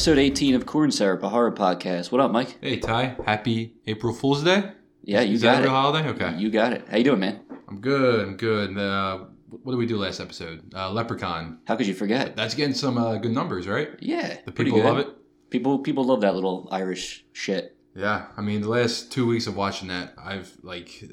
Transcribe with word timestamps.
episode 0.00 0.16
18 0.16 0.54
of 0.54 0.64
Corn 0.64 0.90
Syrup, 0.90 1.22
a 1.22 1.28
horror 1.28 1.52
podcast. 1.52 2.10
What 2.10 2.22
up, 2.22 2.30
Mike? 2.30 2.56
Hey 2.62 2.78
Ty, 2.78 3.16
happy 3.26 3.74
April 3.86 4.14
Fool's 4.14 4.42
Day. 4.42 4.72
Yeah, 5.04 5.20
you 5.20 5.34
Is 5.34 5.42
got 5.42 5.56
that 5.56 5.58
a 5.58 5.60
it. 5.60 5.64
real 5.64 5.72
holiday? 5.74 6.08
Okay, 6.08 6.38
You 6.38 6.48
got 6.50 6.72
it. 6.72 6.86
How 6.88 6.96
you 6.96 7.04
doing, 7.04 7.20
man? 7.20 7.40
I'm 7.68 7.82
good. 7.82 8.26
I'm 8.26 8.38
good. 8.38 8.78
Uh, 8.78 9.24
what 9.50 9.72
did 9.72 9.76
we 9.76 9.84
do 9.84 9.98
last 9.98 10.18
episode? 10.18 10.72
Uh, 10.74 10.90
Leprechaun. 10.90 11.58
How 11.66 11.76
could 11.76 11.86
you 11.86 11.92
forget? 11.92 12.34
That's 12.34 12.54
getting 12.54 12.72
some 12.72 12.96
uh, 12.96 13.18
good 13.18 13.32
numbers, 13.32 13.68
right? 13.68 13.90
Yeah, 14.00 14.38
The 14.46 14.52
people 14.52 14.82
love 14.82 15.00
it. 15.00 15.08
People, 15.50 15.80
people 15.80 16.04
love 16.04 16.22
that 16.22 16.34
little 16.34 16.66
Irish 16.72 17.26
shit. 17.34 17.76
Yeah, 17.94 18.28
I 18.38 18.40
mean, 18.40 18.62
the 18.62 18.70
last 18.70 19.12
two 19.12 19.26
weeks 19.26 19.46
of 19.46 19.54
watching 19.54 19.88
that, 19.88 20.14
I've 20.16 20.50
like, 20.62 21.04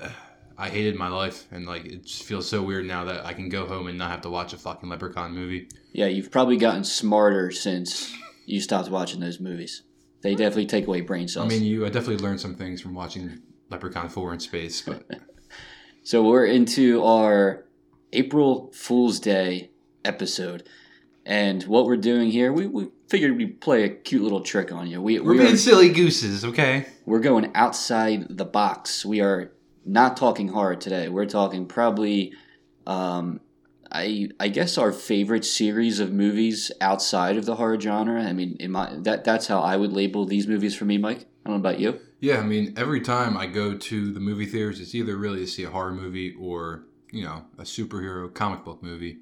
uh, 0.00 0.08
I 0.56 0.70
hated 0.70 0.96
my 0.96 1.08
life, 1.08 1.46
and 1.50 1.66
like, 1.66 1.84
it 1.84 2.06
just 2.06 2.22
feels 2.22 2.48
so 2.48 2.62
weird 2.62 2.86
now 2.86 3.04
that 3.04 3.26
I 3.26 3.34
can 3.34 3.50
go 3.50 3.66
home 3.66 3.86
and 3.86 3.98
not 3.98 4.10
have 4.10 4.22
to 4.22 4.30
watch 4.30 4.54
a 4.54 4.56
fucking 4.56 4.88
Leprechaun 4.88 5.34
movie. 5.34 5.68
Yeah, 5.92 6.06
you've 6.06 6.30
probably 6.30 6.56
gotten 6.56 6.84
smarter 6.84 7.50
since 7.50 8.10
you 8.50 8.60
stopped 8.60 8.90
watching 8.90 9.20
those 9.20 9.40
movies. 9.40 9.82
They 10.22 10.34
definitely 10.34 10.66
take 10.66 10.86
away 10.86 11.00
brain 11.00 11.28
cells. 11.28 11.46
I 11.46 11.48
mean, 11.48 11.64
you, 11.64 11.86
I 11.86 11.88
definitely 11.88 12.18
learned 12.18 12.40
some 12.40 12.54
things 12.54 12.80
from 12.80 12.94
watching 12.94 13.40
Leprechaun 13.70 14.08
Four 14.08 14.34
in 14.34 14.40
space, 14.40 14.82
but 14.82 15.04
So 16.02 16.22
we're 16.22 16.46
into 16.46 17.04
our 17.04 17.64
April 18.12 18.72
Fool's 18.74 19.20
Day 19.20 19.70
episode. 20.04 20.68
And 21.26 21.62
what 21.64 21.84
we're 21.84 21.98
doing 21.98 22.30
here, 22.30 22.52
we, 22.52 22.66
we 22.66 22.88
figured 23.08 23.36
we'd 23.36 23.60
play 23.60 23.84
a 23.84 23.90
cute 23.90 24.22
little 24.22 24.40
trick 24.40 24.72
on 24.72 24.86
you. 24.86 25.00
We, 25.02 25.20
we're 25.20 25.32
we 25.32 25.38
are, 25.38 25.42
being 25.42 25.56
silly 25.56 25.90
gooses, 25.90 26.44
okay? 26.44 26.86
we're 27.04 27.20
going 27.20 27.52
outside 27.54 28.26
the 28.30 28.44
box. 28.44 29.04
We 29.04 29.20
are 29.20 29.52
not 29.84 30.16
talking 30.16 30.48
horror 30.48 30.76
today. 30.76 31.08
We're 31.08 31.26
talking 31.26 31.66
probably, 31.66 32.32
um, 32.86 33.40
I 33.92 34.28
I 34.38 34.48
guess 34.48 34.78
our 34.78 34.92
favorite 34.92 35.44
series 35.44 36.00
of 36.00 36.12
movies 36.12 36.70
outside 36.80 37.36
of 37.36 37.46
the 37.46 37.56
horror 37.56 37.80
genre. 37.80 38.22
I 38.22 38.32
mean, 38.32 38.56
in 38.60 38.72
my 38.72 38.94
that 39.00 39.24
that's 39.24 39.46
how 39.46 39.60
I 39.60 39.76
would 39.76 39.92
label 39.92 40.24
these 40.26 40.46
movies 40.46 40.74
for 40.74 40.84
me, 40.84 40.98
Mike. 40.98 41.26
I 41.44 41.50
don't 41.50 41.62
know 41.62 41.68
about 41.68 41.80
you. 41.80 42.00
Yeah, 42.20 42.38
I 42.38 42.42
mean, 42.42 42.74
every 42.76 43.00
time 43.00 43.36
I 43.36 43.46
go 43.46 43.76
to 43.76 44.12
the 44.12 44.20
movie 44.20 44.44
theaters, 44.44 44.78
it's 44.78 44.94
either 44.94 45.16
really 45.16 45.40
to 45.40 45.46
see 45.46 45.64
a 45.64 45.70
horror 45.70 45.92
movie 45.92 46.36
or, 46.38 46.84
you 47.10 47.24
know, 47.24 47.44
a 47.58 47.62
superhero 47.62 48.32
comic 48.32 48.62
book 48.62 48.82
movie. 48.82 49.20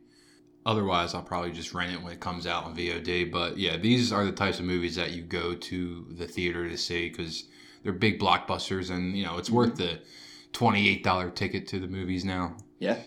Otherwise, 0.66 1.14
I'll 1.14 1.22
probably 1.22 1.52
just 1.52 1.72
rent 1.72 1.92
it 1.92 2.02
when 2.02 2.12
it 2.12 2.18
comes 2.18 2.44
out 2.44 2.64
on 2.64 2.76
VOD. 2.76 3.30
But 3.30 3.56
yeah, 3.56 3.76
these 3.76 4.12
are 4.12 4.24
the 4.24 4.32
types 4.32 4.58
of 4.58 4.64
movies 4.64 4.96
that 4.96 5.12
you 5.12 5.22
go 5.22 5.54
to 5.54 6.06
the 6.10 6.26
theater 6.26 6.68
to 6.68 6.76
see 6.76 7.08
because 7.08 7.44
they're 7.84 7.92
big 7.92 8.18
blockbusters 8.20 8.90
and, 8.90 9.16
you 9.16 9.24
know, 9.24 9.38
it's 9.38 9.48
worth 9.48 9.74
mm-hmm. 9.76 9.94
the 9.94 10.00
$28 10.52 11.34
ticket 11.36 11.68
to 11.68 11.78
the 11.78 11.86
movies 11.86 12.24
now. 12.24 12.56
Yeah. 12.80 12.98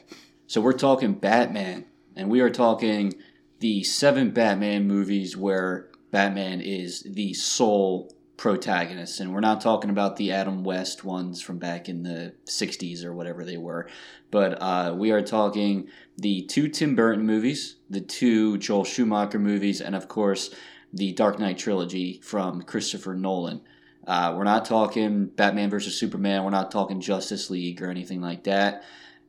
So 0.52 0.60
we're 0.60 0.74
talking 0.74 1.14
Batman, 1.14 1.86
and 2.14 2.30
we 2.30 2.42
are 2.42 2.50
talking 2.50 3.14
the 3.62 3.86
seven 3.86 4.32
Batman 4.32 4.86
movies 4.86 5.38
where 5.38 5.90
Batman 6.12 6.60
is 6.60 7.04
the 7.04 7.34
sole 7.34 8.14
protagonist. 8.36 9.22
And 9.22 9.34
we're 9.34 9.40
not 9.40 9.62
talking 9.62 9.90
about 9.90 10.18
the 10.18 10.34
Adam 10.34 10.66
West 10.66 11.06
ones 11.06 11.42
from 11.42 11.58
back 11.58 11.88
in 11.88 12.04
the 12.04 12.34
60s 12.48 13.06
or 13.06 13.14
whatever 13.14 13.46
they 13.46 13.56
were. 13.56 13.88
But 14.30 14.62
uh, 14.62 14.94
we 14.94 15.12
are 15.12 15.22
talking 15.22 15.88
the 16.18 16.42
two 16.42 16.68
Tim 16.68 16.98
Burton 16.98 17.26
movies, 17.26 17.78
the 17.90 18.02
two 18.02 18.58
Joel 18.58 18.84
Schumacher 18.84 19.40
movies, 19.40 19.80
and 19.80 19.96
of 19.96 20.10
course, 20.10 20.54
the 20.92 21.14
Dark 21.14 21.40
Knight 21.40 21.60
trilogy 21.60 22.20
from 22.22 22.64
Christopher 22.64 23.14
Nolan. 23.14 23.62
Uh, 24.06 24.34
we're 24.36 24.44
not 24.44 24.66
talking 24.66 25.28
Batman 25.28 25.70
versus 25.70 25.98
Superman. 25.98 26.44
We're 26.44 26.50
not 26.50 26.72
talking 26.72 27.00
Justice 27.00 27.50
League 27.50 27.82
or 27.82 27.90
anything 27.90 28.20
like 28.20 28.44
that. 28.44 28.84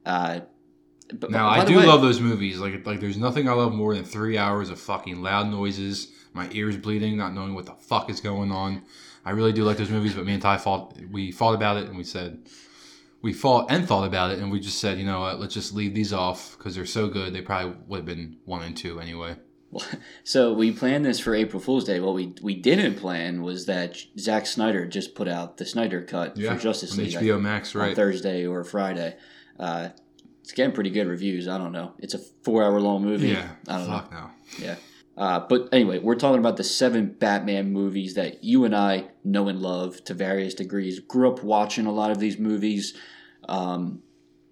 Uh, 0.04 0.40
but 1.12 1.30
Now, 1.30 1.48
I 1.48 1.64
do 1.64 1.76
way- 1.78 1.86
love 1.86 2.02
those 2.02 2.20
movies. 2.20 2.58
Like, 2.58 2.84
like 2.86 3.00
there's 3.00 3.16
nothing 3.16 3.48
I 3.48 3.52
love 3.52 3.72
more 3.72 3.94
than 3.94 4.04
three 4.04 4.36
hours 4.38 4.70
of 4.70 4.80
fucking 4.80 5.22
loud 5.22 5.50
noises, 5.50 6.08
my 6.32 6.48
ears 6.52 6.76
bleeding, 6.76 7.16
not 7.16 7.34
knowing 7.34 7.54
what 7.54 7.66
the 7.66 7.74
fuck 7.74 8.08
is 8.10 8.20
going 8.20 8.50
on. 8.52 8.82
I 9.24 9.30
really 9.30 9.52
do 9.52 9.64
like 9.64 9.76
those 9.76 9.90
movies, 9.90 10.14
but 10.14 10.24
me 10.26 10.32
and 10.34 10.42
Ty 10.42 10.58
fought. 10.58 10.96
We 11.10 11.30
fought 11.30 11.54
about 11.54 11.76
it, 11.76 11.86
and 11.88 11.96
we 11.96 12.04
said 12.04 12.48
we 13.20 13.32
fought 13.32 13.70
and 13.70 13.86
thought 13.86 14.04
about 14.06 14.32
it, 14.32 14.40
and 14.40 14.50
we 14.50 14.58
just 14.58 14.78
said, 14.80 14.98
you 14.98 15.06
know 15.06 15.20
what, 15.20 15.38
let's 15.38 15.54
just 15.54 15.72
leave 15.74 15.94
these 15.94 16.12
off 16.12 16.56
because 16.58 16.74
they're 16.74 16.84
so 16.84 17.06
good. 17.08 17.32
They 17.32 17.40
probably 17.40 17.76
would 17.86 17.98
have 17.98 18.04
been 18.06 18.38
one 18.46 18.62
and 18.62 18.76
two 18.76 18.98
anyway. 19.00 19.36
So 20.24 20.52
we 20.52 20.70
planned 20.72 21.04
this 21.04 21.18
for 21.18 21.34
April 21.34 21.58
Fool's 21.60 21.84
Day. 21.84 21.98
What 22.00 22.14
we 22.14 22.34
we 22.42 22.54
didn't 22.54 22.96
plan 22.96 23.42
was 23.42 23.66
that 23.66 23.96
Zack 24.18 24.46
Snyder 24.46 24.86
just 24.86 25.14
put 25.14 25.28
out 25.28 25.56
the 25.56 25.64
Snyder 25.64 26.02
cut 26.02 26.36
Yeah, 26.36 26.54
for 26.54 26.60
Justice 26.60 26.96
League 26.98 27.12
HBO 27.14 27.40
Max, 27.40 27.74
on? 27.74 27.94
Thursday 27.94 28.46
or 28.46 28.64
Friday. 28.64 29.16
Uh, 29.58 29.88
it's 30.42 30.52
getting 30.52 30.72
pretty 30.72 30.90
good 30.90 31.06
reviews. 31.06 31.48
I 31.48 31.56
don't 31.58 31.72
know. 31.72 31.92
It's 31.98 32.14
a 32.14 32.18
four 32.18 32.62
hour 32.62 32.80
long 32.80 33.02
movie. 33.02 33.28
Yeah, 33.28 33.48
I 33.68 33.78
don't 33.78 33.88
know. 33.88 33.98
fuck 33.98 34.12
no. 34.12 34.30
Yeah. 34.58 34.76
Uh, 35.16 35.40
but 35.40 35.68
anyway, 35.72 35.98
we're 35.98 36.14
talking 36.14 36.38
about 36.38 36.56
the 36.56 36.64
seven 36.64 37.12
Batman 37.18 37.70
movies 37.72 38.14
that 38.14 38.42
you 38.42 38.64
and 38.64 38.74
I 38.74 39.08
know 39.24 39.48
and 39.48 39.60
love 39.60 40.02
to 40.04 40.14
various 40.14 40.54
degrees. 40.54 41.00
Grew 41.00 41.30
up 41.30 41.42
watching 41.44 41.86
a 41.86 41.92
lot 41.92 42.10
of 42.10 42.18
these 42.18 42.38
movies. 42.38 42.94
Um, 43.48 44.02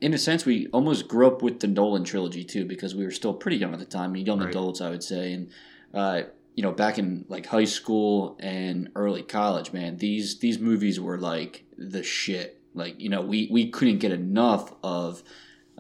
in 0.00 0.12
a 0.14 0.18
sense, 0.18 0.44
we 0.44 0.66
almost 0.68 1.08
grew 1.08 1.26
up 1.26 1.42
with 1.42 1.60
the 1.60 1.66
Nolan 1.66 2.04
trilogy 2.04 2.44
too, 2.44 2.64
because 2.66 2.94
we 2.94 3.04
were 3.04 3.10
still 3.10 3.34
pretty 3.34 3.56
young 3.56 3.72
at 3.72 3.78
the 3.78 3.84
time, 3.86 4.14
young 4.16 4.40
Right. 4.40 4.50
adults, 4.50 4.80
I 4.80 4.90
would 4.90 5.02
say. 5.02 5.32
And 5.32 5.50
uh, 5.94 6.22
you 6.54 6.62
know, 6.62 6.72
back 6.72 6.98
in 6.98 7.24
like 7.28 7.46
high 7.46 7.64
school 7.64 8.36
and 8.38 8.90
early 8.94 9.22
college, 9.22 9.72
man, 9.72 9.96
these 9.96 10.38
these 10.40 10.58
movies 10.58 11.00
were 11.00 11.18
like 11.18 11.64
the 11.78 12.02
shit. 12.02 12.60
Like 12.74 13.00
you 13.00 13.08
know, 13.08 13.22
we 13.22 13.48
we 13.50 13.70
couldn't 13.70 13.98
get 13.98 14.12
enough 14.12 14.74
of 14.84 15.22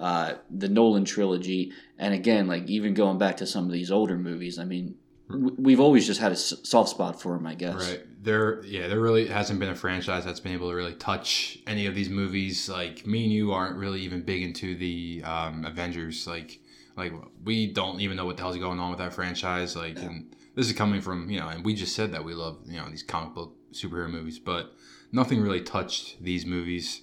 uh, 0.00 0.34
the 0.50 0.68
Nolan 0.68 1.04
trilogy, 1.04 1.72
and 1.98 2.14
again, 2.14 2.46
like 2.46 2.66
even 2.68 2.94
going 2.94 3.18
back 3.18 3.36
to 3.36 3.46
some 3.46 3.66
of 3.66 3.72
these 3.72 3.90
older 3.90 4.16
movies, 4.16 4.58
I 4.58 4.64
mean, 4.64 4.96
we've 5.28 5.80
always 5.80 6.06
just 6.06 6.20
had 6.20 6.32
a 6.32 6.36
soft 6.36 6.90
spot 6.90 7.20
for 7.20 7.34
them, 7.34 7.46
I 7.46 7.54
guess. 7.54 7.90
Right. 7.90 8.02
There 8.22 8.64
yeah, 8.64 8.88
there 8.88 9.00
really 9.00 9.26
hasn't 9.26 9.60
been 9.60 9.68
a 9.68 9.74
franchise 9.74 10.24
that's 10.24 10.40
been 10.40 10.52
able 10.52 10.70
to 10.70 10.74
really 10.74 10.94
touch 10.94 11.58
any 11.66 11.86
of 11.86 11.94
these 11.94 12.08
movies. 12.08 12.68
Like 12.68 13.06
me 13.06 13.24
and 13.24 13.32
you 13.32 13.52
aren't 13.52 13.76
really 13.76 14.00
even 14.00 14.22
big 14.22 14.42
into 14.42 14.74
the 14.74 15.22
um, 15.24 15.64
Avengers. 15.64 16.26
Like 16.26 16.60
like 16.96 17.12
we 17.44 17.66
don't 17.66 18.00
even 18.00 18.16
know 18.16 18.26
what 18.26 18.36
the 18.36 18.42
hell's 18.42 18.56
going 18.56 18.80
on 18.80 18.90
with 18.90 18.98
that 18.98 19.14
franchise. 19.14 19.76
Like 19.76 19.98
and 19.98 20.34
this 20.54 20.66
is 20.66 20.72
coming 20.72 21.00
from, 21.00 21.30
you 21.30 21.38
know, 21.38 21.48
and 21.48 21.64
we 21.64 21.74
just 21.74 21.94
said 21.94 22.12
that 22.12 22.24
we 22.24 22.34
love, 22.34 22.58
you 22.66 22.78
know, 22.78 22.88
these 22.90 23.02
comic 23.02 23.34
book 23.34 23.54
superhero 23.72 24.10
movies, 24.10 24.38
but 24.38 24.74
nothing 25.12 25.40
really 25.40 25.60
touched 25.60 26.22
these 26.22 26.44
movies. 26.44 27.02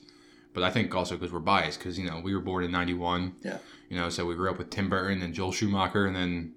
But 0.58 0.64
I 0.64 0.72
think 0.72 0.96
also 0.96 1.16
because 1.16 1.32
we're 1.32 1.38
biased, 1.38 1.78
because 1.78 2.00
you 2.00 2.10
know 2.10 2.20
we 2.20 2.34
were 2.34 2.42
born 2.42 2.64
in 2.64 2.72
'91. 2.72 3.36
Yeah. 3.44 3.60
You 3.92 3.98
know, 3.98 4.10
so 4.10 4.26
we 4.26 4.34
grew 4.34 4.50
up 4.50 4.58
with 4.58 4.72
Tim 4.72 4.90
Burton 4.90 5.22
and 5.22 5.32
Joel 5.32 5.52
Schumacher, 5.52 6.08
and 6.08 6.16
then 6.16 6.56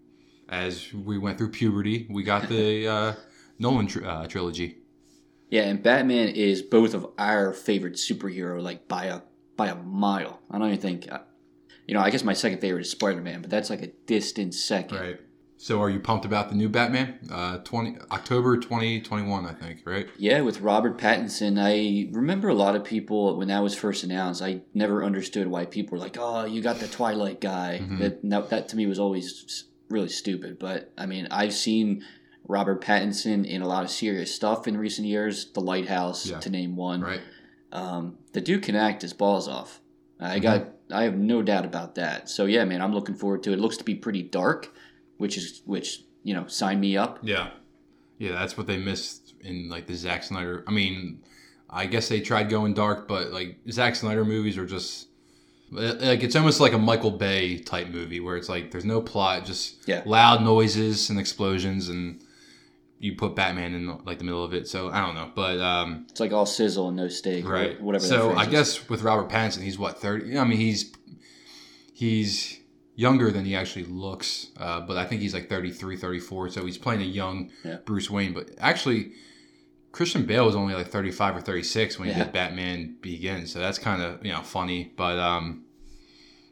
as 0.49 0.91
we 0.94 1.19
went 1.19 1.37
through 1.37 1.50
puberty, 1.50 2.06
we 2.09 2.22
got 2.22 2.49
the 2.49 2.89
uh, 2.89 3.15
Nolan 3.59 3.89
tr- 3.89 4.06
uh, 4.06 4.27
trilogy. 4.27 4.78
Yeah, 5.50 5.65
and 5.65 5.83
Batman 5.83 6.28
is 6.28 6.62
both 6.62 6.94
of 6.94 7.09
our 7.19 7.53
favorite 7.53 7.97
superhero, 7.97 8.62
like 8.62 8.89
by 8.89 9.05
a 9.05 9.21
by 9.59 9.69
a 9.69 9.75
mile. 9.75 10.41
I 10.50 10.56
don't 10.56 10.69
even 10.69 10.81
think, 10.81 11.12
uh, 11.12 11.19
you 11.87 11.93
know, 11.93 12.00
I 12.00 12.09
guess 12.09 12.25
my 12.25 12.33
second 12.33 12.62
favorite 12.62 12.81
is 12.81 12.91
Spider 12.91 13.21
Man, 13.21 13.43
but 13.43 13.50
that's 13.50 13.69
like 13.69 13.83
a 13.83 13.89
distant 14.06 14.55
second. 14.55 14.99
Right. 14.99 15.21
So, 15.62 15.82
are 15.82 15.91
you 15.91 16.00
pumped 16.00 16.25
about 16.25 16.48
the 16.48 16.54
new 16.54 16.71
Batman? 16.71 17.19
Uh, 17.31 17.59
twenty 17.59 17.98
October 18.10 18.56
twenty 18.56 18.98
twenty 19.03 19.28
one, 19.28 19.44
I 19.44 19.53
think. 19.53 19.81
Right. 19.84 20.09
Yeah, 20.16 20.41
with 20.41 20.62
Robert 20.62 20.97
Pattinson, 20.97 21.59
I 21.60 22.09
remember 22.16 22.48
a 22.48 22.54
lot 22.54 22.77
of 22.77 22.83
people 22.83 23.36
when 23.36 23.48
that 23.48 23.62
was 23.62 23.74
first 23.74 24.03
announced. 24.03 24.41
I 24.41 24.62
never 24.72 25.04
understood 25.04 25.48
why 25.48 25.66
people 25.66 25.98
were 25.98 26.03
like, 26.03 26.16
"Oh, 26.18 26.47
you 26.47 26.62
got 26.62 26.77
the 26.80 26.89
Twilight 26.89 27.42
guy." 27.42 27.80
Mhm. 27.83 27.98
That, 27.98 28.22
that 28.30 28.48
that 28.48 28.68
to 28.71 28.77
me 28.77 28.86
was 28.86 28.98
always 28.98 29.65
really 29.91 30.09
stupid. 30.09 30.59
But 30.59 30.92
I 30.97 31.04
mean, 31.04 31.28
I've 31.30 31.53
seen 31.53 32.04
Robert 32.48 32.83
Pattinson 32.83 33.45
in 33.47 33.60
a 33.60 33.68
lot 33.68 33.84
of 33.84 33.91
serious 33.91 34.34
stuff 34.34 34.66
in 34.66 34.78
recent 34.78 35.07
years. 35.09 35.45
The 35.53 35.60
Lighthouse, 35.60 36.27
Yeah. 36.27 36.39
to 36.41 36.48
name 36.48 36.74
one. 36.74 37.03
Right. 37.03 37.21
Um, 37.71 38.16
the 38.33 38.41
dude 38.41 38.62
can 38.62 38.77
act 38.77 39.03
his 39.03 39.12
balls 39.12 39.47
off. 39.47 39.80
I 40.18 40.39
got, 40.39 40.68
I 40.91 41.04
have 41.04 41.16
no 41.16 41.41
doubt 41.42 41.65
about 41.65 41.95
that. 41.97 42.28
So 42.30 42.47
yeah, 42.47 42.65
man, 42.65 42.80
I'm 42.83 42.92
looking 42.95 43.15
forward 43.15 43.42
to 43.45 43.51
it. 43.53 43.59
It 43.59 43.60
looks 43.60 43.77
to 43.78 43.84
be 43.84 43.95
pretty 43.95 44.22
dark, 44.22 44.68
which 45.21 45.37
is 45.37 45.63
which 45.67 46.03
you 46.22 46.34
know, 46.34 46.47
sign 46.49 46.81
me 46.81 46.97
up. 46.97 47.19
Yeah. 47.22 47.51
Yeah, 48.19 48.33
that's 48.33 48.57
what 48.59 48.67
they 48.67 48.77
missed 48.77 49.34
in 49.41 49.69
like 49.71 49.87
the 49.87 49.95
Zack 49.95 50.22
Snyder. 50.25 50.65
I 50.67 50.71
mean, 50.72 51.22
I 51.71 51.87
guess 51.87 52.09
they 52.09 52.21
tried 52.21 52.51
going 52.51 52.75
dark, 52.75 53.09
but 53.09 53.31
like 53.31 53.59
Zack 53.71 53.95
Snyder 53.97 54.25
movies 54.25 54.59
are 54.59 54.67
just 54.67 55.07
like 55.71 56.22
it's 56.22 56.37
almost 56.37 56.61
like 56.61 56.72
a 56.75 56.78
Michael 56.78 57.13
Bay 57.13 57.59
type 57.59 57.89
movie 57.89 58.21
where 58.21 58.37
it's 58.37 58.49
like 58.49 58.71
there's 58.71 58.84
no 58.84 59.01
plot, 59.01 59.45
just 59.47 59.89
Yeah. 59.89 60.03
loud 60.05 60.43
noises 60.43 61.09
and 61.11 61.19
explosions, 61.19 61.89
and 61.89 62.22
you 62.99 63.17
put 63.17 63.34
Batman 63.34 63.72
in 63.75 63.87
like 64.05 64.19
the 64.19 64.25
middle 64.25 64.45
of 64.45 64.53
it. 64.53 64.69
So 64.69 64.91
I 64.91 65.01
don't 65.01 65.15
know, 65.15 65.31
but 65.34 65.59
um, 65.59 66.07
It's 66.11 66.21
like 66.21 66.33
all 66.33 66.45
sizzle 66.45 66.89
and 66.89 66.97
no 66.99 67.09
steak, 67.09 67.49
right, 67.49 67.81
Whatever. 67.81 68.05
So 68.05 68.33
I 68.33 68.45
guess 68.45 68.91
with 68.91 69.01
Robert 69.03 69.31
Pattinson, 69.31 69.63
he's 69.63 69.78
what 69.78 69.99
thirty? 69.99 70.37
I 70.37 70.45
mean, 70.45 70.59
he's 70.59 70.93
he's 71.95 72.59
younger 73.00 73.30
than 73.30 73.44
he 73.44 73.54
actually 73.56 73.86
looks, 73.86 74.48
uh, 74.58 74.80
but 74.80 74.97
I 74.97 75.04
think 75.06 75.22
he's 75.22 75.32
like 75.34 75.48
33, 75.48 75.97
34. 75.97 76.50
So 76.50 76.66
he's 76.66 76.78
playing 76.78 77.00
a 77.02 77.04
young 77.20 77.50
Yeah. 77.64 77.78
Bruce 77.86 78.10
Wayne. 78.10 78.32
But 78.34 78.50
actually, 78.58 79.12
Christian 79.92 80.26
Bale 80.26 80.44
was 80.47 80.54
only 80.54 80.74
like 80.74 80.88
35 80.88 81.36
or 81.36 81.41
36 81.41 81.98
when 81.98 82.08
he 82.08 82.14
Yeah. 82.14 82.24
did 82.24 82.32
Batman 82.32 82.97
Begins. 83.00 83.52
So 83.52 83.58
that's 83.58 83.78
kind 83.78 84.02
of, 84.02 84.24
you 84.24 84.32
know, 84.32 84.42
funny. 84.42 84.92
But 84.97 85.18
um, 85.18 85.64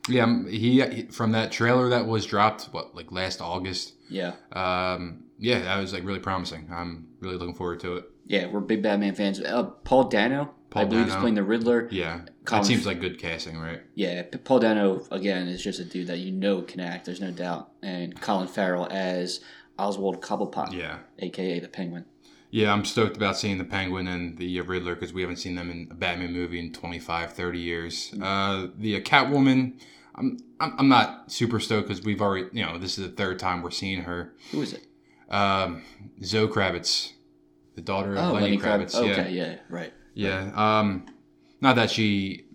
Yeah, 0.08 0.24
um, 0.24 0.46
he, 0.48 0.80
he 0.80 1.02
from 1.18 1.32
that 1.32 1.52
trailer 1.52 1.90
that 1.90 2.06
was 2.06 2.24
dropped 2.24 2.64
what 2.72 2.94
like 2.94 3.12
last 3.12 3.40
August. 3.42 3.92
Yeah, 4.08 4.32
Um, 4.52 5.24
yeah, 5.38 5.58
that 5.60 5.78
was 5.78 5.92
like 5.92 6.02
really 6.04 6.18
promising. 6.20 6.70
I'm 6.72 7.08
really 7.20 7.36
looking 7.36 7.54
forward 7.54 7.80
to 7.80 7.96
it. 7.98 8.04
yeah, 8.26 8.46
we're 8.50 8.60
big 8.60 8.82
Batman 8.82 9.14
fans. 9.14 9.38
Uh, 9.40 9.64
Paul 9.84 10.04
Dano, 10.04 10.54
Paul 10.70 10.82
I 10.82 10.84
believe, 10.84 11.06
Dano. 11.08 11.20
playing 11.20 11.34
the 11.34 11.42
Riddler. 11.42 11.88
Yeah, 11.90 12.20
Colin- 12.44 12.62
that 12.62 12.66
seems 12.66 12.84
like 12.86 13.00
good 13.00 13.18
casting, 13.18 13.58
right? 13.58 13.80
Yeah, 13.94 14.22
Paul 14.44 14.58
Dano 14.60 15.06
again 15.10 15.48
is 15.48 15.62
just 15.62 15.80
a 15.80 15.84
dude 15.84 16.08
that 16.08 16.18
you 16.18 16.30
know 16.32 16.62
can 16.62 16.80
act. 16.80 17.06
There's 17.06 17.20
no 17.20 17.30
doubt. 17.30 17.70
And 17.82 18.20
Colin 18.20 18.48
Farrell 18.48 18.86
as 18.90 19.40
Oswald 19.78 20.20
Cobblepot, 20.20 20.72
Yeah, 20.72 20.98
aka 21.20 21.58
the 21.60 21.68
Penguin. 21.68 22.04
yeah. 22.50 22.72
I'm 22.72 22.84
stoked 22.84 23.16
about 23.16 23.36
seeing 23.36 23.58
the 23.58 23.64
Penguin 23.64 24.06
and 24.08 24.36
the 24.36 24.60
Riddler 24.60 24.94
because 24.94 25.12
we 25.12 25.22
haven't 25.22 25.36
seen 25.36 25.54
them 25.54 25.70
in 25.70 25.88
a 25.90 25.94
Batman 25.94 26.32
movie 26.32 26.58
in 26.58 26.72
25, 26.72 27.32
30 27.32 27.58
years. 27.58 28.12
Uh, 28.20 28.66
the 28.76 28.96
uh, 28.96 29.00
Catwoman. 29.00 29.80
I'm, 30.14 30.36
I'm, 30.58 30.74
I'm 30.78 30.88
not 30.88 31.30
super 31.30 31.60
stoked 31.60 31.86
because 31.86 32.04
we've 32.04 32.20
already, 32.20 32.48
you 32.52 32.66
know, 32.66 32.76
this 32.76 32.98
is 32.98 33.04
the 33.08 33.12
third 33.14 33.38
time 33.38 33.62
we're 33.62 33.70
seeing 33.70 34.02
her. 34.02 34.34
Who 34.50 34.60
is 34.62 34.72
it? 34.72 34.84
Um, 35.30 35.82
Zoe 36.24 36.48
Kravitz, 36.48 37.12
the 37.76 37.82
daughter 37.82 38.12
of 38.16 38.18
Oh, 38.18 38.32
Lenny, 38.32 38.56
Lenny 38.56 38.58
Kravitz. 38.58 38.94
Kravitz. 38.96 39.06
Yeah. 39.06 39.12
Okay, 39.12 39.30
yeah, 39.32 39.56
right. 39.68 39.92
Yeah. 40.18 40.50
Um, 40.54 41.06
not 41.60 41.76
that 41.76 41.90
she 41.90 42.46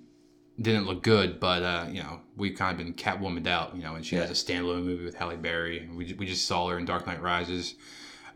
didn't 0.60 0.86
look 0.86 1.02
good, 1.02 1.40
but 1.40 1.64
uh, 1.64 1.88
you 1.90 2.04
know, 2.04 2.20
we've 2.36 2.58
kind 2.58 2.72
of 2.72 2.86
been 2.86 2.94
Catwomaned 2.94 3.48
out. 3.48 3.76
You 3.76 3.84
know, 3.84 3.96
and 3.96 4.06
she 4.06 4.16
has 4.18 4.30
a 4.30 4.34
standalone 4.34 4.84
movie 4.84 5.06
with 5.06 5.16
Halle 5.16 5.38
Berry. 5.38 5.90
We 5.94 6.14
we 6.14 6.26
just 6.26 6.46
saw 6.46 6.68
her 6.68 6.78
in 6.78 6.86
Dark 6.86 7.08
Knight 7.08 7.22
Rises. 7.22 7.76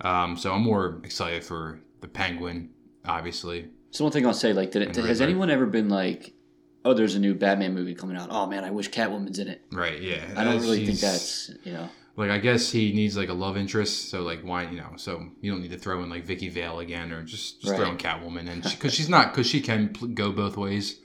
Um, 0.02 0.38
so 0.38 0.54
I'm 0.54 0.62
more 0.62 1.02
excited 1.04 1.44
for 1.44 1.80
the 2.02 2.08
Penguin, 2.08 2.70
obviously. 3.06 3.70
So 3.92 4.06
one 4.06 4.14
thing 4.14 4.26
I'll 4.26 4.34
say, 4.34 4.54
like, 4.54 4.72
did 4.72 4.84
it, 4.84 4.96
has 4.96 5.22
anyone 5.22 5.50
ever 5.50 5.66
been 5.66 5.90
like, 5.90 6.34
"Oh, 6.86 6.94
there's 6.94 7.16
a 7.16 7.20
new 7.20 7.34
Batman 7.34 7.74
movie 7.74 7.96
coming 7.96 8.16
out. 8.16 8.30
Oh 8.32 8.48
man, 8.48 8.64
I 8.64 8.72
wish 8.72 8.90
Catwoman's 8.92 9.40
in 9.40 9.50
it." 9.50 9.62
Right. 9.74 10.02
Yeah. 10.02 10.24
I 10.38 10.46
don't 10.46 10.62
really 10.62 10.86
think 10.86 11.00
that's 11.00 11.52
you 11.64 11.74
know. 11.74 11.90
Like 12.18 12.32
I 12.32 12.40
guess 12.40 12.72
he 12.72 12.92
needs 12.94 13.16
like 13.16 13.30
a 13.30 13.34
love 13.34 13.56
interest. 13.58 14.10
So 14.10 14.24
like 14.24 14.42
why 14.42 14.64
you 14.64 14.78
know 14.78 14.90
so 14.98 15.28
you 15.40 15.52
don't 15.52 15.62
need 15.62 15.72
to 15.72 15.78
throw 15.78 16.04
in 16.04 16.10
like 16.10 16.26
Vicki 16.26 16.50
Vale 16.50 16.80
again 16.80 17.12
or 17.14 17.22
just 17.24 17.62
just 17.62 17.76
throw 17.76 17.90
in 17.90 17.98
Catwoman 17.98 18.50
and 18.50 18.64
because 18.64 18.94
she's 18.96 19.08
not 19.08 19.32
because 19.32 19.48
she 19.48 19.62
can 19.62 19.90
pl- 19.90 20.10
go 20.10 20.32
both 20.32 20.58
ways 20.58 21.00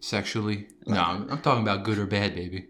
sexually. 0.00 0.68
No, 0.86 1.00
I'm, 1.00 1.30
I'm 1.30 1.40
talking 1.40 1.62
about 1.62 1.82
good 1.84 1.98
or 1.98 2.06
bad, 2.06 2.34
baby. 2.34 2.66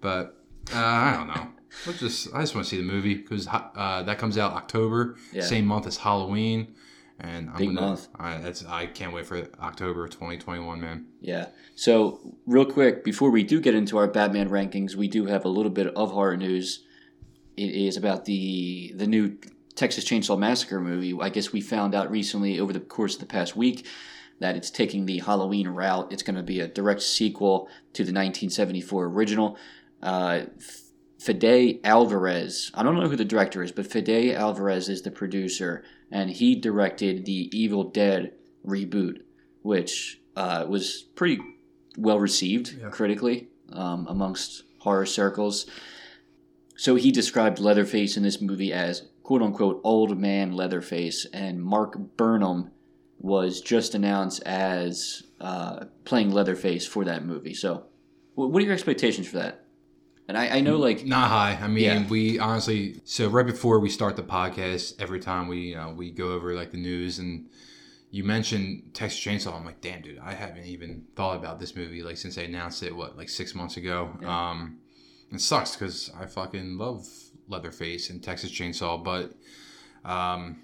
But 0.00 0.36
uh, 0.72 0.78
I 0.78 1.12
don't 1.16 1.26
know. 1.28 1.48
Let's 1.86 1.98
just 2.00 2.34
I 2.34 2.40
just 2.40 2.54
want 2.54 2.66
to 2.66 2.70
see 2.70 2.76
the 2.76 2.86
movie 2.90 3.14
because 3.14 3.46
uh, 3.48 4.02
that 4.04 4.18
comes 4.18 4.38
out 4.38 4.52
October, 4.52 5.16
Yeah. 5.32 5.42
same 5.42 5.66
month 5.66 5.86
as 5.86 5.96
Halloween. 5.96 6.74
And 7.22 7.50
I'm 7.50 7.56
Big 7.56 7.68
gonna, 7.74 7.80
month. 7.82 8.08
I, 8.18 8.38
that's 8.38 8.64
I 8.64 8.86
can't 8.86 9.12
wait 9.12 9.26
for 9.26 9.46
October 9.60 10.08
2021, 10.08 10.80
man. 10.80 11.06
Yeah. 11.20 11.48
So 11.74 12.34
real 12.46 12.64
quick, 12.64 13.04
before 13.04 13.30
we 13.30 13.42
do 13.42 13.60
get 13.60 13.74
into 13.74 13.98
our 13.98 14.06
Batman 14.06 14.48
rankings, 14.48 14.94
we 14.94 15.06
do 15.06 15.26
have 15.26 15.44
a 15.44 15.48
little 15.48 15.70
bit 15.70 15.88
of 15.88 16.12
horror 16.12 16.36
news. 16.38 16.84
It 17.60 17.74
is 17.74 17.96
about 17.98 18.24
the 18.24 18.92
the 18.96 19.06
new 19.06 19.36
Texas 19.74 20.04
Chainsaw 20.04 20.38
Massacre 20.38 20.80
movie. 20.80 21.14
I 21.20 21.28
guess 21.28 21.52
we 21.52 21.60
found 21.60 21.94
out 21.94 22.10
recently 22.10 22.58
over 22.58 22.72
the 22.72 22.80
course 22.80 23.14
of 23.14 23.20
the 23.20 23.26
past 23.26 23.54
week 23.54 23.86
that 24.38 24.56
it's 24.56 24.70
taking 24.70 25.04
the 25.04 25.18
Halloween 25.18 25.68
route. 25.68 26.10
It's 26.10 26.22
going 26.22 26.36
to 26.36 26.42
be 26.42 26.60
a 26.60 26.66
direct 26.66 27.02
sequel 27.02 27.68
to 27.92 28.02
the 28.02 28.12
1974 28.12 29.04
original. 29.06 29.58
Uh, 30.02 30.42
Fede 31.18 31.80
Alvarez. 31.84 32.70
I 32.72 32.82
don't 32.82 32.98
know 32.98 33.08
who 33.10 33.16
the 33.16 33.26
director 33.26 33.62
is, 33.62 33.72
but 33.72 33.86
Fede 33.86 34.34
Alvarez 34.34 34.88
is 34.88 35.02
the 35.02 35.10
producer, 35.10 35.84
and 36.10 36.30
he 36.30 36.54
directed 36.54 37.26
the 37.26 37.50
Evil 37.56 37.84
Dead 37.84 38.32
reboot, 38.66 39.18
which 39.60 40.18
uh, 40.34 40.64
was 40.66 41.02
pretty 41.14 41.38
well 41.98 42.18
received 42.18 42.72
Yeah. 42.80 42.88
critically 42.88 43.48
um, 43.72 44.06
amongst 44.08 44.62
horror 44.78 45.04
circles. 45.04 45.66
So 46.80 46.94
he 46.94 47.12
described 47.12 47.58
Leatherface 47.58 48.16
in 48.16 48.22
this 48.22 48.40
movie 48.40 48.72
as 48.72 49.02
"quote 49.22 49.42
unquote" 49.42 49.82
old 49.84 50.18
man 50.18 50.52
Leatherface, 50.52 51.26
and 51.26 51.62
Mark 51.62 51.98
Burnham 52.16 52.70
was 53.18 53.60
just 53.60 53.94
announced 53.94 54.42
as 54.44 55.24
uh, 55.42 55.84
playing 56.06 56.30
Leatherface 56.30 56.86
for 56.86 57.04
that 57.04 57.22
movie. 57.22 57.52
So, 57.52 57.84
what 58.34 58.62
are 58.62 58.64
your 58.64 58.72
expectations 58.72 59.28
for 59.28 59.36
that? 59.36 59.66
And 60.26 60.38
I, 60.38 60.56
I 60.56 60.60
know, 60.62 60.78
like, 60.78 61.04
Not 61.04 61.28
high. 61.28 61.58
I 61.60 61.68
mean, 61.68 61.84
Yeah. 61.84 62.08
we 62.08 62.38
honestly. 62.38 63.02
So 63.04 63.28
right 63.28 63.44
before 63.44 63.78
we 63.78 63.90
start 63.90 64.16
the 64.16 64.22
podcast, 64.22 64.94
every 64.98 65.20
time 65.20 65.48
we 65.48 65.58
you 65.58 65.74
know 65.74 65.92
we 65.94 66.10
go 66.10 66.32
over 66.32 66.54
like 66.54 66.70
the 66.70 66.78
news 66.78 67.18
and 67.18 67.50
you 68.10 68.24
mentioned 68.24 68.94
Texas 68.94 69.20
Chainsaw, 69.20 69.54
I'm 69.54 69.66
like, 69.66 69.82
damn, 69.82 70.00
dude, 70.00 70.18
I 70.18 70.32
haven't 70.32 70.64
even 70.64 71.04
thought 71.14 71.36
about 71.36 71.60
this 71.60 71.76
movie 71.76 72.02
like 72.02 72.16
since 72.16 72.36
they 72.36 72.46
announced 72.46 72.82
it. 72.82 72.96
What 72.96 73.18
like 73.18 73.28
six 73.28 73.54
months 73.54 73.76
ago. 73.76 74.16
Yeah. 74.22 74.50
Um, 74.50 74.78
it 75.32 75.40
sucks 75.40 75.76
because 75.76 76.10
I 76.18 76.26
fucking 76.26 76.76
love 76.78 77.06
Leatherface 77.48 78.10
and 78.10 78.22
Texas 78.22 78.50
Chainsaw, 78.50 79.02
but 79.02 79.34
um. 80.08 80.62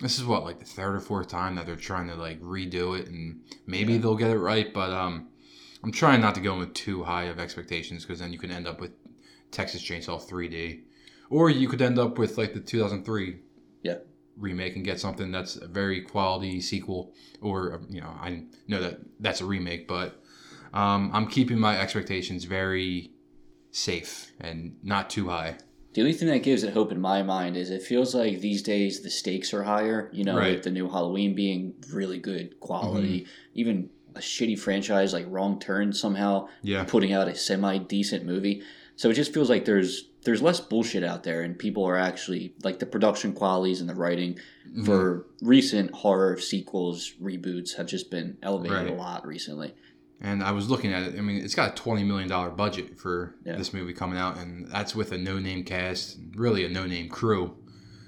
This 0.00 0.16
is 0.16 0.24
what 0.24 0.44
like 0.44 0.60
the 0.60 0.64
third 0.64 0.94
or 0.94 1.00
fourth 1.00 1.26
time 1.26 1.56
that 1.56 1.66
they're 1.66 1.74
trying 1.74 2.06
to 2.06 2.14
like 2.14 2.40
redo 2.40 2.96
it, 2.96 3.08
and 3.08 3.40
maybe 3.66 3.94
Yeah. 3.94 3.98
they'll 3.98 4.14
get 4.14 4.30
it 4.30 4.38
right. 4.38 4.72
But 4.72 4.90
um, 4.92 5.26
I'm 5.82 5.90
trying 5.90 6.20
not 6.20 6.36
to 6.36 6.40
go 6.40 6.56
with 6.56 6.72
too 6.72 7.02
high 7.02 7.24
of 7.24 7.40
expectations 7.40 8.04
because 8.04 8.20
then 8.20 8.32
you 8.32 8.38
can 8.38 8.52
end 8.52 8.68
up 8.68 8.80
with 8.80 8.92
Texas 9.50 9.82
Chainsaw 9.82 10.22
3D, 10.24 10.82
or 11.30 11.50
you 11.50 11.66
could 11.66 11.82
end 11.82 11.98
up 11.98 12.16
with 12.16 12.38
like 12.38 12.54
the 12.54 12.60
2003 12.60 13.40
Yeah. 13.82 13.96
remake 14.36 14.76
and 14.76 14.84
get 14.84 15.00
something 15.00 15.32
that's 15.32 15.56
a 15.56 15.66
very 15.66 16.02
quality 16.02 16.60
sequel, 16.60 17.12
or 17.40 17.82
you 17.90 18.00
know 18.00 18.14
I 18.20 18.44
know 18.68 18.80
that 18.80 19.00
that's 19.18 19.40
a 19.40 19.46
remake, 19.46 19.88
but 19.88 20.22
um, 20.72 21.10
I'm 21.12 21.26
keeping 21.26 21.58
my 21.58 21.76
expectations 21.76 22.44
very 22.44 23.10
safe 23.70 24.32
and 24.40 24.76
not 24.82 25.10
too 25.10 25.28
high. 25.28 25.58
The 25.94 26.02
only 26.02 26.12
thing 26.12 26.28
that 26.28 26.42
gives 26.42 26.62
it 26.62 26.74
hope 26.74 26.92
in 26.92 27.00
my 27.00 27.22
mind 27.22 27.56
is 27.56 27.70
it 27.70 27.82
feels 27.82 28.14
like 28.14 28.40
these 28.40 28.62
days 28.62 29.00
the 29.00 29.10
stakes 29.10 29.52
are 29.54 29.62
higher. 29.64 30.10
You 30.12 30.24
know, 30.24 30.36
Right. 30.36 30.54
with 30.54 30.62
the 30.64 30.70
new 30.70 30.88
Halloween 30.88 31.34
being 31.34 31.74
really 31.92 32.18
good 32.18 32.60
quality, 32.60 33.26
even 33.54 33.90
a 34.14 34.20
shitty 34.20 34.58
franchise 34.58 35.12
like 35.12 35.26
Wrong 35.28 35.58
Turn 35.58 35.92
somehow 35.92 36.48
Yeah, 36.62 36.84
putting 36.84 37.12
out 37.12 37.28
a 37.28 37.34
semi 37.34 37.78
decent 37.78 38.24
movie. 38.24 38.62
So 38.96 39.10
it 39.10 39.14
just 39.14 39.32
feels 39.32 39.48
like 39.50 39.64
there's 39.64 40.04
there's 40.24 40.42
less 40.42 40.60
bullshit 40.60 41.04
out 41.04 41.22
there, 41.22 41.42
and 41.42 41.58
people 41.58 41.84
are 41.84 41.96
actually 41.96 42.52
like 42.62 42.80
the 42.80 42.86
production 42.86 43.32
qualities 43.32 43.80
and 43.80 43.88
the 43.88 43.94
writing 43.94 44.38
Mm-hmm. 44.68 44.84
for 44.84 45.24
recent 45.40 45.90
horror 45.92 46.36
sequels 46.36 47.14
reboots 47.22 47.76
have 47.76 47.86
just 47.86 48.10
been 48.10 48.36
elevated 48.42 48.88
a 48.90 48.92
lot 48.92 49.26
recently. 49.26 49.74
And 50.20 50.42
I 50.42 50.50
was 50.50 50.68
looking 50.68 50.92
at 50.92 51.02
it. 51.04 51.16
I 51.16 51.20
mean, 51.20 51.36
it's 51.44 51.54
got 51.54 51.72
a 51.72 51.74
twenty 51.74 52.02
million 52.04 52.28
dollar 52.28 52.50
budget 52.50 52.98
for 52.98 53.36
Yeah. 53.44 53.56
this 53.56 53.72
movie 53.72 53.92
coming 53.92 54.18
out, 54.18 54.36
and 54.36 54.66
that's 54.70 54.94
with 54.94 55.12
a 55.12 55.18
no 55.18 55.38
name 55.38 55.62
cast, 55.64 56.18
really 56.34 56.64
a 56.64 56.68
no 56.68 56.86
name 56.86 57.08
crew. 57.08 57.56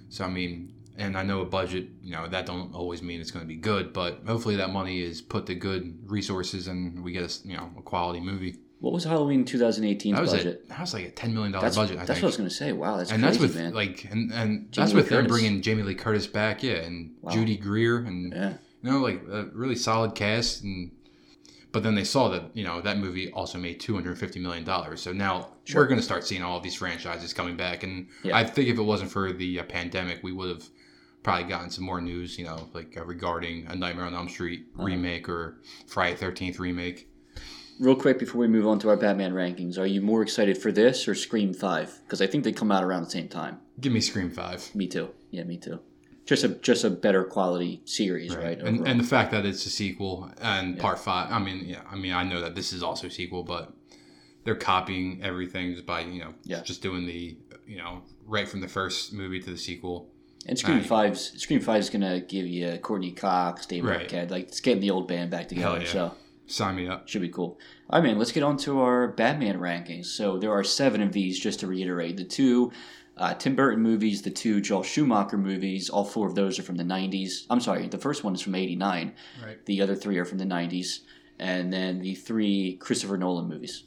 So 0.08 0.24
I 0.24 0.28
mean, 0.28 0.72
and 0.96 1.16
I 1.16 1.22
know 1.22 1.40
a 1.40 1.44
budget, 1.44 1.88
you 2.02 2.10
know, 2.12 2.26
that 2.28 2.46
don't 2.46 2.74
always 2.74 3.00
mean 3.00 3.20
it's 3.20 3.30
going 3.30 3.44
to 3.44 3.48
be 3.48 3.56
good, 3.56 3.92
but 3.92 4.22
hopefully 4.26 4.56
that 4.56 4.70
money 4.70 5.00
is 5.00 5.22
put 5.22 5.46
to 5.46 5.54
good 5.54 5.98
resources, 6.10 6.66
and 6.66 7.04
we 7.04 7.12
get 7.12 7.22
a 7.44 7.48
you 7.48 7.56
know 7.56 7.70
a 7.78 7.82
quality 7.82 8.20
movie. 8.20 8.56
What 8.80 8.92
was 8.94 9.04
Halloween 9.04 9.44
2018's 9.44 10.14
That 10.14 10.20
was 10.22 10.30
budget? 10.32 10.62
a 10.64 10.68
that 10.70 10.80
was 10.80 10.94
like 10.94 11.04
a 11.04 11.10
ten 11.12 11.32
million 11.32 11.52
dollar 11.52 11.70
budget. 11.70 11.96
I 11.98 12.04
that's 12.06 12.08
think. 12.18 12.22
what 12.22 12.22
I 12.22 12.26
was 12.26 12.36
gonna 12.38 12.50
say. 12.50 12.72
Wow, 12.72 12.96
that's 12.96 13.12
and 13.12 13.22
crazy, 13.22 13.38
that's 13.38 13.54
with 13.54 13.62
man. 13.62 13.72
like 13.74 14.04
and 14.10 14.32
and 14.32 14.72
Jamie 14.72 14.84
that's 14.84 14.90
Lee 14.94 14.96
with 14.96 15.08
them 15.10 15.26
bringing 15.28 15.62
Jamie 15.62 15.82
Lee 15.84 15.94
Curtis 15.94 16.26
back, 16.26 16.64
yeah, 16.64 16.76
and 16.76 17.12
Wow. 17.22 17.30
Judy 17.30 17.56
Greer, 17.56 17.98
and 17.98 18.32
yeah, 18.32 18.54
you 18.82 18.90
know, 18.90 18.98
like 18.98 19.22
a 19.30 19.44
really 19.52 19.76
solid 19.76 20.14
cast, 20.16 20.64
and 20.64 20.90
but 21.72 21.82
then 21.82 21.94
they 21.94 22.04
saw 22.04 22.28
that 22.28 22.54
you 22.54 22.64
know 22.64 22.80
that 22.80 22.98
movie 22.98 23.30
also 23.32 23.58
made 23.58 23.80
two 23.80 23.94
hundred 23.94 24.18
fifty 24.18 24.40
million 24.40 24.64
dollars. 24.64 25.00
So 25.02 25.12
now 25.12 25.48
Sure. 25.64 25.82
we're 25.82 25.86
going 25.88 26.00
to 26.00 26.04
start 26.04 26.26
seeing 26.26 26.42
all 26.42 26.56
of 26.56 26.62
these 26.62 26.74
franchises 26.74 27.32
coming 27.32 27.56
back, 27.56 27.82
and 27.82 28.08
Yeah. 28.22 28.36
I 28.36 28.44
think 28.44 28.68
if 28.68 28.78
it 28.78 28.82
wasn't 28.82 29.10
for 29.10 29.32
the 29.32 29.60
uh, 29.60 29.64
pandemic, 29.64 30.22
we 30.22 30.32
would 30.32 30.48
have 30.48 30.64
probably 31.22 31.44
gotten 31.44 31.70
some 31.70 31.84
more 31.84 32.00
news, 32.00 32.38
you 32.38 32.44
know, 32.44 32.68
like 32.72 32.96
uh, 32.96 33.04
regarding 33.04 33.66
a 33.66 33.76
Nightmare 33.76 34.06
on 34.06 34.14
Elm 34.14 34.28
Street 34.28 34.66
Uh-huh. 34.74 34.84
remake 34.84 35.28
or 35.28 35.58
Friday 35.86 36.16
Thirteenth 36.16 36.58
remake. 36.58 37.08
real 37.78 37.94
quick 37.96 38.18
before 38.18 38.40
we 38.40 38.48
move 38.48 38.66
on 38.66 38.78
to 38.80 38.88
our 38.88 38.96
Batman 38.96 39.32
rankings, 39.32 39.78
are 39.78 39.86
you 39.86 40.00
more 40.00 40.22
excited 40.22 40.56
for 40.58 40.72
this 40.72 41.06
or 41.08 41.14
Scream 41.14 41.52
Five? 41.54 42.00
Because 42.04 42.20
I 42.20 42.26
think 42.26 42.44
they 42.44 42.52
come 42.52 42.72
out 42.72 42.82
around 42.84 43.04
the 43.04 43.10
same 43.10 43.28
time. 43.28 43.58
Give 43.80 43.92
me 43.92 44.00
Scream 44.00 44.30
Five. 44.30 44.74
Me 44.74 44.86
too. 44.86 45.10
Yeah, 45.30 45.44
me 45.44 45.56
too. 45.56 45.80
Just 46.30 46.44
a 46.44 46.48
just 46.50 46.84
a 46.84 46.90
better 46.90 47.24
quality 47.24 47.80
series, 47.86 48.36
right? 48.36 48.56
And, 48.56 48.86
and 48.86 49.00
the 49.00 49.04
fact 49.04 49.32
that 49.32 49.44
it's 49.44 49.66
a 49.66 49.68
sequel 49.68 50.30
and 50.40 50.76
Yeah. 50.76 50.80
part 50.80 51.00
five. 51.00 51.32
I 51.32 51.40
mean, 51.40 51.64
yeah. 51.66 51.80
I 51.90 51.96
mean, 51.96 52.12
I 52.12 52.22
know 52.22 52.40
that 52.40 52.54
this 52.54 52.72
is 52.72 52.84
also 52.84 53.08
a 53.08 53.10
sequel, 53.10 53.42
but 53.42 53.72
they're 54.44 54.54
copying 54.54 55.18
everything 55.24 55.72
just 55.74 55.86
by 55.86 56.02
you 56.02 56.20
know 56.20 56.34
Yeah. 56.44 56.60
just 56.62 56.82
doing 56.82 57.04
the 57.04 57.36
you 57.66 57.78
know 57.78 58.02
right 58.28 58.46
from 58.48 58.60
the 58.60 58.68
first 58.68 59.12
movie 59.12 59.40
to 59.40 59.50
the 59.50 59.58
sequel. 59.58 60.08
And 60.46 60.56
Scream 60.56 60.76
Right. 60.78 60.86
Five's 60.86 61.32
Scream 61.42 61.58
Five's 61.60 61.90
gonna 61.90 62.20
give 62.20 62.46
you 62.46 62.78
Courteney 62.80 63.10
Cox, 63.10 63.66
David 63.66 63.88
Right. 63.90 64.08
Arquette, 64.08 64.30
like 64.30 64.44
it's 64.46 64.60
getting 64.60 64.80
the 64.82 64.92
old 64.92 65.08
band 65.08 65.32
back 65.32 65.48
together. 65.48 65.80
Yeah. 65.80 65.88
So 65.92 66.14
Sign 66.46 66.76
me 66.76 66.86
up. 66.86 67.08
should 67.08 67.22
be 67.22 67.28
cool. 67.28 67.58
All 67.90 68.00
right, 68.00 68.06
man. 68.06 68.18
Let's 68.18 68.30
get 68.30 68.44
on 68.44 68.56
to 68.58 68.80
our 68.82 69.08
Batman 69.08 69.58
rankings. 69.58 70.06
So 70.06 70.38
there 70.38 70.52
are 70.52 70.62
seven 70.62 71.00
of 71.02 71.12
these, 71.12 71.40
just 71.40 71.58
to 71.60 71.66
reiterate. 71.66 72.16
The 72.16 72.24
two 72.24 72.70
uh, 73.20 73.34
Tim 73.34 73.54
Burton 73.54 73.82
movies, 73.82 74.22
the 74.22 74.30
two 74.30 74.60
Joel 74.60 74.82
Schumacher 74.82 75.36
movies. 75.36 75.90
All 75.90 76.04
four 76.04 76.26
of 76.26 76.34
those 76.34 76.58
are 76.58 76.62
from 76.62 76.76
the 76.76 76.84
'90s. 76.84 77.44
I'm 77.50 77.60
sorry, 77.60 77.86
the 77.86 77.98
first 77.98 78.24
one 78.24 78.34
is 78.34 78.40
from 78.40 78.54
'89. 78.54 79.12
Right. 79.44 79.64
The 79.66 79.82
other 79.82 79.94
three 79.94 80.18
are 80.18 80.24
from 80.24 80.38
the 80.38 80.46
'90s, 80.46 81.00
and 81.38 81.72
then 81.72 82.00
the 82.00 82.14
three 82.14 82.76
Christopher 82.80 83.18
Nolan 83.18 83.46
movies. 83.46 83.84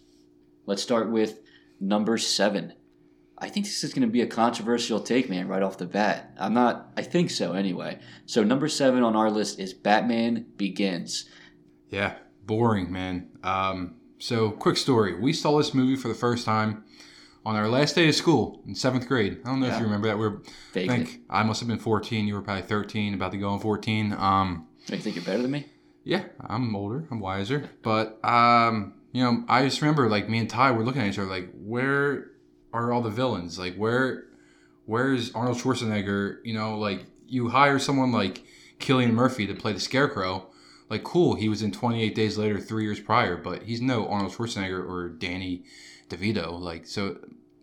Let's 0.68 0.84
start 0.84 1.12
with 1.12 1.40
number 1.80 2.18
seven. 2.18 2.74
I 3.38 3.50
think 3.50 3.66
this 3.66 3.84
is 3.84 3.94
going 3.94 4.08
to 4.08 4.12
be 4.12 4.22
a 4.22 4.28
controversial 4.28 5.00
take, 5.02 5.30
man, 5.30 5.48
right 5.48 5.64
off 5.64 5.78
the 5.78 5.86
bat. 5.86 6.34
I'm 6.40 6.54
not, 6.54 6.94
I 6.96 7.02
think 7.02 7.30
so 7.30 7.54
anyway. 7.54 8.00
So, 8.26 8.44
number 8.44 8.70
seven 8.70 9.04
on 9.04 9.16
our 9.18 9.30
list 9.30 9.60
is 9.60 9.74
Batman 9.74 10.46
Begins. 10.56 11.28
Yeah, 11.90 12.16
boring, 12.46 12.92
man. 12.92 13.30
Um, 13.44 13.96
so, 14.20 14.52
quick 14.52 14.78
story. 14.78 15.20
We 15.20 15.34
saw 15.34 15.58
this 15.58 15.74
movie 15.74 15.98
for 15.98 16.08
the 16.08 16.14
first 16.14 16.46
time 16.46 16.86
on 17.46 17.56
our 17.56 17.68
last 17.68 17.96
day 17.96 18.08
of 18.08 18.16
school 18.16 18.62
in 18.68 18.74
seventh 18.76 19.08
grade. 19.08 19.40
I 19.44 19.50
don't 19.50 19.60
know 19.60 19.68
Yeah. 19.68 19.74
if 19.76 19.80
you 19.80 19.86
remember 19.86 20.08
that. 20.08 20.18
We 20.18 20.26
are 20.26 20.42
I 20.76 20.88
think 20.88 21.22
I 21.30 21.44
must 21.44 21.60
have 21.60 21.68
been 21.68 21.80
14. 21.80 22.28
You 22.28 22.36
were 22.36 22.42
probably 22.42 22.64
13, 22.64 23.14
about 23.14 23.32
to 23.34 23.38
go 23.38 23.50
on 23.50 23.60
14. 23.60 24.14
Um, 24.18 24.68
you 24.90 24.98
think 24.98 25.16
you're 25.16 25.26
better 25.26 25.42
than 25.42 25.52
me? 25.52 25.66
yeah, 26.06 26.24
I'm 26.42 26.76
older. 26.76 27.06
I'm 27.12 27.20
wiser. 27.22 27.70
But, 27.82 28.20
um, 28.26 28.94
you 29.14 29.24
know, 29.24 29.46
I 29.48 29.64
just 29.64 29.82
remember, 29.82 30.10
like, 30.10 30.28
me 30.30 30.40
and 30.40 30.50
Ty 30.50 30.72
were 30.72 30.84
looking 30.84 31.02
at 31.02 31.08
each 31.08 31.18
other, 31.20 31.30
like, 31.30 31.50
where 31.54 32.32
are 32.74 32.92
all 32.92 33.02
the 33.02 33.10
villains? 33.10 33.58
Like, 33.58 33.76
where, 33.76 34.26
where's 34.86 35.34
Arnold 35.34 35.58
Schwarzenegger? 35.58 36.38
You 36.44 36.54
know, 36.56 36.78
like, 36.78 37.06
you 37.28 37.50
hire 37.50 37.80
someone 37.80 38.12
like 38.12 38.44
Cillian 38.80 39.12
Murphy 39.12 39.48
to 39.48 39.54
play 39.54 39.72
the 39.72 39.80
Scarecrow. 39.80 40.48
Like, 40.90 41.04
cool, 41.04 41.36
he 41.36 41.48
was 41.48 41.62
in 41.62 41.72
28 41.72 42.14
Days 42.14 42.38
Later 42.38 42.60
three 42.60 42.84
years 42.84 43.00
prior, 43.00 43.38
but 43.38 43.64
he's 43.64 43.82
no 43.82 44.08
Arnold 44.08 44.34
Schwarzenegger 44.34 44.86
or 44.88 45.08
Danny 45.10 45.64
DeVito. 46.16 46.60
Like, 46.60 46.86
so 46.88 47.18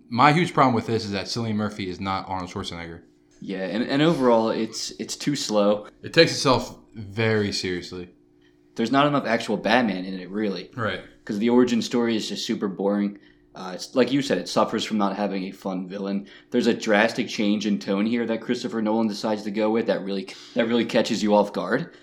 my 0.09 0.33
huge 0.33 0.53
problem 0.53 0.75
with 0.75 0.87
this 0.87 1.05
is 1.05 1.13
that 1.13 1.27
Cillian 1.27 1.55
Murphy 1.55 1.89
is 1.89 2.01
not 2.01 2.29
Arnold 2.29 2.51
Schwarzenegger. 2.51 3.03
Yeah, 3.41 3.65
and, 3.65 3.83
and 3.85 4.03
overall, 4.03 4.51
it's 4.51 4.91
it's 4.99 5.17
too 5.17 5.35
slow. 5.35 5.87
It 6.03 6.13
takes 6.13 6.33
itself 6.33 6.77
very 6.95 7.53
seriously. 7.53 8.11
There's 8.75 8.93
not 8.93 9.07
enough 9.07 9.27
actual 9.27 9.57
Batman 9.57 10.05
in 10.05 10.19
it, 10.19 10.31
really. 10.31 10.71
Right. 10.77 11.01
because 11.21 11.39
the 11.39 11.49
origin 11.51 11.81
story 11.83 12.17
is 12.17 12.29
just 12.29 12.47
super 12.47 12.69
boring. 12.69 13.19
Uh, 13.55 13.73
it's 13.75 13.95
like 13.95 14.13
you 14.13 14.23
said, 14.23 14.39
it 14.39 14.49
suffers 14.49 14.85
from 14.85 14.99
not 14.99 15.17
having 15.17 15.45
a 15.45 15.51
fun 15.51 15.89
villain. 15.89 16.27
There's 16.51 16.67
a 16.67 16.75
drastic 16.75 17.29
change 17.29 17.67
in 17.67 17.79
tone 17.79 18.07
here 18.07 18.27
that 18.27 18.41
Christopher 18.43 18.81
Nolan 18.83 19.09
decides 19.09 19.43
to 19.45 19.51
go 19.51 19.71
with 19.71 19.87
that 19.87 20.03
really 20.03 20.29
that 20.55 20.69
really 20.69 20.85
catches 20.85 21.23
you 21.23 21.35
off 21.35 21.53
guard. 21.53 21.95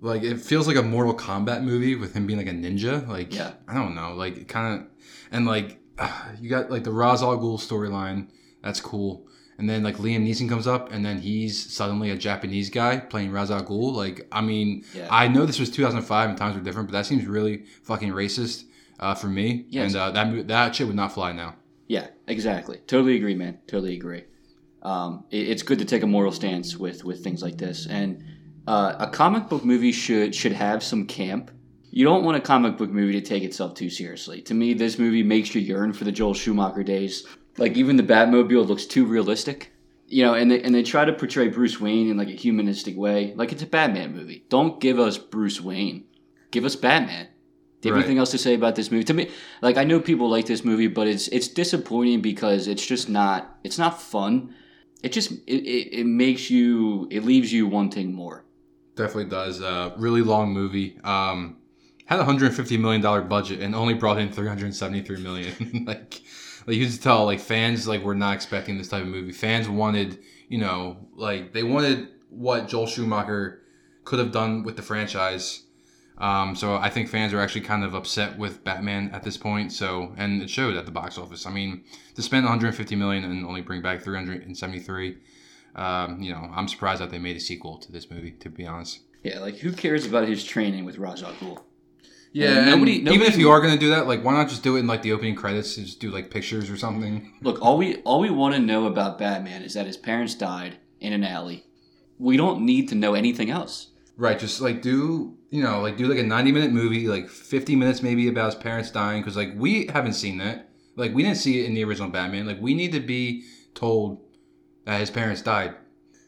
Like 0.00 0.22
it 0.22 0.40
feels 0.40 0.66
like 0.66 0.76
a 0.76 0.82
Mortal 0.82 1.14
Kombat 1.14 1.62
movie 1.62 1.94
with 1.94 2.14
him 2.14 2.26
being 2.26 2.38
like 2.38 2.48
a 2.48 2.52
ninja. 2.52 3.06
Like 3.06 3.34
Yeah. 3.34 3.52
I 3.68 3.74
don't 3.74 3.94
know. 3.94 4.14
Like 4.14 4.48
kind 4.48 4.80
of, 4.80 4.86
and 5.30 5.44
like 5.46 5.78
you 6.40 6.48
got 6.50 6.70
like 6.70 6.84
the 6.84 6.92
Ra's 6.92 7.22
al 7.22 7.38
Ghul 7.38 7.58
storyline. 7.58 8.28
That's 8.62 8.80
cool. 8.80 9.26
And 9.58 9.70
then 9.70 9.82
like 9.84 9.98
Liam 9.98 10.26
Neeson 10.28 10.48
comes 10.48 10.66
up, 10.66 10.90
and 10.92 11.04
then 11.04 11.20
he's 11.20 11.72
suddenly 11.72 12.10
a 12.10 12.16
Japanese 12.16 12.70
guy 12.70 12.96
playing 12.98 13.30
Ra's 13.30 13.50
al 13.50 13.62
Ghul. 13.64 13.94
Like 13.94 14.26
I 14.32 14.40
mean, 14.40 14.84
Yeah. 14.94 15.06
I 15.10 15.28
know 15.28 15.46
this 15.46 15.60
was 15.60 15.70
2005 15.70 16.28
and 16.30 16.38
times 16.38 16.56
were 16.56 16.62
different, 16.62 16.88
but 16.88 16.92
that 16.92 17.06
seems 17.06 17.24
really 17.26 17.64
fucking 17.84 18.10
racist 18.12 18.64
uh, 18.98 19.14
for 19.14 19.28
me. 19.28 19.66
Yes. 19.68 19.94
And 19.94 19.96
uh, 20.00 20.10
that 20.12 20.48
that 20.48 20.74
shit 20.74 20.86
would 20.86 20.96
not 20.96 21.12
fly 21.12 21.32
now. 21.32 21.56
Yeah, 21.86 22.08
exactly. 22.26 22.78
Totally 22.86 23.16
agree, 23.16 23.34
man. 23.34 23.58
Totally 23.66 23.94
agree. 23.94 24.24
Um, 24.82 25.24
it- 25.30 25.48
it's 25.48 25.62
good 25.62 25.78
to 25.78 25.84
take 25.84 26.02
a 26.02 26.06
moral 26.06 26.32
stance 26.32 26.76
with 26.76 27.04
with 27.04 27.22
things 27.22 27.40
like 27.42 27.58
this, 27.58 27.86
and 27.86 28.24
uh, 28.66 28.96
a 28.98 29.06
comic 29.06 29.48
book 29.48 29.64
movie 29.64 29.92
should 29.92 30.34
should 30.34 30.52
have 30.52 30.82
some 30.82 31.06
camp. 31.06 31.50
You 31.96 32.04
don't 32.04 32.24
want 32.24 32.36
a 32.36 32.40
comic 32.40 32.76
book 32.76 32.90
movie 32.90 33.12
to 33.12 33.20
take 33.20 33.44
itself 33.44 33.74
too 33.74 33.88
seriously. 33.88 34.42
To 34.42 34.54
me, 34.54 34.74
this 34.74 34.98
movie 34.98 35.22
makes 35.22 35.54
you 35.54 35.60
yearn 35.60 35.92
for 35.92 36.02
the 36.02 36.10
Joel 36.10 36.34
Schumacher 36.34 36.82
days. 36.82 37.24
Like 37.56 37.76
even 37.76 37.96
the 37.96 38.02
Batmobile 38.02 38.66
looks 38.66 38.84
too 38.84 39.06
realistic, 39.06 39.70
you 40.08 40.24
know, 40.24 40.34
and 40.34 40.50
they 40.50 40.60
and 40.60 40.74
they 40.74 40.82
try 40.82 41.04
to 41.04 41.12
portray 41.12 41.46
Bruce 41.46 41.80
Wayne 41.80 42.10
in 42.10 42.16
like 42.16 42.26
a 42.26 42.32
humanistic 42.32 42.96
way, 42.96 43.32
like 43.36 43.52
it's 43.52 43.62
a 43.62 43.66
Batman 43.66 44.12
movie. 44.12 44.44
Don't 44.48 44.80
give 44.80 44.98
us 44.98 45.18
Bruce 45.18 45.60
Wayne, 45.60 46.02
give 46.50 46.64
us 46.64 46.74
Batman. 46.74 47.28
Do 47.80 47.88
you 47.88 47.92
have 47.92 47.98
Right. 47.98 48.04
anything 48.06 48.18
else 48.18 48.32
to 48.32 48.38
say 48.38 48.54
about 48.54 48.74
this 48.74 48.90
movie? 48.90 49.04
To 49.04 49.14
me, 49.14 49.30
like 49.62 49.76
I 49.76 49.84
know 49.84 50.00
people 50.00 50.28
like 50.28 50.46
this 50.46 50.64
movie, 50.64 50.88
but 50.88 51.06
it's 51.06 51.28
it's 51.28 51.46
disappointing 51.46 52.22
because 52.22 52.66
it's 52.66 52.84
just 52.84 53.08
not 53.08 53.56
it's 53.62 53.78
not 53.78 54.02
fun. 54.02 54.52
It 55.04 55.12
just 55.12 55.30
it, 55.46 55.62
it, 55.62 56.00
it 56.00 56.06
makes 56.06 56.50
you 56.50 57.06
it 57.12 57.24
leaves 57.24 57.52
you 57.52 57.68
wanting 57.68 58.12
more. 58.12 58.44
Definitely 58.96 59.26
does. 59.30 59.62
Uh, 59.62 59.92
really 59.96 60.22
long 60.22 60.52
movie. 60.52 60.98
Um, 61.04 61.58
had 62.06 62.20
a 62.20 62.24
hundred 62.24 62.54
fifty 62.54 62.76
million 62.76 63.00
dollar 63.00 63.22
budget 63.22 63.60
and 63.60 63.74
only 63.74 63.94
brought 63.94 64.18
in 64.18 64.30
three 64.30 64.48
hundred 64.48 64.74
seventy 64.74 65.02
three 65.02 65.22
million. 65.22 65.84
like, 65.86 66.20
like 66.66 66.76
you 66.76 66.86
can 66.86 66.96
tell, 66.98 67.24
like 67.24 67.40
fans 67.40 67.86
like 67.88 68.02
were 68.02 68.14
not 68.14 68.34
expecting 68.34 68.78
this 68.78 68.88
type 68.88 69.02
of 69.02 69.08
movie. 69.08 69.32
Fans 69.32 69.68
wanted, 69.68 70.18
you 70.48 70.58
know, 70.58 70.96
like 71.14 71.52
they 71.52 71.62
wanted 71.62 72.08
what 72.30 72.68
Joel 72.68 72.86
Schumacher 72.86 73.62
could 74.04 74.18
have 74.18 74.32
done 74.32 74.62
with 74.62 74.76
the 74.76 74.82
franchise. 74.82 75.62
Um, 76.18 76.54
so 76.54 76.76
I 76.76 76.90
think 76.90 77.08
fans 77.08 77.32
are 77.32 77.40
actually 77.40 77.62
kind 77.62 77.82
of 77.82 77.94
upset 77.94 78.38
with 78.38 78.62
Batman 78.62 79.10
at 79.12 79.24
this 79.24 79.36
point. 79.36 79.72
So 79.72 80.12
and 80.16 80.42
it 80.42 80.50
showed 80.50 80.76
at 80.76 80.84
the 80.84 80.92
box 80.92 81.18
office. 81.18 81.46
I 81.46 81.50
mean, 81.50 81.84
to 82.14 82.22
spend 82.22 82.44
150 82.44 82.94
million 82.96 83.24
and 83.24 83.44
only 83.44 83.62
bring 83.62 83.82
back 83.82 84.02
373. 84.02 85.16
Um, 85.74 86.22
you 86.22 86.32
know, 86.32 86.50
I'm 86.54 86.68
surprised 86.68 87.00
that 87.00 87.10
they 87.10 87.18
made 87.18 87.36
a 87.36 87.40
sequel 87.40 87.78
to 87.78 87.90
this 87.90 88.10
movie. 88.10 88.30
To 88.32 88.48
be 88.48 88.66
honest. 88.66 89.00
Yeah, 89.24 89.40
like 89.40 89.56
who 89.56 89.72
cares 89.72 90.06
about 90.06 90.28
his 90.28 90.44
training 90.44 90.84
with 90.84 90.98
Ra's 90.98 91.22
al 91.22 91.32
Ghul? 91.32 91.62
Yeah, 92.34 92.48
And 92.48 92.58
and 92.58 92.70
nobody- 92.70 92.96
even 93.14 93.22
if 93.22 93.38
you 93.38 93.48
are 93.50 93.60
gonna 93.60 93.78
do 93.78 93.90
that, 93.90 94.08
like, 94.08 94.24
why 94.24 94.32
not 94.32 94.48
just 94.48 94.64
do 94.64 94.74
it 94.76 94.80
in 94.80 94.86
like 94.88 95.02
the 95.02 95.12
opening 95.12 95.36
credits 95.36 95.76
and 95.76 95.86
just 95.86 96.00
do 96.00 96.10
like 96.10 96.30
pictures 96.30 96.68
or 96.68 96.76
something? 96.76 97.32
Look, 97.42 97.62
all 97.62 97.78
we 97.78 97.96
all 97.98 98.20
we 98.20 98.28
want 98.28 98.54
to 98.56 98.60
know 98.60 98.86
about 98.86 99.18
Batman 99.18 99.62
is 99.62 99.74
that 99.74 99.86
his 99.86 99.96
parents 99.96 100.34
died 100.34 100.78
in 101.00 101.12
an 101.12 101.22
alley. 101.22 101.64
We 102.18 102.36
don't 102.36 102.62
need 102.66 102.88
to 102.88 102.96
know 102.96 103.14
anything 103.14 103.50
else. 103.50 103.88
Right, 104.16 104.38
just 104.38 104.60
like 104.60 104.82
do 104.82 105.36
you 105.50 105.62
know, 105.62 105.80
like 105.80 105.96
do 105.96 106.06
like 106.06 106.18
a 106.18 106.24
ninety 106.24 106.50
minute 106.50 106.72
movie, 106.72 107.06
like 107.06 107.28
fifty 107.28 107.76
minutes 107.76 108.02
maybe 108.02 108.26
about 108.26 108.46
his 108.46 108.54
parents 108.56 108.90
dying, 108.90 109.22
because 109.22 109.36
like 109.36 109.52
we 109.56 109.86
haven't 109.86 110.14
seen 110.14 110.38
that. 110.38 110.70
Like 110.96 111.14
we 111.14 111.22
didn't 111.22 111.38
see 111.38 111.60
it 111.60 111.66
in 111.66 111.74
the 111.74 111.84
original 111.84 112.10
Batman. 112.10 112.46
Like 112.46 112.60
we 112.60 112.74
need 112.74 112.90
to 112.92 113.00
be 113.00 113.44
told 113.74 114.20
that 114.86 114.98
his 114.98 115.10
parents 115.10 115.40
died, 115.42 115.74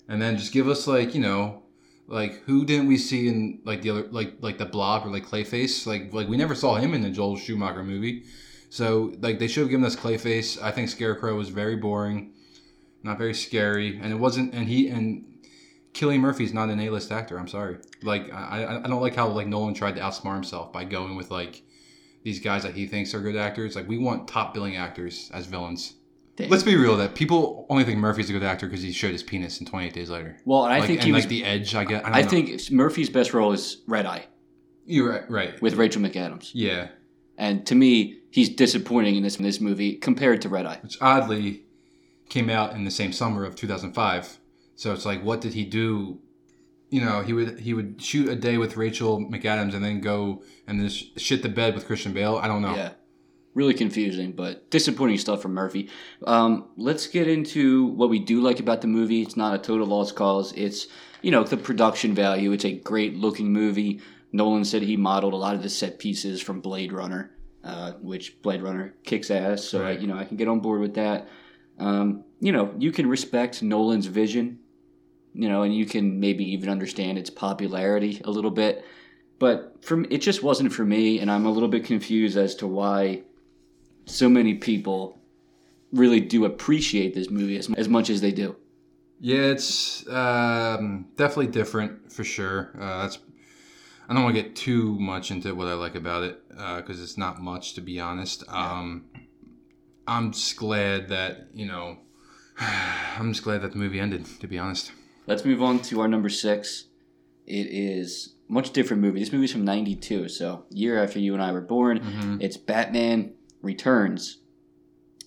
and 0.08 0.22
then 0.22 0.36
just 0.36 0.52
give 0.52 0.68
us 0.68 0.86
like 0.86 1.16
you 1.16 1.20
know, 1.20 1.62
like 2.08 2.42
who 2.44 2.64
didn't 2.64 2.86
we 2.86 2.98
see 2.98 3.28
in 3.28 3.60
like 3.64 3.82
the 3.82 3.90
other 3.90 4.06
like 4.10 4.34
like 4.40 4.58
the 4.58 4.66
Blob 4.66 5.06
or 5.06 5.10
like 5.10 5.26
Clayface? 5.26 5.86
Like 5.86 6.12
like 6.12 6.28
we 6.28 6.36
never 6.36 6.54
saw 6.54 6.76
him 6.76 6.94
in 6.94 7.02
the 7.02 7.10
Joel 7.10 7.36
Schumacher 7.36 7.82
movie. 7.82 8.24
So 8.70 9.14
like 9.20 9.38
they 9.38 9.48
should 9.48 9.62
have 9.62 9.70
given 9.70 9.84
us 9.84 9.96
Clayface. 9.96 10.60
I 10.62 10.70
think 10.70 10.88
Scarecrow 10.88 11.36
was 11.36 11.48
very 11.48 11.76
boring, 11.76 12.32
not 13.02 13.18
very 13.18 13.34
scary, 13.34 13.98
and 13.98 14.12
it 14.12 14.16
wasn't. 14.16 14.54
And 14.54 14.68
he 14.68 14.88
and 14.88 15.24
Cillian 15.94 16.20
Murphy's 16.20 16.52
not 16.52 16.68
an 16.68 16.78
A-list 16.78 17.10
actor. 17.10 17.38
I'm 17.38 17.48
sorry. 17.48 17.78
Like 18.02 18.32
I, 18.32 18.80
I 18.84 18.88
don't 18.88 19.00
like 19.00 19.16
how 19.16 19.28
like 19.28 19.46
Nolan 19.46 19.74
tried 19.74 19.96
to 19.96 20.00
outsmart 20.00 20.34
himself 20.34 20.72
by 20.72 20.84
going 20.84 21.16
with 21.16 21.30
like 21.30 21.62
these 22.22 22.38
guys 22.38 22.62
that 22.62 22.74
he 22.74 22.86
thinks 22.86 23.14
are 23.14 23.20
good 23.20 23.36
actors. 23.36 23.74
Like 23.74 23.88
we 23.88 23.98
want 23.98 24.28
top 24.28 24.54
billing 24.54 24.76
actors 24.76 25.30
as 25.32 25.46
villains. 25.46 25.94
Let's 26.38 26.62
be 26.62 26.76
real. 26.76 26.96
That 26.96 27.14
people 27.14 27.66
only 27.70 27.84
think 27.84 27.98
Murphy's 27.98 28.28
a 28.30 28.32
good 28.32 28.42
actor 28.42 28.66
because 28.66 28.82
he 28.82 28.92
showed 28.92 29.12
his 29.12 29.22
penis 29.22 29.60
in 29.60 29.66
28 29.66 29.92
Days 29.92 30.10
Later. 30.10 30.36
Well, 30.44 30.64
and 30.64 30.74
I 30.74 30.78
like, 30.78 30.86
think 30.86 31.00
and 31.00 31.06
he 31.06 31.12
was. 31.12 31.24
like 31.24 31.30
the 31.30 31.44
Edge. 31.44 31.74
I 31.74 31.84
get. 31.84 32.06
I, 32.06 32.18
I 32.20 32.22
think 32.22 32.70
Murphy's 32.70 33.08
best 33.10 33.32
role 33.32 33.52
is 33.52 33.82
Red 33.86 34.06
Eye 34.06 34.26
you're 34.86 35.10
right. 35.10 35.30
Right. 35.30 35.62
with 35.62 35.74
Rachel 35.74 36.00
McAdams, 36.00 36.50
Yeah. 36.54 36.88
and 37.36 37.66
to 37.66 37.74
me, 37.74 38.20
he's 38.30 38.48
disappointing 38.48 39.16
in 39.16 39.22
this 39.22 39.36
in 39.36 39.42
this 39.42 39.60
movie 39.60 39.94
compared 39.96 40.42
to 40.42 40.48
Red 40.48 40.66
Eye. 40.66 40.78
Which 40.82 40.96
oddly 41.00 41.64
came 42.28 42.48
out 42.48 42.74
in 42.74 42.84
the 42.84 42.90
same 42.90 43.12
summer 43.12 43.44
of 43.44 43.56
2005. 43.56 44.38
So 44.76 44.92
it's 44.92 45.04
like, 45.04 45.22
what 45.22 45.40
did 45.40 45.54
he 45.54 45.64
do? 45.64 46.20
You 46.90 47.04
know, 47.04 47.22
he 47.22 47.32
would 47.32 47.60
he 47.60 47.74
would 47.74 48.00
shoot 48.00 48.28
a 48.28 48.36
day 48.36 48.58
with 48.58 48.76
Rachel 48.76 49.18
McAdams 49.20 49.74
and 49.74 49.84
then 49.84 50.00
go 50.00 50.42
and 50.66 50.80
then 50.80 50.88
sh- 50.88 51.06
shit 51.16 51.42
the 51.42 51.48
bed 51.48 51.74
with 51.74 51.86
Christian 51.86 52.12
Bale. 52.12 52.36
I 52.36 52.46
don't 52.46 52.62
know. 52.62 52.76
Yeah. 52.76 52.90
Really 53.56 53.72
confusing, 53.72 54.32
but 54.32 54.70
disappointing 54.70 55.16
stuff 55.16 55.40
from 55.40 55.54
Murphy. 55.54 55.88
Um, 56.26 56.68
let's 56.76 57.06
get 57.06 57.26
into 57.26 57.86
what 57.86 58.10
we 58.10 58.18
do 58.18 58.42
like 58.42 58.60
about 58.60 58.82
the 58.82 58.86
movie. 58.86 59.22
It's 59.22 59.34
not 59.34 59.54
a 59.54 59.58
total 59.58 59.86
lost 59.86 60.14
cause. 60.14 60.52
It's, 60.52 60.88
you 61.22 61.30
know, 61.30 61.42
the 61.42 61.56
production 61.56 62.14
value. 62.14 62.52
It's 62.52 62.66
a 62.66 62.72
great 62.72 63.16
looking 63.16 63.50
movie. 63.54 64.02
Nolan 64.30 64.66
said 64.66 64.82
he 64.82 64.98
modeled 64.98 65.32
a 65.32 65.36
lot 65.38 65.54
of 65.54 65.62
the 65.62 65.70
set 65.70 65.98
pieces 65.98 66.42
from 66.42 66.60
Blade 66.60 66.92
Runner, 66.92 67.30
uh, 67.64 67.92
which 68.02 68.42
Blade 68.42 68.60
Runner 68.60 68.92
kicks 69.04 69.30
ass. 69.30 69.64
So, 69.64 69.80
Right. 69.80 69.98
you 69.98 70.06
know, 70.06 70.18
I 70.18 70.26
can 70.26 70.36
get 70.36 70.48
on 70.48 70.60
board 70.60 70.82
with 70.82 70.92
that. 70.96 71.26
Um, 71.78 72.24
you 72.40 72.52
know, 72.52 72.74
you 72.78 72.92
can 72.92 73.08
respect 73.08 73.62
Nolan's 73.62 74.04
vision, 74.04 74.58
you 75.32 75.48
know, 75.48 75.62
and 75.62 75.74
you 75.74 75.86
can 75.86 76.20
maybe 76.20 76.44
even 76.52 76.68
understand 76.68 77.16
its 77.16 77.30
popularity 77.30 78.20
a 78.22 78.30
little 78.30 78.50
bit. 78.50 78.84
But 79.38 79.82
from 79.82 80.04
it 80.10 80.18
just 80.18 80.42
wasn't 80.42 80.74
for 80.74 80.84
me, 80.84 81.20
and 81.20 81.30
I'm 81.30 81.46
a 81.46 81.50
little 81.50 81.70
bit 81.70 81.84
confused 81.84 82.36
as 82.36 82.54
to 82.56 82.66
why 82.66 83.22
so 84.06 84.28
many 84.28 84.54
people 84.54 85.20
really 85.92 86.20
do 86.20 86.44
appreciate 86.44 87.14
this 87.14 87.30
movie 87.30 87.56
as, 87.58 87.70
as 87.74 87.88
much 87.88 88.10
as 88.10 88.20
they 88.20 88.32
do. 88.32 88.56
Yeah, 89.20 89.46
it's 89.46 90.06
um, 90.08 91.06
definitely 91.16 91.48
different 91.48 92.12
for 92.12 92.24
sure. 92.24 92.70
Uh, 92.78 93.02
that's 93.02 93.18
I 94.08 94.14
don't 94.14 94.22
want 94.22 94.36
to 94.36 94.42
get 94.42 94.54
too 94.54 94.98
much 95.00 95.30
into 95.30 95.54
what 95.54 95.66
I 95.66 95.74
like 95.74 95.94
about 95.94 96.22
it 96.22 96.48
because 96.48 97.02
it's 97.02 97.18
not 97.18 97.40
much 97.40 97.74
to 97.74 97.80
be 97.80 97.98
honest. 97.98 98.44
Um, 98.48 99.06
I'm 100.06 100.32
just 100.32 100.56
glad 100.56 101.08
that 101.08 101.48
you 101.54 101.66
know. 101.66 101.98
I'm 102.58 103.32
just 103.32 103.44
glad 103.44 103.62
that 103.62 103.72
the 103.72 103.78
movie 103.78 104.00
ended. 104.00 104.26
To 104.40 104.46
be 104.46 104.58
honest. 104.58 104.92
Let's 105.26 105.44
move 105.44 105.62
on 105.62 105.80
to 105.82 106.00
our 106.00 106.08
number 106.08 106.28
six. 106.28 106.84
It 107.46 107.66
is 107.66 108.34
much 108.48 108.70
different 108.70 109.02
movie. 109.02 109.18
This 109.18 109.32
movie's 109.32 109.52
from 109.52 109.64
'92, 109.64 110.28
so 110.28 110.66
year 110.70 111.02
after 111.02 111.18
you 111.18 111.34
and 111.34 111.42
I 111.42 111.52
were 111.52 111.60
born. 111.60 112.00
Mhm. 112.00 112.42
It's 112.42 112.56
Batman 112.56 113.32
Returns. 113.66 114.38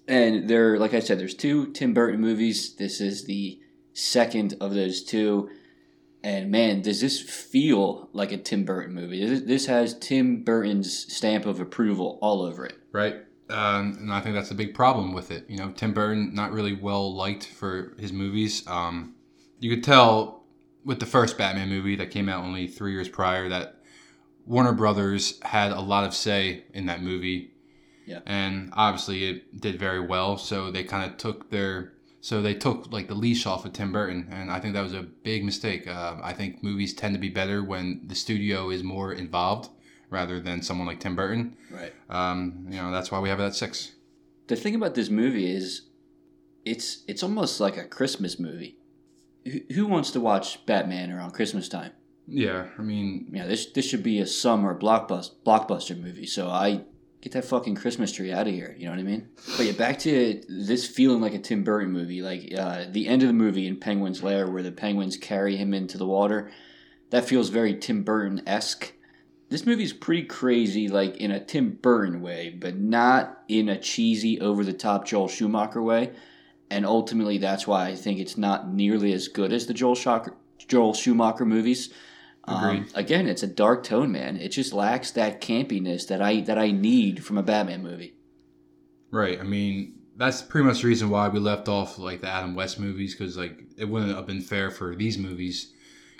And 0.08 0.50
there, 0.50 0.79
like 0.79 0.96
I 0.96 1.00
said, 1.01 1.19
there's 1.19 1.36
two 1.36 1.72
Tim 1.74 1.93
Burton 1.93 2.19
movies. 2.19 2.75
This 2.75 3.00
is 3.00 3.25
the 3.25 3.60
second 3.93 4.55
of 4.60 4.74
those 4.74 5.03
two. 5.03 5.50
And 6.24 6.50
man, 6.51 6.81
does 6.81 7.00
this 7.01 7.22
feel 7.22 8.10
like 8.12 8.31
a 8.31 8.38
Tim 8.38 8.65
Burton 8.65 8.93
movie? 8.93 9.24
This- 9.25 9.67
has 9.67 9.98
Tim 10.00 10.43
Burton's 10.43 11.13
stamp 11.13 11.46
of 11.46 11.60
approval 11.60 12.17
all 12.22 12.41
over 12.41 12.65
it. 12.65 12.77
right? 12.91 13.17
Um, 13.51 13.98
and 14.00 14.13
I 14.13 14.22
think 14.22 14.36
that's 14.36 14.51
a 14.51 14.55
big 14.55 14.75
problem 14.75 15.12
with 15.13 15.31
it. 15.31 15.46
You 15.50 15.58
know, 15.58 15.72
Tim 15.72 15.93
Burton 15.93 16.36
not 16.36 16.51
really 16.51 16.74
well 16.74 17.15
liked 17.15 17.46
for 17.46 17.96
his 17.98 18.13
movies. 18.13 18.63
Um, 18.67 19.15
you 19.60 19.74
could 19.74 19.84
tell 19.84 20.43
with 20.86 21.00
the 21.00 21.05
first 21.08 21.38
Batman 21.38 21.69
movie 21.69 21.96
that 21.96 22.12
came 22.12 22.29
out 22.29 22.43
only 22.43 22.67
three 22.67 22.91
years 22.93 23.10
prior 23.10 23.50
that 23.50 23.81
Warner 24.46 24.74
Brothers 24.74 25.39
had 25.41 25.72
a 25.72 25.81
lot 25.81 26.03
of 26.03 26.13
say 26.13 26.65
in 26.74 26.86
that 26.88 27.01
movie. 27.01 27.53
Yeah. 28.06 28.20
And 28.25 28.72
obviously 28.74 29.25
it 29.29 29.62
did 29.62 29.79
very 29.79 30.00
well, 30.00 30.38
so 30.38 30.72
they 30.72 30.84
kind 30.84 31.10
of 31.10 31.18
took 31.18 31.50
their 31.51 31.94
so 32.22 32.41
they 32.41 32.53
took 32.53 32.91
like 32.91 33.08
the 33.08 33.15
leash 33.15 33.46
off 33.46 33.65
of 33.65 33.74
Tim 33.74 33.94
Burton, 33.94 34.27
and 34.32 34.51
I 34.51 34.60
think 34.60 34.74
that 34.74 34.82
was 34.82 34.94
a 34.94 35.03
big 35.03 35.46
mistake. 35.46 35.88
Uh, 35.88 36.18
I 36.22 36.34
think 36.34 36.62
movies 36.63 36.94
tend 36.94 37.15
to 37.15 37.20
be 37.20 37.29
better 37.29 37.63
when 37.63 38.01
the 38.08 38.15
studio 38.15 38.70
is 38.70 38.84
more 38.84 39.13
involved 39.13 39.70
rather 40.10 40.39
than 40.39 40.62
someone 40.62 40.88
like 40.88 41.00
Tim 41.00 41.15
Burton. 41.15 41.56
Right. 41.72 41.94
Um, 42.10 42.65
you 42.70 42.77
know, 42.77 42.91
that's 42.91 43.12
why 43.12 43.20
we 43.20 43.29
have 43.29 43.39
it 43.39 43.46
at 43.46 43.56
six. 43.56 43.94
The 44.48 44.56
thing 44.56 44.75
about 44.75 44.96
this 44.96 45.10
movie 45.10 45.50
is, 45.50 45.84
it's 46.65 47.03
it's 47.08 47.24
almost 47.24 47.60
like 47.60 47.77
a 47.77 47.86
Christmas 47.86 48.38
movie. 48.39 48.77
Who, 49.46 49.60
who 49.74 49.88
wants 49.88 50.12
to 50.12 50.20
watch 50.20 50.65
Batman 50.65 51.12
around 51.12 51.32
Christmas 51.32 51.70
time? 51.70 51.94
Yeah, 52.27 52.68
I 52.77 52.82
mean, 52.82 53.29
Yeah, 53.32 53.48
this 53.48 53.68
this 53.68 53.88
should 53.88 54.03
be 54.03 54.20
a 54.20 54.27
summer 54.27 54.77
blockbuster 54.77 55.32
blockbuster 55.46 56.00
movie. 56.00 56.25
So 56.25 56.50
I 56.50 56.82
get 57.21 57.33
that 57.33 57.45
fucking 57.45 57.75
Christmas 57.75 58.11
tree 58.11 58.31
out 58.31 58.47
of 58.47 58.53
here. 58.53 58.75
You 58.77 58.85
know 58.85 58.91
what 58.91 58.99
I 58.99 59.03
mean? 59.03 59.29
But 59.57 59.65
yeah, 59.65 59.71
back 59.73 59.99
to 59.99 60.41
this 60.47 60.88
feeling 60.88 61.21
like 61.21 61.33
a 61.33 61.39
Tim 61.39 61.63
Burton 61.63 61.91
movie. 61.91 62.21
Like 62.21 62.53
uh, 62.57 62.85
the 62.89 63.07
end 63.07 63.21
of 63.21 63.27
the 63.27 63.33
movie 63.33 63.67
in 63.67 63.77
Penguin's 63.77 64.23
Lair, 64.23 64.49
where 64.49 64.63
the 64.63 64.71
penguins 64.71 65.17
carry 65.17 65.55
him 65.57 65.73
into 65.73 65.97
the 65.97 66.05
water. 66.05 66.51
That 67.09 67.25
feels 67.25 67.49
very 67.49 67.75
Tim 67.75 68.03
Burton 68.03 68.41
esque. 68.47 68.93
This 69.49 69.65
movie's 69.65 69.93
pretty 69.93 70.23
crazy, 70.23 70.88
like 70.88 71.17
in 71.17 71.31
a 71.31 71.43
Tim 71.43 71.71
Burton 71.81 72.21
way, 72.21 72.51
but 72.51 72.77
not 72.77 73.43
in 73.47 73.67
a 73.67 73.79
cheesy, 73.79 74.39
over 74.39 74.63
the 74.63 74.73
top 74.73 75.07
Joel 75.07 75.27
Schumacher 75.27 75.81
way. 75.81 76.11
And 76.69 76.85
ultimately, 76.85 77.39
that's 77.39 77.65
why 77.65 77.88
I 77.88 77.95
think 77.95 78.19
it's 78.19 78.38
not 78.38 78.71
nearly 78.71 79.11
as 79.11 79.27
good 79.27 79.51
as 79.51 79.65
the 79.65 79.73
Joel 79.73 79.97
Joel 80.67 80.93
Schumacher 80.93 81.45
movies. 81.45 81.91
Um, 82.46 82.88
again, 82.96 83.27
it's 83.27 83.43
a 83.43 83.48
dark 83.48 83.84
tone, 83.84 84.12
man. 84.12 84.38
It 84.38 84.50
just 84.50 84.74
lacks 84.74 85.12
that 85.12 85.39
campiness 85.41 86.08
that 86.08 86.22
I 86.22 86.41
that 86.41 86.58
I 86.58 86.72
need 86.72 87.24
from 87.24 87.38
a 87.38 87.43
Batman 87.43 87.84
movie. 87.84 88.15
right. 89.12 89.39
I 89.39 89.43
mean, 89.43 89.96
that's 90.17 90.41
pretty 90.41 90.67
much 90.67 90.81
the 90.81 90.88
reason 90.88 91.10
why 91.10 91.27
we 91.29 91.39
left 91.39 91.67
off 91.67 91.98
like 92.00 92.22
the 92.22 92.27
Adam 92.27 92.55
West 92.55 92.79
movies 92.79 93.13
because 93.15 93.38
like 93.38 93.60
it 93.77 93.86
wouldn't 93.86 94.15
have 94.15 94.25
been 94.25 94.41
fair 94.41 94.72
for 94.72 94.96
these 94.96 95.17
movies. 95.17 95.74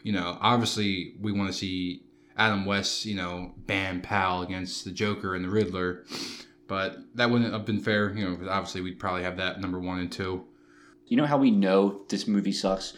You 0.04 0.14
know, 0.14 0.38
obviously 0.40 1.16
we 1.20 1.32
want 1.32 1.52
to 1.52 1.58
see 1.58 2.04
Adam 2.38 2.66
West, 2.66 3.06
you 3.06 3.16
know, 3.16 3.54
bam 3.58 4.02
pal 4.02 4.42
against 4.44 4.86
the 4.86 4.92
Joker 4.92 5.36
and 5.36 5.44
the 5.44 5.50
Riddler, 5.50 6.06
but 6.67 6.98
that 7.15 7.30
wouldn't 7.30 7.52
have 7.52 7.65
been 7.65 7.80
fair. 7.82 8.13
You 8.15 8.30
know, 8.30 8.36
'cause 8.38 8.48
obviously 8.48 8.82
we'd 8.82 9.00
probably 9.00 9.24
have 9.24 9.38
that 9.38 9.60
number 9.60 9.80
one 9.80 10.00
and 10.00 10.12
two. 10.12 10.46
You 11.08 11.17
know 11.17 11.26
how 11.26 11.38
we 11.39 11.50
know 11.52 12.04
this 12.10 12.28
movie 12.28 12.52
sucks? 12.52 12.93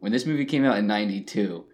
When 0.00 0.10
this 0.12 0.26
movie 0.26 0.44
came 0.44 0.64
out 0.64 0.76
in 0.76 0.86
92, 0.86 1.64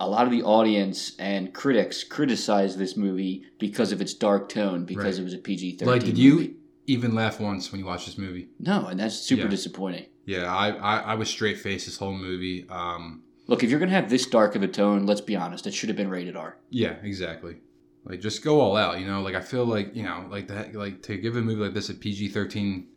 a 0.00 0.08
lot 0.08 0.24
of 0.24 0.30
the 0.30 0.42
audience 0.42 1.12
and 1.18 1.52
critics 1.52 2.04
criticized 2.04 2.78
this 2.78 2.96
movie 2.96 3.44
because 3.58 3.92
of 3.92 4.00
its 4.00 4.14
dark 4.14 4.48
tone, 4.48 4.84
because 4.84 5.16
Right. 5.16 5.20
it 5.20 5.24
was 5.24 5.34
a 5.34 5.38
PG 5.38 5.72
13 5.78 5.86
Like, 5.88 6.04
did 6.04 6.16
you 6.18 6.54
even 6.86 7.14
laugh 7.14 7.40
once 7.40 7.70
when 7.72 7.80
you 7.80 7.86
watched 7.86 8.06
this 8.06 8.18
movie? 8.18 8.48
No, 8.60 8.86
and 8.86 8.98
that's 9.00 9.16
super 9.16 9.42
Yeah. 9.44 9.48
disappointing. 9.48 10.06
Yeah, 10.24 10.54
I, 10.54 10.68
I, 10.70 10.96
I 10.98 11.14
was 11.14 11.28
straight 11.28 11.58
faced 11.58 11.86
this 11.86 11.96
whole 11.96 12.14
movie. 12.16 12.66
Um, 12.68 13.22
Look, 13.46 13.64
if 13.64 13.70
you're 13.70 13.78
going 13.78 13.88
to 13.88 13.94
have 13.96 14.10
this 14.10 14.26
dark 14.26 14.54
of 14.56 14.62
a 14.62 14.68
tone, 14.68 15.06
let's 15.06 15.22
be 15.22 15.34
honest, 15.34 15.66
it 15.66 15.72
should 15.72 15.88
have 15.88 15.96
been 15.96 16.10
rated 16.10 16.36
R. 16.36 16.58
Yeah, 16.68 16.96
exactly. 17.02 17.56
Like 18.04 18.20
just 18.20 18.44
go 18.44 18.60
all 18.60 18.76
out, 18.76 19.00
you 19.00 19.06
know. 19.06 19.22
Like 19.22 19.34
I 19.34 19.40
feel 19.40 19.64
like 19.64 19.94
you 19.96 20.02
know, 20.02 20.26
like 20.30 20.48
that, 20.48 20.74
like 20.74 21.02
to 21.04 21.16
give 21.16 21.34
a 21.36 21.40
movie 21.42 21.60
like 21.62 21.74
this 21.74 21.88
a 21.90 21.94
PG 21.94 22.28
thirteen 22.28 22.88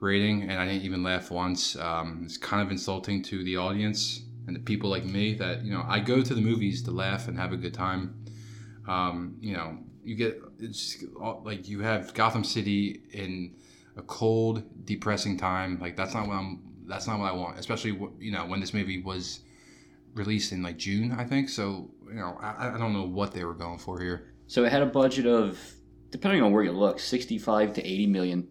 rating, 0.00 0.42
and 0.42 0.52
I 0.52 0.66
didn't 0.66 0.82
even 0.82 1.02
laugh 1.02 1.30
once. 1.30 1.74
Um, 1.76 2.22
it's 2.24 2.36
kind 2.36 2.62
of 2.62 2.70
insulting 2.70 3.22
to 3.24 3.42
the 3.44 3.56
audience 3.56 4.22
and 4.48 4.56
the 4.56 4.60
people 4.60 4.90
like 4.90 5.04
me 5.04 5.34
that 5.34 5.62
you 5.64 5.70
know 5.72 5.84
I 5.86 6.00
go 6.00 6.22
to 6.22 6.34
the 6.34 6.40
movies 6.40 6.82
to 6.84 6.90
laugh 6.90 7.28
and 7.28 7.38
have 7.38 7.52
a 7.52 7.56
good 7.56 7.74
time. 7.74 8.24
Um, 8.88 9.36
you 9.40 9.52
know, 9.56 9.78
you 10.02 10.16
get 10.16 10.40
it's 10.58 11.04
all- 11.20 11.42
like 11.44 11.68
you 11.68 11.80
have 11.80 12.12
Gotham 12.14 12.42
City 12.42 13.02
in 13.12 13.54
a 13.96 14.02
cold, 14.02 14.62
depressing 14.84 15.36
time. 15.36 15.78
Like 15.80 15.96
that's 15.96 16.14
not 16.14 16.26
what 16.26 16.34
I'm. 16.34 16.62
That's 16.86 17.06
not 17.06 17.20
what 17.20 17.30
I 17.30 17.36
want. 17.36 17.58
Especially 17.58 17.90
you 18.18 18.32
know 18.32 18.46
when 18.46 18.58
this 18.60 18.72
movie 18.74 19.00
was 19.02 19.40
released 20.14 20.50
in 20.52 20.62
like 20.62 20.78
June, 20.78 21.12
I 21.12 21.24
think. 21.24 21.50
So 21.50 21.90
you 22.08 22.14
know, 22.14 22.38
I, 22.40 22.74
I 22.74 22.78
don't 22.78 22.94
know 22.94 23.04
what 23.06 23.32
they 23.34 23.44
were 23.44 23.54
going 23.54 23.78
for 23.78 24.00
here. 24.00 24.32
So 24.46 24.64
it 24.64 24.72
had 24.72 24.80
a 24.82 24.86
budget 24.86 25.26
of, 25.26 25.58
depending 26.10 26.42
on 26.42 26.52
where 26.52 26.64
you 26.64 26.72
look, 26.72 26.98
65 26.98 27.74
to 27.74 27.86
80 27.86 28.06
million, 28.06 28.48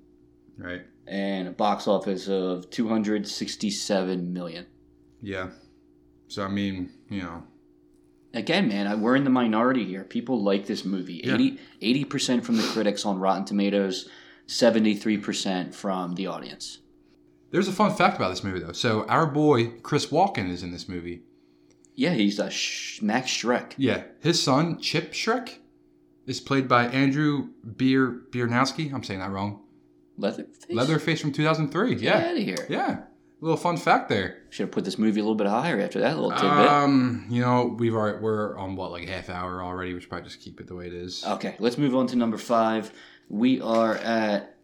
Right. 0.59 0.83
and 1.07 1.47
a 1.47 1.51
box 1.51 1.87
office 1.87 2.27
of 2.29 2.69
267 2.69 4.31
million. 4.31 4.67
Yeah. 5.23 5.49
So 6.27 6.43
I 6.43 6.47
mean, 6.47 6.91
you 7.09 7.21
know, 7.23 7.43
Again, 8.33 8.67
man, 8.67 8.85
I, 8.87 8.93
we're 8.95 9.15
in 9.15 9.23
the 9.23 9.29
minority 9.29 9.85
here. 9.85 10.03
People 10.03 10.43
like 10.43 10.67
this 10.67 10.83
movie. 10.85 11.21
Yeah. 11.23 11.37
80 11.81 12.03
percent 12.05 12.45
from 12.45 12.57
the 12.57 12.63
critics 12.63 13.05
on 13.05 13.19
Rotten 13.19 13.45
Tomatoes, 13.45 14.09
seventy 14.45 14.95
three 14.95 15.17
percent 15.17 15.73
from 15.73 16.15
the 16.15 16.27
audience. 16.27 16.79
there's 17.51 17.67
a 17.69 17.71
fun 17.71 17.95
fact 17.95 18.17
about 18.17 18.29
this 18.29 18.43
movie 18.43 18.59
though. 18.59 18.73
So 18.73 19.05
our 19.05 19.25
boy 19.25 19.67
Chris 19.81 20.07
Walken 20.07 20.49
is 20.49 20.61
in 20.61 20.71
this 20.71 20.87
movie. 20.89 21.21
Yeah, 21.95 22.11
he's 22.13 22.37
a 22.37 22.51
sh- 22.51 23.01
Max 23.01 23.27
Shreck. 23.31 23.73
Yeah, 23.77 24.03
his 24.21 24.43
son 24.43 24.77
Chip 24.79 25.13
Shreck 25.13 25.55
is 26.27 26.39
played 26.39 26.67
by 26.67 26.87
Andrew 26.87 27.47
Beer 27.77 28.21
Biernowski. 28.29 28.93
I'm 28.93 29.03
saying 29.03 29.21
that 29.21 29.31
wrong. 29.31 29.61
Leatherface. 30.17 30.65
Leatherface 30.69 31.21
from 31.21 31.31
2003. 31.31 31.95
Get 31.95 32.01
Yeah. 32.03 32.17
out 32.29 32.37
of 32.37 32.43
here. 32.43 32.67
Yeah. 32.69 32.99
A 33.39 33.45
little 33.45 33.57
fun 33.57 33.77
fact 33.77 34.09
there. 34.09 34.41
Should 34.49 34.63
have 34.63 34.71
put 34.71 34.83
this 34.83 34.97
movie 34.97 35.19
a 35.19 35.23
little 35.23 35.35
bit 35.35 35.45
higher 35.47 35.79
after 35.79 35.99
that 35.99 36.15
little 36.15 36.31
tidbit. 36.31 36.49
Um, 36.49 37.25
you 37.29 37.41
know, 37.41 37.75
we've 37.77 37.93
already 37.93 38.17
we're 38.19 38.57
on 38.57 38.75
what 38.75 38.91
like 38.91 39.07
a 39.07 39.11
half 39.11 39.29
hour 39.29 39.61
already. 39.61 39.93
We 39.93 39.99
should 39.99 40.09
probably 40.09 40.27
just 40.27 40.41
keep 40.41 40.59
it 40.59 40.65
the 40.67 40.73
way 40.75 40.87
it 40.87 40.93
is. 40.93 41.23
okay, 41.25 41.55
let's 41.59 41.77
move 41.77 41.95
on 41.95 42.07
to 42.07 42.15
number 42.15 42.37
five. 42.39 42.91
We 43.29 43.61
are 43.61 43.95
at 43.95 44.55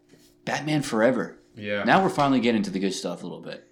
Batman 0.44 0.82
Forever. 0.82 1.38
yeah. 1.54 1.84
Now 1.84 2.02
we're 2.02 2.08
finally 2.10 2.40
getting 2.40 2.62
to 2.64 2.70
the 2.70 2.80
good 2.80 2.94
stuff 2.94 3.22
a 3.22 3.26
little 3.26 3.42
bit. 3.42 3.64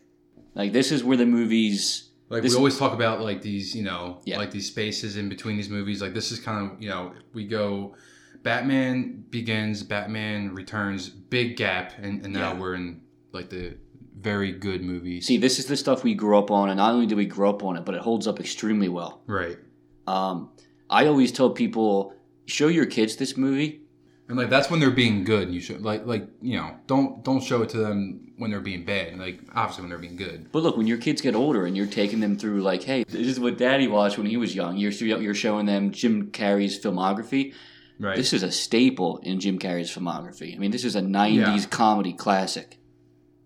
Like 0.55 0.73
this 0.73 0.93
is 0.93 1.03
where 1.03 1.17
the 1.17 1.27
movies. 1.27 2.11
Like 2.29 2.45
we 2.45 2.55
always 2.55 2.79
talk 2.79 2.93
about 2.95 3.21
like 3.21 3.43
these, 3.43 3.75
you 3.75 3.83
know, 3.83 4.21
Yeah. 4.25 4.39
like 4.39 4.53
these 4.53 4.69
spaces 4.69 5.17
in 5.17 5.29
between 5.29 5.57
these 5.57 5.69
movies. 5.69 6.01
Like 6.01 6.15
this 6.15 6.31
is 6.31 6.39
kind 6.39 6.71
of, 6.71 6.81
you 6.83 6.89
know, 6.89 7.13
we 7.35 7.47
go 7.47 7.95
Batman 8.43 9.25
begins, 9.31 9.83
Batman 9.83 10.55
returns, 10.55 11.09
big 11.09 11.57
gap, 11.57 11.93
and, 11.99 12.25
and 12.25 12.33
now 12.33 12.53
Yeah. 12.53 12.59
we're 12.61 12.75
in 12.75 13.03
like 13.33 13.51
the 13.51 13.77
very 14.23 14.53
good 14.53 14.83
movies. 14.83 15.27
See, 15.27 15.37
this 15.37 15.59
is 15.59 15.67
the 15.67 15.77
stuff 15.77 16.05
we 16.05 16.15
grew 16.15 16.39
up 16.39 16.51
on, 16.51 16.69
and 16.71 16.77
not 16.79 16.93
only 16.93 17.07
do 17.07 17.17
we 17.17 17.27
grow 17.27 17.51
up 17.51 17.63
on 17.65 17.77
it, 17.77 17.85
but 17.85 17.95
it 17.95 18.01
holds 18.01 18.27
up 18.27 18.41
extremely 18.41 18.89
well. 18.89 19.21
right. 19.27 19.59
Um, 20.07 20.51
I 20.91 21.07
always 21.07 21.33
tell 21.33 21.51
people, 21.51 22.15
show 22.47 22.69
your 22.69 22.87
kids 22.87 23.17
this 23.17 23.37
movie. 23.37 23.81
And 24.29 24.37
like 24.39 24.51
that's 24.51 24.71
when 24.71 24.81
they're 24.81 24.91
being 24.91 25.25
good. 25.25 25.53
You 25.53 25.61
should 25.61 25.83
like 25.83 26.07
like 26.07 26.27
you 26.41 26.57
know 26.57 26.75
don't 26.87 27.23
don't 27.25 27.43
show 27.43 27.63
it 27.63 27.69
to 27.71 27.79
them 27.79 28.33
when 28.37 28.51
they're 28.51 28.61
being 28.61 28.85
bad. 28.85 29.19
Like 29.19 29.41
obviously 29.55 29.83
when 29.83 29.91
they're 29.91 29.99
being 29.99 30.17
good. 30.17 30.51
But 30.53 30.63
look, 30.63 30.77
when 30.77 30.87
your 30.87 30.99
kids 30.99 31.21
get 31.21 31.35
older 31.35 31.67
and 31.67 31.77
you're 31.77 31.87
taking 31.87 32.21
them 32.21 32.37
through, 32.39 32.63
like, 32.63 32.83
hey, 32.83 33.05
this 33.05 33.27
is 33.27 33.39
what 33.39 33.59
Daddy 33.59 33.89
watched 33.89 34.17
when 34.19 34.27
he 34.27 34.37
was 34.37 34.55
young. 34.55 34.77
You're 34.77 34.91
you're 34.93 35.35
showing 35.35 35.67
them 35.67 35.91
Jim 35.93 36.31
Carrey's 36.31 36.79
filmography. 36.79 37.53
Right. 37.99 38.17
This 38.17 38.33
is 38.33 38.43
a 38.43 38.51
staple 38.51 39.19
in 39.19 39.39
Jim 39.39 39.59
Carrey's 39.59 39.91
filmography. 39.95 40.55
I 40.55 40.59
mean, 40.59 40.71
this 40.71 40.85
is 40.85 40.97
a 40.97 41.03
'90s 41.03 41.35
Yeah. 41.63 41.65
comedy 41.71 42.13
classic. 42.13 42.79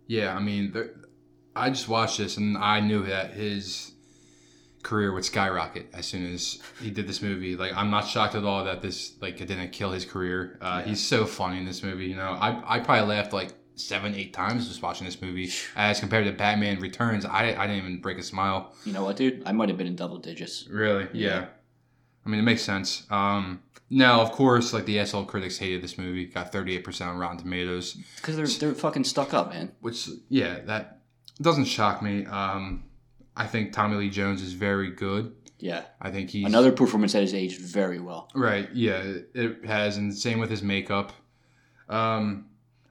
Yeah, 0.07 0.35
I 0.35 0.41
mean, 0.41 0.73
there, 0.73 0.91
I 1.55 1.71
just 1.71 1.89
watched 1.89 2.19
this 2.19 2.37
and 2.37 2.57
I 2.57 2.81
knew 2.81 3.05
that 3.07 3.33
his 3.33 3.93
career 4.83 5.13
would 5.13 5.25
skyrocket 5.25 5.89
as 5.93 6.07
soon 6.07 6.33
as 6.33 6.61
he 6.81 6.91
did 6.91 7.09
this 7.09 7.21
movie. 7.21 7.57
Like, 7.57 7.75
I'm 7.75 7.91
not 7.91 8.07
shocked 8.07 8.35
at 8.37 8.45
all 8.45 8.65
that 8.65 8.83
this 8.83 9.15
like 9.21 9.41
it 9.41 9.47
didn't 9.47 9.71
kill 9.73 9.91
his 9.91 10.05
career. 10.05 10.59
Uh, 10.61 10.83
He's 10.83 11.05
so 11.05 11.27
funny 11.27 11.59
in 11.59 11.65
this 11.65 11.83
movie. 11.83 12.07
You 12.07 12.17
know, 12.17 12.37
I 12.41 12.77
I 12.77 12.81
probably 12.81 13.15
laughed 13.15 13.33
like 13.33 13.53
seven, 13.75 14.15
eight 14.15 14.33
times 14.33 14.69
just 14.69 14.83
watching 14.83 15.07
this 15.07 15.21
movie 15.21 15.51
as 15.77 15.99
compared 15.99 16.27
to 16.27 16.33
Batman 16.33 16.79
Returns. 16.81 17.25
I 17.25 17.55
I 17.55 17.67
didn't 17.67 17.79
even 17.83 18.01
break 18.01 18.19
a 18.19 18.23
smile. 18.23 18.75
You 18.85 18.93
know 18.93 19.05
what, 19.05 19.17
dude? 19.17 19.43
I 19.45 19.53
might 19.53 19.69
have 19.69 19.79
been 19.79 19.89
in 19.89 19.97
double 19.97 20.19
digits. 20.19 20.69
Really? 20.71 21.09
Yeah. 21.13 21.47
I 22.25 22.29
mean, 22.29 22.41
it 22.41 22.45
makes 22.45 22.63
sense. 22.63 23.07
Um, 23.11 23.63
now, 23.89 24.21
of 24.21 24.33
course, 24.33 24.73
like 24.73 24.85
the 24.87 25.05
SL 25.05 25.23
critics 25.23 25.59
hated 25.59 25.83
this 25.83 25.97
movie. 25.99 26.27
Got 26.27 26.53
38% 26.53 27.07
on 27.07 27.19
Rotten 27.19 27.39
Tomatoes. 27.39 27.97
Because 28.17 28.37
they're 28.37 28.47
they're 28.47 28.75
fucking 28.75 29.05
stuck 29.05 29.33
up, 29.35 29.51
man. 29.51 29.73
which 29.81 30.09
yeah 30.29 30.61
that 30.67 31.01
doesn't 31.41 31.67
shock 31.67 32.01
me 32.03 32.25
um 32.27 32.83
i 33.37 33.47
think 33.47 33.71
tommy 33.71 33.95
lee 33.97 34.09
jones 34.09 34.41
is 34.41 34.55
very 34.55 34.91
good 34.91 35.35
Yeah, 35.59 35.83
i 36.01 36.11
think 36.11 36.31
he's 36.31 36.47
another 36.47 36.73
performance 36.73 37.13
that 37.13 37.21
has 37.21 37.35
aged 37.35 37.61
very 37.61 38.01
well. 38.01 38.31
right 38.35 38.69
yeah 38.73 39.03
it 39.35 39.65
has 39.67 39.99
and 39.99 40.15
same 40.17 40.39
with 40.39 40.49
his 40.51 40.63
makeup 40.63 41.13
Um, 41.91 42.47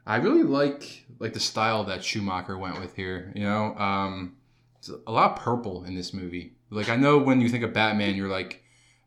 I 0.06 0.18
really 0.18 0.44
like 0.44 1.06
like 1.20 1.34
the 1.34 1.40
style 1.40 1.84
that 1.86 2.04
Schumacher 2.04 2.58
went 2.58 2.80
with 2.80 2.96
here. 2.96 3.32
You 3.36 3.44
know, 3.44 3.76
um, 3.76 4.36
it's 4.78 4.90
a 5.08 5.12
lot 5.12 5.32
of 5.32 5.38
purple 5.40 5.84
in 5.84 5.96
this 5.96 6.14
movie. 6.14 6.54
Like 6.70 6.90
I 6.90 6.96
know 6.96 7.18
when 7.18 7.42
you 7.42 7.50
think 7.50 7.64
of 7.64 7.74
Batman, 7.74 8.16
you're 8.16 8.30
like 8.30 8.64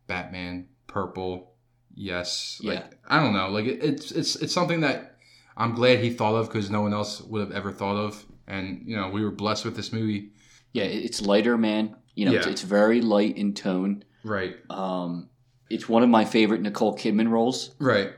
Batman, 0.09 0.67
purple, 0.89 1.53
yes. 1.99 2.61
Like 2.63 2.79
Yeah. 2.79 2.87
I 3.09 3.23
don't 3.23 3.33
know. 3.35 3.49
Like 3.49 3.67
it, 3.67 3.83
it's 3.83 4.11
it's 4.13 4.37
it's 4.37 4.53
something 4.55 4.81
that 4.81 5.17
I'm 5.57 5.75
glad 5.75 5.99
he 5.99 6.11
thought 6.11 6.35
of 6.37 6.47
because 6.49 6.71
no 6.71 6.81
one 6.83 6.95
else 6.95 7.21
would 7.23 7.41
have 7.41 7.53
ever 7.53 7.73
thought 7.73 7.97
of. 7.97 8.25
And 8.47 8.83
you 8.87 8.97
know, 8.97 9.09
we 9.09 9.23
were 9.25 9.31
blessed 9.31 9.65
with 9.65 9.77
this 9.77 9.93
movie. 9.93 10.31
Yeah, 10.73 10.85
it's 10.85 11.21
lighter, 11.23 11.59
man. 11.59 11.97
You 12.15 12.27
know, 12.27 12.33
it's, 12.33 12.47
Yeah. 12.47 12.53
it's 12.53 12.63
very 12.63 13.01
light 13.01 13.37
in 13.37 13.55
tone. 13.55 14.05
Right. 14.25 14.57
Um, 14.71 15.29
it's 15.71 15.89
one 15.89 16.03
of 16.03 16.09
my 16.09 16.25
favorite 16.25 16.61
Nicole 16.63 16.97
Kidman 16.97 17.29
roles. 17.31 17.75
Right. 17.79 18.13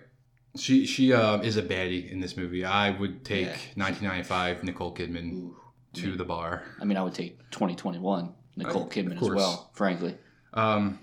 She 0.56 0.84
she 0.86 1.12
um, 1.12 1.42
is 1.42 1.56
a 1.56 1.62
baddie 1.62 2.10
in 2.10 2.20
this 2.20 2.36
movie. 2.36 2.64
I 2.64 2.90
would 2.90 3.24
take 3.24 3.46
Yeah. 3.46 3.84
1995 3.84 4.64
Nicole 4.64 4.94
Kidman 4.94 5.52
to 5.94 6.16
the 6.16 6.24
bar. 6.24 6.62
I 6.80 6.84
mean, 6.84 6.96
I 6.96 7.02
would 7.02 7.14
take 7.14 7.38
2021 7.50 8.34
Nicole 8.56 8.84
Uh, 8.84 8.86
Kidman 8.88 9.20
as 9.22 9.28
well, 9.30 9.70
frankly. 9.74 10.16
Um, 10.54 10.98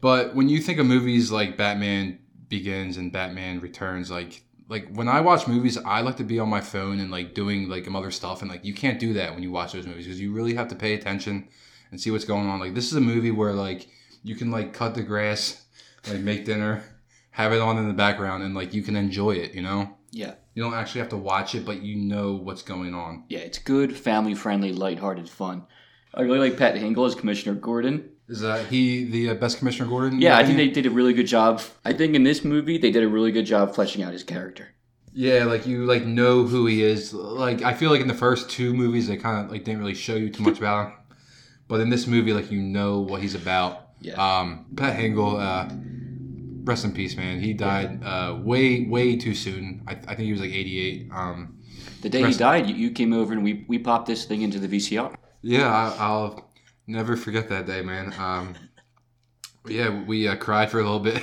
but 0.00 0.34
when 0.34 0.48
you 0.48 0.60
think 0.60 0.78
of 0.78 0.86
movies 0.86 1.30
like 1.30 1.56
Batman 1.56 2.18
Begins 2.48 2.96
and 2.96 3.12
Batman 3.12 3.60
Returns, 3.60 4.10
like 4.10 4.42
like 4.68 4.88
when 4.94 5.08
I 5.08 5.20
watch 5.20 5.46
movies, 5.46 5.78
I 5.78 6.00
like 6.00 6.16
to 6.16 6.24
be 6.24 6.38
on 6.40 6.48
my 6.48 6.60
phone 6.60 6.98
and 7.00 7.10
like 7.10 7.34
doing 7.34 7.68
like 7.68 7.88
other 7.92 8.10
stuff, 8.10 8.42
and 8.42 8.50
like 8.50 8.64
you 8.64 8.74
can't 8.74 8.98
do 8.98 9.12
that 9.14 9.32
when 9.34 9.42
you 9.42 9.50
watch 9.50 9.72
those 9.72 9.86
movies 9.86 10.06
because 10.06 10.20
you 10.20 10.32
really 10.32 10.54
have 10.54 10.68
to 10.68 10.74
pay 10.76 10.94
attention 10.94 11.48
and 11.90 12.00
see 12.00 12.10
what's 12.10 12.24
going 12.24 12.48
on. 12.48 12.58
Like 12.60 12.74
this 12.74 12.86
is 12.90 12.96
a 12.96 13.00
movie 13.00 13.30
where 13.30 13.52
like 13.52 13.88
you 14.22 14.34
can 14.36 14.50
like 14.50 14.72
cut 14.72 14.94
the 14.94 15.02
grass, 15.02 15.64
like 16.08 16.20
make 16.20 16.44
dinner, 16.44 16.82
have 17.30 17.52
it 17.52 17.60
on 17.60 17.78
in 17.78 17.86
the 17.88 17.94
background, 17.94 18.42
and 18.42 18.54
like 18.54 18.74
you 18.74 18.82
can 18.82 18.96
enjoy 18.96 19.32
it. 19.32 19.54
You 19.54 19.62
know, 19.62 19.96
Yeah. 20.10 20.34
you 20.54 20.62
don't 20.62 20.74
actually 20.74 21.00
have 21.00 21.10
to 21.10 21.16
watch 21.16 21.54
it, 21.54 21.64
but 21.64 21.82
you 21.82 21.96
know 21.96 22.34
what's 22.34 22.62
going 22.62 22.92
on. 22.94 23.24
Yeah, 23.28 23.40
it's 23.40 23.58
good, 23.58 23.96
family 23.96 24.34
friendly, 24.34 24.72
lighthearted 24.72 25.28
fun. 25.28 25.64
I 26.14 26.22
really 26.22 26.38
like 26.48 26.58
Pat 26.58 26.74
Hingle 26.76 27.06
as 27.06 27.14
Commissioner 27.14 27.54
Gordon. 27.54 28.10
Is 28.28 28.40
that 28.40 28.66
he 28.66 29.04
the 29.04 29.30
uh, 29.30 29.34
best 29.34 29.58
Commissioner 29.58 29.88
Gordon? 29.88 30.20
Yeah, 30.20 30.36
I 30.36 30.44
think 30.44 30.56
they 30.58 30.68
did 30.68 30.86
a 30.86 30.90
really 30.90 31.12
good 31.12 31.26
job. 31.26 31.62
I 31.84 31.92
think 31.92 32.14
in 32.14 32.24
this 32.24 32.44
movie, 32.44 32.76
they 32.78 32.90
did 32.90 33.02
a 33.04 33.08
really 33.08 33.30
good 33.30 33.46
job 33.46 33.74
fleshing 33.74 34.02
out 34.02 34.12
his 34.12 34.24
character. 34.24 34.68
Yeah, 35.12 35.44
like 35.44 35.66
you 35.66 35.86
like 35.86 36.04
know 36.04 36.44
who 36.44 36.66
he 36.66 36.82
is. 36.82 37.14
Like 37.14 37.62
I 37.62 37.72
feel 37.72 37.90
like 37.90 38.00
in 38.00 38.08
the 38.08 38.14
first 38.14 38.50
two 38.50 38.74
movies 38.74 39.06
they 39.08 39.16
kind 39.16 39.44
of 39.44 39.50
like 39.50 39.64
didn't 39.64 39.80
really 39.80 39.94
show 39.94 40.14
you 40.16 40.28
too 40.28 40.42
much 40.42 40.58
about 40.58 40.86
him, 40.88 40.92
but 41.68 41.80
in 41.80 41.88
this 41.88 42.06
movie 42.06 42.32
like 42.32 42.50
you 42.50 42.60
know 42.60 43.00
what 43.00 43.22
he's 43.22 43.34
about. 43.34 43.88
Yeah. 44.00 44.14
Um, 44.14 44.66
Pat 44.76 44.98
Hingle, 44.98 45.40
uh, 45.40 45.72
rest 46.64 46.84
in 46.84 46.92
peace, 46.92 47.16
man. 47.16 47.40
He 47.40 47.54
died 47.54 48.02
uh, 48.04 48.36
way 48.42 48.84
way 48.86 49.16
too 49.16 49.34
soon. 49.34 49.82
I, 49.86 49.92
I 49.92 50.14
think 50.14 50.20
he 50.26 50.32
was 50.32 50.40
like 50.40 50.50
88. 50.52 51.08
Um, 51.12 51.58
The 52.02 52.10
day 52.10 52.22
he 52.26 52.34
died, 52.34 52.68
you, 52.68 52.74
you 52.74 52.90
came 52.90 53.12
over 53.14 53.32
and 53.32 53.42
we, 53.42 53.64
we 53.68 53.78
popped 53.78 54.06
this 54.06 54.24
thing 54.26 54.42
into 54.42 54.58
the 54.58 54.68
VCR. 54.68 55.14
yeah, 55.42 55.68
I, 55.72 55.96
I'll 55.98 56.45
never 56.86 57.16
forget 57.16 57.48
that 57.48 57.66
day, 57.66 57.82
man. 57.82 58.14
Um, 58.18 58.54
yeah, 59.66 60.02
we 60.04 60.28
uh, 60.28 60.36
cried 60.36 60.70
for 60.70 60.80
a 60.80 60.82
little 60.82 61.00
bit, 61.00 61.22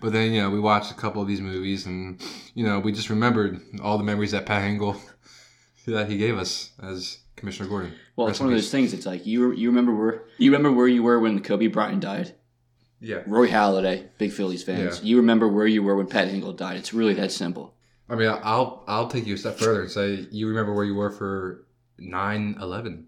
but 0.00 0.12
then 0.12 0.32
you 0.32 0.40
know 0.42 0.50
we 0.50 0.60
watched 0.60 0.90
a 0.90 0.94
couple 0.94 1.22
of 1.22 1.28
these 1.28 1.40
movies, 1.40 1.86
and 1.86 2.20
you 2.54 2.64
know 2.64 2.78
we 2.80 2.92
just 2.92 3.10
remembered 3.10 3.60
all 3.82 3.98
the 3.98 4.04
memories 4.04 4.32
that 4.32 4.46
Pat 4.46 4.62
Hingle 4.62 5.00
that 5.86 6.08
he 6.08 6.16
gave 6.16 6.38
us 6.38 6.70
as 6.82 7.18
Commissioner 7.36 7.68
Gordon. 7.68 7.94
Well, 8.16 8.28
it's 8.28 8.40
one 8.40 8.48
of 8.48 8.54
those 8.54 8.70
things. 8.70 8.92
It's 8.92 9.06
like 9.06 9.26
you 9.26 9.52
you 9.52 9.68
remember 9.68 9.94
where 9.94 10.24
you 10.38 10.50
remember 10.50 10.72
where 10.76 10.88
you 10.88 11.02
were 11.02 11.20
when 11.20 11.42
Kobe 11.42 11.66
Bryant 11.66 12.00
died. 12.00 12.34
Yeah, 13.00 13.22
Roy 13.26 13.48
Halladay, 13.48 14.08
big 14.16 14.32
Phillies 14.32 14.62
fans. 14.62 15.00
Yeah. 15.00 15.06
You 15.06 15.16
remember 15.16 15.48
where 15.48 15.66
you 15.66 15.82
were 15.82 15.96
when 15.96 16.06
Pat 16.06 16.28
Hingle 16.28 16.56
died. 16.56 16.76
It's 16.76 16.94
really 16.94 17.14
that 17.14 17.32
simple. 17.32 17.74
I 18.08 18.14
mean, 18.14 18.28
I'll 18.28 18.84
I'll 18.86 19.08
take 19.08 19.26
you 19.26 19.34
a 19.34 19.38
step 19.38 19.58
further 19.58 19.82
and 19.82 19.90
say 19.90 20.26
you 20.30 20.46
remember 20.48 20.72
where 20.72 20.84
you 20.84 20.94
were 20.94 21.10
for 21.10 21.66
9-11. 22.00 23.04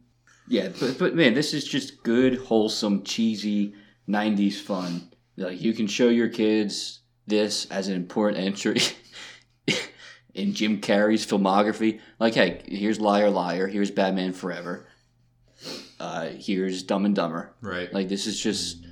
Yeah, 0.49 0.69
but 0.79 0.99
but 0.99 1.15
man, 1.15 1.35
this 1.35 1.55
is 1.55 1.65
just 1.65 2.03
good, 2.03 2.39
wholesome, 2.39 3.03
cheesy 3.03 3.75
'90s 4.09 4.61
fun. 4.61 5.11
Like 5.37 5.61
you 5.61 5.73
can 5.73 5.87
show 5.87 6.09
your 6.09 6.29
kids 6.29 7.01
this 7.27 7.67
as 7.71 7.89
an 7.89 7.95
important 7.95 8.45
entry 8.45 8.81
in 10.35 10.55
Jim 10.55 10.81
Carrey's 10.81 11.27
filmography. 11.27 12.01
Like, 12.19 12.35
hey, 12.35 12.63
here's 12.67 13.01
Liar 13.01 13.31
Liar, 13.31 13.67
here's 13.67 13.91
Batman 13.91 14.33
Forever, 14.33 14.87
uh, 15.99 16.29
here's 16.29 16.83
Dumb 16.83 17.07
and 17.07 17.15
Dumber. 17.15 17.55
Right. 17.61 17.93
Like 17.93 18.09
this 18.09 18.27
is 18.27 18.39
just 18.39 18.85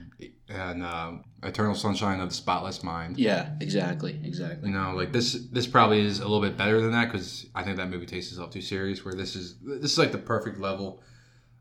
and 0.48 0.82
uh, 0.82 1.12
Eternal 1.42 1.74
Sunshine 1.74 2.20
of 2.20 2.28
the 2.28 2.34
Spotless 2.34 2.82
Mind. 2.82 3.18
yeah, 3.18 3.50
exactly, 3.60 4.20
exactly. 4.22 4.68
You 4.68 4.74
know, 4.74 4.92
like 4.94 5.12
this. 5.12 5.32
This 5.50 5.66
probably 5.66 6.04
is 6.04 6.18
a 6.20 6.22
little 6.22 6.40
bit 6.40 6.56
better 6.56 6.80
than 6.80 6.92
that 6.92 7.10
because 7.10 7.46
I 7.54 7.62
think 7.62 7.76
that 7.78 7.88
movie 7.88 8.06
takes 8.06 8.28
itself 8.30 8.50
too 8.50 8.60
serious. 8.60 9.04
Where 9.04 9.14
this 9.14 9.34
is, 9.34 9.56
this 9.62 9.92
is 9.92 9.98
like 9.98 10.12
the 10.12 10.18
perfect 10.18 10.58
level 10.58 11.02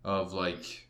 of 0.03 0.33
like 0.33 0.87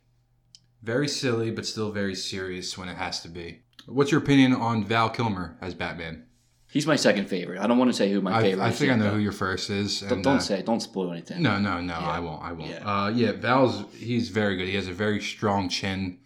very 0.84 1.08
silly 1.08 1.52
but 1.52 1.66
still 1.66 1.92
very 1.92 2.16
serious 2.16 2.78
when 2.78 2.90
it 2.90 2.98
has 2.98 3.22
to 3.22 3.28
be. 3.30 3.62
What's 3.88 4.12
your 4.12 4.22
opinion 4.22 4.54
on 4.54 4.84
Val 4.84 5.10
Kilmer 5.10 5.58
as 5.62 5.74
Batman? 5.74 6.26
He's 6.70 6.88
my 6.88 6.96
second 6.96 7.26
favorite. 7.28 7.60
I 7.60 7.68
don't 7.68 7.78
want 7.78 7.90
to 7.90 7.94
say 7.94 8.10
who 8.12 8.22
my 8.22 8.38
I, 8.38 8.42
favorite. 8.42 8.64
I 8.64 8.70
is 8.70 8.80
think 8.80 8.92
I 8.92 8.96
know 8.96 9.06
though. 9.06 9.12
who 9.16 9.20
your 9.20 9.34
first 9.34 9.70
is. 9.70 10.00
Don't, 10.02 10.22
don't 10.22 10.38
uh, 10.38 10.40
say. 10.40 10.60
it. 10.60 10.66
Don't 10.66 10.80
spoil 10.80 11.12
anything. 11.12 11.42
No, 11.42 11.60
no, 11.60 11.82
no. 11.82 11.94
Yeah. 12.00 12.08
I 12.10 12.20
won't. 12.20 12.42
I 12.42 12.52
won't. 12.54 12.70
Yeah. 12.72 13.04
Uh, 13.04 13.10
yeah, 13.10 13.34
Val's 13.34 13.84
he's 13.94 14.30
very 14.30 14.56
good. 14.56 14.68
He 14.68 14.76
has 14.76 14.88
a 14.88 14.94
very 14.94 15.20
strong 15.22 15.68
chin. 15.68 16.20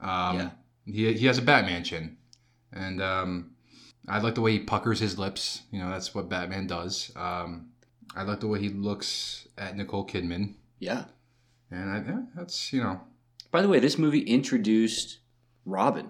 Um, 0.00 0.36
Yeah. 0.36 0.50
He 0.86 1.12
he 1.12 1.26
has 1.26 1.38
a 1.38 1.42
Batman 1.42 1.84
chin, 1.84 2.16
and 2.72 3.00
um, 3.00 3.52
I 4.08 4.18
like 4.18 4.34
the 4.34 4.40
way 4.40 4.50
he 4.50 4.58
puckers 4.58 4.98
his 4.98 5.16
lips. 5.16 5.62
You 5.70 5.78
know, 5.78 5.90
that's 5.90 6.12
what 6.12 6.28
Batman 6.28 6.66
does. 6.66 7.12
Um, 7.14 7.68
I 8.16 8.24
like 8.24 8.40
the 8.40 8.48
way 8.48 8.58
he 8.58 8.70
looks 8.70 9.46
at 9.56 9.76
Nicole 9.76 10.04
Kidman, 10.04 10.54
Yeah. 10.80 11.04
And 11.72 11.90
I, 11.90 12.22
that's 12.36 12.72
you 12.72 12.82
know. 12.82 13.00
By 13.50 13.62
the 13.62 13.68
way, 13.68 13.80
this 13.80 13.98
movie 13.98 14.20
introduced 14.20 15.18
Robin. 15.64 16.08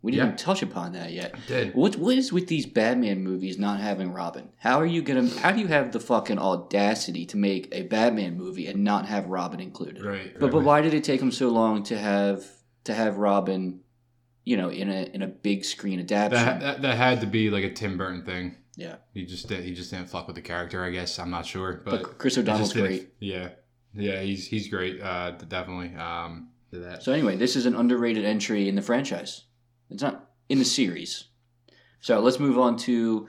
We 0.00 0.12
didn't 0.12 0.18
Yeah. 0.20 0.26
even 0.28 0.36
touch 0.38 0.62
upon 0.62 0.92
that 0.92 1.12
yet. 1.12 1.34
Did 1.48 1.74
What 1.74 1.96
what 1.96 2.16
is 2.16 2.32
with 2.32 2.46
these 2.46 2.66
Batman 2.66 3.22
movies 3.24 3.58
not 3.58 3.80
having 3.80 4.12
Robin? 4.12 4.48
How 4.58 4.78
are 4.80 4.86
you 4.86 5.02
gonna? 5.02 5.28
How 5.28 5.50
do 5.50 5.58
you 5.60 5.66
have 5.66 5.90
the 5.92 5.98
fucking 6.00 6.38
audacity 6.38 7.26
to 7.26 7.36
make 7.36 7.68
a 7.72 7.82
Batman 7.82 8.36
movie 8.36 8.66
and 8.68 8.84
not 8.84 9.06
have 9.06 9.26
Robin 9.26 9.58
included? 9.60 10.04
right, 10.04 10.38
But 10.38 10.52
but 10.52 10.62
why 10.62 10.80
did 10.82 10.94
it 10.94 11.02
take 11.02 11.18
them 11.20 11.32
so 11.32 11.48
long 11.48 11.82
to 11.84 11.98
have 11.98 12.44
to 12.84 12.94
have 12.94 13.18
Robin, 13.18 13.80
you 14.44 14.56
know, 14.56 14.68
in 14.68 14.88
a 14.88 15.02
in 15.12 15.22
a 15.22 15.26
big 15.26 15.64
screen 15.64 15.98
adaptation? 15.98 16.46
that, 16.46 16.60
that 16.60 16.82
that 16.82 16.96
had 16.96 17.20
to 17.22 17.26
be 17.26 17.50
like 17.50 17.64
a 17.64 17.72
Tim 17.72 17.98
Burton 17.98 18.24
thing. 18.24 18.54
yeah, 18.76 18.96
He 19.14 19.26
just 19.26 19.48
did. 19.48 19.64
He 19.64 19.74
just 19.74 19.90
didn't 19.90 20.08
fuck 20.10 20.28
with 20.28 20.36
the 20.36 20.42
character. 20.42 20.84
I 20.84 20.90
guess 20.90 21.18
I'm 21.18 21.30
not 21.30 21.44
sure, 21.44 21.82
but, 21.84 22.02
but 22.02 22.18
Chris 22.18 22.38
O'Donnell's 22.38 22.72
great. 22.72 23.08
Yeah, 23.18 23.48
yeah, 23.94 24.20
he's 24.20 24.46
he's 24.46 24.68
great. 24.68 25.00
Uh, 25.00 25.32
definitely. 25.32 25.94
Um, 25.96 26.50
that. 26.72 27.02
So 27.02 27.12
anyway, 27.12 27.36
this 27.36 27.56
is 27.56 27.66
an 27.66 27.74
underrated 27.74 28.24
entry 28.24 28.68
in 28.68 28.74
the 28.74 28.82
franchise. 28.82 29.44
It's 29.90 30.02
not 30.02 30.30
in 30.48 30.58
the 30.58 30.64
series. 30.64 31.24
So 32.00 32.20
let's 32.20 32.38
move 32.38 32.58
on 32.58 32.76
to 32.78 33.28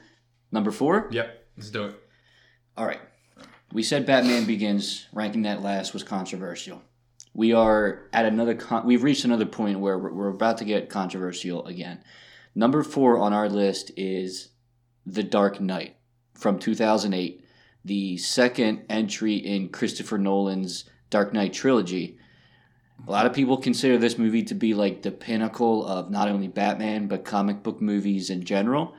number 0.52 0.72
four. 0.72 1.08
Yep, 1.12 1.48
let's 1.58 1.70
do 1.70 1.86
it. 1.86 1.96
All 2.78 2.86
right. 2.86 3.00
We 3.72 3.84
said 3.84 4.06
Batman 4.06 4.46
Begins, 4.46 5.08
ranking 5.14 5.44
that 5.44 5.62
last 5.62 5.94
was 5.94 6.04
controversial. 6.04 6.82
We 7.34 7.54
are 7.54 8.08
at 8.12 8.26
another, 8.26 8.56
con- 8.56 8.86
we've 8.86 9.04
reached 9.04 9.26
another 9.26 9.46
point 9.46 9.80
where 9.80 9.98
we're, 9.98 10.12
we're 10.12 10.30
about 10.30 10.58
to 10.58 10.66
get 10.66 10.90
controversial 10.90 11.66
again. 11.68 12.04
Number 12.56 12.82
four 12.82 13.20
on 13.20 13.32
our 13.32 13.48
list 13.48 13.92
is 13.96 14.50
The 15.06 15.22
Dark 15.22 15.62
Knight 15.62 15.98
from 16.34 16.58
2008, 16.58 17.46
the 17.86 18.18
second 18.18 18.86
entry 18.90 19.36
in 19.36 19.70
Christopher 19.70 20.18
Nolan's 20.18 20.86
Dark 21.10 21.34
Knight 21.34 21.54
trilogy. 21.54 22.18
A 23.08 23.12
lot 23.12 23.26
of 23.26 23.34
people 23.34 23.58
consider 23.58 23.98
this 23.98 24.18
movie 24.18 24.44
to 24.44 24.54
be 24.54 24.74
like 24.74 25.02
the 25.02 25.12
pinnacle 25.12 25.86
of 25.86 26.12
not 26.12 26.28
only 26.28 26.48
Batman, 26.48 27.08
but 27.08 27.24
comic 27.24 27.64
book 27.64 27.82
movies 27.82 28.30
in 28.30 28.44
general 28.44 28.96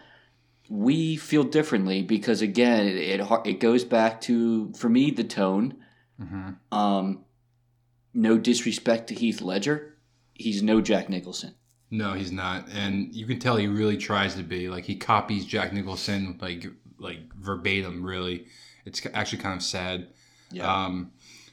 we 0.70 1.16
feel 1.16 1.42
differently 1.42 2.00
because 2.00 2.40
again 2.40 2.86
it, 2.86 3.20
it 3.20 3.40
it 3.44 3.60
goes 3.60 3.84
back 3.84 4.20
to 4.20 4.72
for 4.74 4.88
me 4.88 5.10
the 5.10 5.24
tone 5.24 5.74
hmm 6.16 6.50
um 6.70 7.24
no 8.14 8.38
disrespect 8.38 9.08
to 9.08 9.14
Heath 9.14 9.40
Ledger 9.40 9.96
he's 10.34 10.62
no 10.62 10.80
Jack 10.80 11.08
Nicholson 11.08 11.54
No, 11.90 12.12
he's 12.12 12.30
not, 12.30 12.68
and 12.72 13.12
you 13.12 13.26
can 13.26 13.40
tell 13.40 13.56
he 13.56 13.66
really 13.66 13.96
tries 13.96 14.36
to 14.36 14.44
be. 14.44 14.68
Like 14.68 14.84
he 14.84 14.94
copies 14.94 15.44
Jack 15.44 15.72
Nicholson 15.72 16.38
like 16.40 16.66
like 16.98 17.18
verbatim. 17.34 18.04
Really, 18.04 18.46
it's 18.90 19.06
actually 19.14 19.38
kind 19.42 19.56
of 19.56 19.62
sad. 19.62 20.08
Um, 20.60 21.12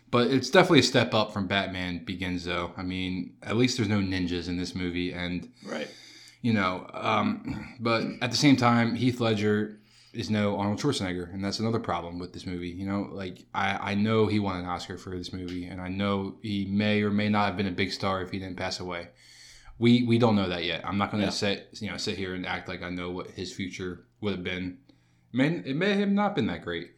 but 0.09 0.27
it's 0.31 0.49
definitely 0.49 0.79
a 0.79 0.83
step 0.83 1.13
up 1.13 1.31
from 1.33 1.47
Batman 1.47 2.03
Begins, 2.05 2.45
though. 2.45 2.71
I 2.77 2.83
mean, 2.83 3.35
at 3.43 3.57
least 3.57 3.77
there's 3.77 3.89
no 3.89 3.99
ninjas 3.99 4.47
in 4.47 4.57
this 4.57 4.73
movie, 4.75 5.11
and 5.13 5.49
right 5.65 5.87
you 6.43 6.53
know, 6.53 6.87
um, 6.93 7.75
but 7.79 8.03
at 8.21 8.29
the 8.31 8.37
same 8.37 8.55
time, 8.55 8.95
Heath 8.95 9.19
Ledger 9.19 9.79
is 10.13 10.29
no 10.29 10.57
Arnold 10.57 10.79
Schwarzenegger, 10.79 11.33
and 11.33 11.43
that's 11.43 11.59
another 11.59 11.79
problem 11.79 12.19
with 12.19 12.31
this 12.31 12.45
movie. 12.45 12.69
You 12.69 12.85
know, 12.85 13.09
like 13.11 13.39
I, 13.53 13.91
I 13.91 13.95
know 13.95 14.27
he 14.27 14.39
won 14.39 14.57
an 14.59 14.65
Oscar 14.65 14.97
for 14.97 15.09
this 15.17 15.33
movie, 15.33 15.65
and 15.65 15.81
I 15.81 15.89
know 15.89 16.35
he 16.41 16.65
may 16.65 17.01
or 17.01 17.09
may 17.09 17.27
not 17.27 17.45
have 17.47 17.57
been 17.57 17.67
a 17.67 17.71
big 17.71 17.91
star 17.91 18.21
if 18.21 18.29
he 18.31 18.39
didn't 18.39 18.55
pass 18.57 18.79
away. 18.79 19.09
We 19.79 20.03
we 20.03 20.17
don't 20.17 20.35
know 20.35 20.47
that 20.49 20.63
yet. 20.63 20.81
I'm 20.85 20.97
not 20.97 21.11
going 21.11 21.21
to 21.21 21.27
Yeah. 21.27 21.31
sit 21.31 21.69
you 21.81 21.89
know 21.89 21.97
sit 21.97 22.17
here 22.17 22.33
and 22.33 22.45
act 22.45 22.67
like 22.69 22.81
I 22.81 22.89
know 22.89 23.11
what 23.11 23.31
his 23.31 23.51
future 23.53 24.05
would 24.21 24.31
have 24.33 24.43
been. 24.43 24.77
may 25.33 25.47
it 25.65 25.75
may 25.75 25.93
have 25.95 26.09
not 26.09 26.35
been 26.35 26.47
that 26.47 26.63
great, 26.63 26.91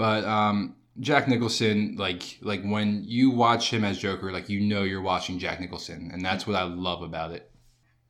but 0.00 0.24
um, 0.24 0.76
Jack 1.00 1.28
Nicholson, 1.28 1.96
like 1.98 2.38
like 2.40 2.62
when 2.62 3.04
you 3.04 3.28
watch 3.28 3.70
him 3.70 3.84
as 3.84 3.98
Joker, 3.98 4.32
like 4.32 4.48
you 4.48 4.58
know 4.58 4.82
you're 4.82 5.02
watching 5.02 5.38
Jack 5.38 5.60
Nicholson, 5.60 6.08
and 6.10 6.24
that's 6.24 6.46
what 6.46 6.56
I 6.56 6.62
love 6.62 7.02
about 7.02 7.32
it. 7.32 7.50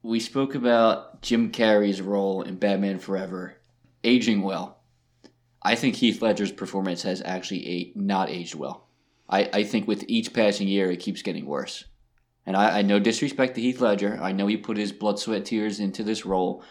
We 0.00 0.20
spoke 0.20 0.54
about 0.54 1.20
Jim 1.20 1.50
Carrey's 1.50 2.00
role 2.00 2.42
in 2.42 2.58
Batman 2.58 3.00
Forever 3.00 3.56
aging 4.04 4.42
well. 4.42 4.78
I 5.64 5.74
think 5.74 5.96
Heath 5.96 6.22
Ledger's 6.22 6.52
performance 6.52 7.02
has 7.02 7.22
actually 7.24 7.68
a, 7.68 7.92
not 7.96 8.30
aged 8.30 8.54
well. 8.54 8.86
I, 9.28 9.50
I 9.52 9.64
think 9.64 9.88
with 9.88 10.04
each 10.06 10.32
passing 10.32 10.68
year, 10.68 10.92
it 10.92 11.00
keeps 11.00 11.22
getting 11.22 11.44
worse. 11.44 11.86
And 12.46 12.56
I, 12.56 12.78
I 12.78 12.82
no 12.82 13.00
disrespect 13.00 13.56
to 13.56 13.60
Heath 13.60 13.80
Ledger. 13.80 14.16
I 14.22 14.30
know 14.30 14.46
he 14.46 14.56
put 14.56 14.76
his 14.76 14.92
blood, 14.92 15.18
sweat, 15.18 15.44
tears 15.44 15.80
into 15.80 16.04
this 16.04 16.24
role. 16.24 16.62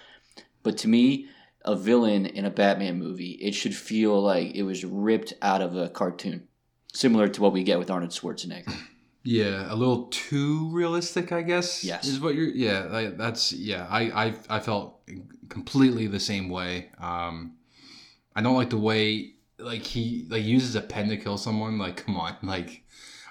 But 0.63 0.77
to 0.77 0.87
me, 0.87 1.27
a 1.65 1.75
villain 1.75 2.25
in 2.25 2.45
a 2.45 2.49
Batman 2.49 2.97
movie, 2.97 3.31
it 3.41 3.53
should 3.53 3.75
feel 3.75 4.21
like 4.21 4.55
it 4.55 4.63
was 4.63 4.83
ripped 4.85 5.33
out 5.41 5.61
of 5.61 5.75
a 5.75 5.89
cartoon, 5.89 6.47
similar 6.93 7.27
to 7.27 7.41
what 7.41 7.53
we 7.53 7.63
get 7.63 7.79
with 7.79 7.89
Arnold 7.89 8.11
Schwarzenegger. 8.11 8.73
Yeah, 9.23 9.71
a 9.71 9.75
little 9.75 10.05
too 10.05 10.69
realistic, 10.71 11.33
I 11.33 11.41
guess. 11.41 11.83
Yes. 11.83 12.07
is 12.07 12.21
what 12.21 12.35
you're. 12.35 12.47
Yeah, 12.47 12.85
like, 12.89 13.17
that's 13.17 13.51
yeah. 13.51 13.85
I, 13.89 14.27
I 14.27 14.33
I 14.49 14.59
felt 14.61 15.01
completely 15.49 16.07
the 16.07 16.21
same 16.21 16.49
way. 16.49 16.89
Um, 16.99 17.55
I 18.33 18.41
don't 18.41 18.55
like 18.55 18.69
the 18.69 18.77
way 18.77 19.33
like 19.57 19.83
he 19.83 20.25
like 20.29 20.43
uses 20.43 20.75
a 20.75 20.81
pen 20.81 21.09
to 21.09 21.17
kill 21.17 21.37
someone. 21.37 21.77
Like, 21.77 21.97
come 21.97 22.17
on, 22.17 22.37
like 22.43 22.83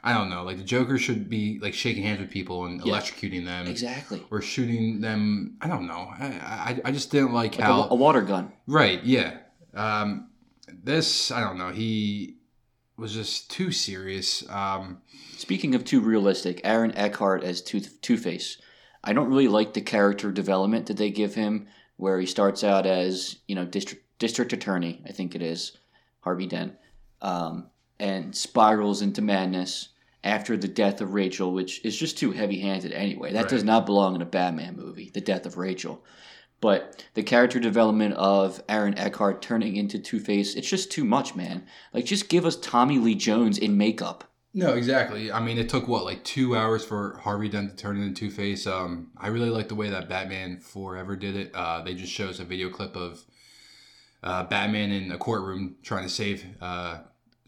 I 0.03 0.13
don't 0.15 0.31
know. 0.31 0.43
Like 0.45 0.59
the 0.59 0.65
Joker 0.65 0.97
should 0.99 1.29
be 1.29 1.59
like 1.61 1.75
shaking 1.75 2.03
hands 2.05 2.21
with 2.21 2.31
people 2.31 2.65
and 2.67 2.81
Yeah. 2.85 2.93
electrocuting 2.95 3.45
them, 3.45 3.67
Exactly. 3.67 4.23
or 4.31 4.41
shooting 4.41 5.01
them. 5.01 5.57
I 5.61 5.69
don't 5.69 5.87
know. 5.87 6.13
I 6.19 6.27
I, 6.27 6.81
I 6.87 6.93
just 6.93 7.11
didn't 7.11 7.33
like, 7.33 7.53
Like 7.59 7.61
how 7.67 7.83
a, 7.83 7.89
a 7.91 7.95
water 7.95 8.23
gun. 8.23 8.53
Right, 8.67 9.03
yeah. 9.05 9.39
Um, 9.75 10.29
this, 10.85 11.31
I 11.31 11.41
don't 11.41 11.59
know. 11.59 11.71
He 11.71 12.37
was 12.97 13.13
just 13.13 13.51
too 13.51 13.71
serious. 13.73 14.49
Um, 14.51 14.99
Speaking 15.37 15.75
of 15.75 15.85
too 15.85 16.01
realistic, 16.01 16.61
Aaron 16.65 16.93
Eckhart 16.97 17.43
as 17.45 17.63
Two 17.63 17.81
Two 17.81 18.17
Face. 18.17 18.59
I 19.05 19.13
don't 19.13 19.29
really 19.29 19.49
like 19.49 19.75
the 19.75 19.81
character 19.81 20.31
development 20.33 20.87
that 20.87 20.97
they 20.97 21.11
give 21.11 21.35
him, 21.35 21.69
where 21.97 22.19
he 22.19 22.27
starts 22.27 22.63
out 22.65 22.87
as 22.87 23.37
you 23.47 23.55
know 23.55 23.65
district 23.65 24.05
district 24.19 24.53
attorney, 24.53 25.01
I 25.07 25.13
think 25.13 25.35
it 25.37 25.43
is, 25.43 25.77
Harvey 26.21 26.47
Dent, 26.47 26.75
um, 27.23 27.69
and 28.01 28.35
spirals 28.35 29.03
into 29.03 29.23
madness 29.23 29.89
after 30.25 30.57
the 30.57 30.69
death 30.69 31.01
of 31.01 31.15
Rachel, 31.15 31.53
which 31.53 31.85
is 31.85 31.97
just 31.97 32.19
too 32.19 32.33
heavy 32.33 32.61
handed 32.61 32.93
anyway. 32.93 33.33
That 33.33 33.49
does 33.49 33.65
not 33.65 33.87
belong 33.87 34.15
in 34.15 34.23
a 34.23 34.27
Batman 34.27 34.77
movie. 34.77 35.11
The 35.13 35.21
death 35.21 35.47
of 35.47 35.57
Rachel. 35.57 36.05
But 36.61 37.05
the 37.15 37.23
character 37.23 37.61
development 37.61 38.15
of 38.15 38.61
Aaron 38.69 38.99
Eckhart 38.99 39.41
turning 39.41 39.77
into 39.77 39.99
Two 39.99 40.19
Face, 40.19 40.57
it's 40.57 40.69
just 40.69 40.91
too 40.91 41.05
much, 41.05 41.37
man. 41.37 41.67
Like, 41.93 42.05
just 42.05 42.29
give 42.29 42.45
us 42.45 42.57
Tommy 42.57 42.99
Lee 42.99 43.15
Jones 43.15 43.59
in 43.59 43.77
makeup. 43.77 44.25
no, 44.55 44.75
exactly. 44.75 45.31
I 45.31 45.39
mean, 45.41 45.57
it 45.57 45.69
took 45.69 45.87
what 45.87 46.05
like 46.05 46.25
two 46.25 46.57
hours 46.57 46.85
for 46.85 47.19
Harvey 47.23 47.49
Dent 47.49 47.71
to 47.71 47.77
turn 47.77 48.03
into 48.03 48.19
Two 48.19 48.31
Face. 48.31 48.67
Um, 48.67 49.13
I 49.17 49.29
really 49.29 49.51
like 49.51 49.69
the 49.69 49.77
way 49.77 49.89
that 49.91 50.09
Batman 50.09 50.59
Forever 50.59 51.15
did 51.15 51.37
it. 51.37 51.55
Uh, 51.55 51.83
they 51.83 51.95
just 51.95 52.13
shows 52.13 52.41
a 52.41 52.45
video 52.45 52.71
clip 52.71 52.97
of 52.97 53.25
uh, 54.25 54.43
Batman 54.45 54.91
in 54.91 55.13
a 55.13 55.19
courtroom 55.19 55.77
trying 55.85 56.03
to 56.03 56.09
save 56.11 56.45
uh, 56.61 56.99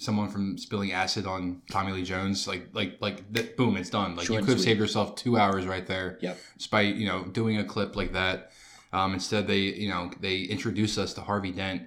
someone 0.00 0.28
from 0.28 0.58
spilling 0.58 0.92
acid 0.92 1.26
on 1.26 1.62
Tommy 1.70 1.92
Lee 1.92 2.02
Jones. 2.02 2.48
Like, 2.48 2.68
like, 2.72 2.96
like, 3.00 3.32
th- 3.32 3.56
boom, 3.56 3.76
it's 3.76 3.90
done. 3.90 4.16
Like, 4.16 4.26
Short 4.26 4.40
you 4.40 4.46
could 4.46 4.54
have 4.54 4.60
saved 4.62 4.80
yourself 4.80 5.14
two 5.14 5.36
hours 5.36 5.66
right 5.66 5.86
there. 5.86 6.18
Yep. 6.20 6.38
just 6.56 6.70
by 6.70 6.80
you 6.82 7.06
know 7.06 7.24
doing 7.24 7.58
a 7.58 7.64
clip 7.64 7.94
like 7.94 8.12
that. 8.14 8.50
Um, 8.92 9.14
instead, 9.14 9.46
they 9.46 9.58
you 9.58 9.88
know 9.88 10.10
they 10.20 10.40
introduce 10.40 10.98
us 10.98 11.14
to 11.14 11.20
Harvey 11.20 11.52
Dent. 11.52 11.82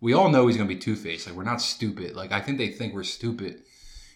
We 0.00 0.12
all 0.14 0.28
know 0.30 0.46
he's 0.46 0.56
gonna 0.56 0.68
be 0.68 0.76
Two 0.76 0.96
Face. 0.96 1.26
Like 1.26 1.36
we're 1.36 1.42
not 1.44 1.60
stupid. 1.60 2.14
Like 2.16 2.32
I 2.32 2.40
think 2.40 2.58
they 2.58 2.68
think 2.68 2.94
we're 2.94 3.02
stupid. 3.02 3.62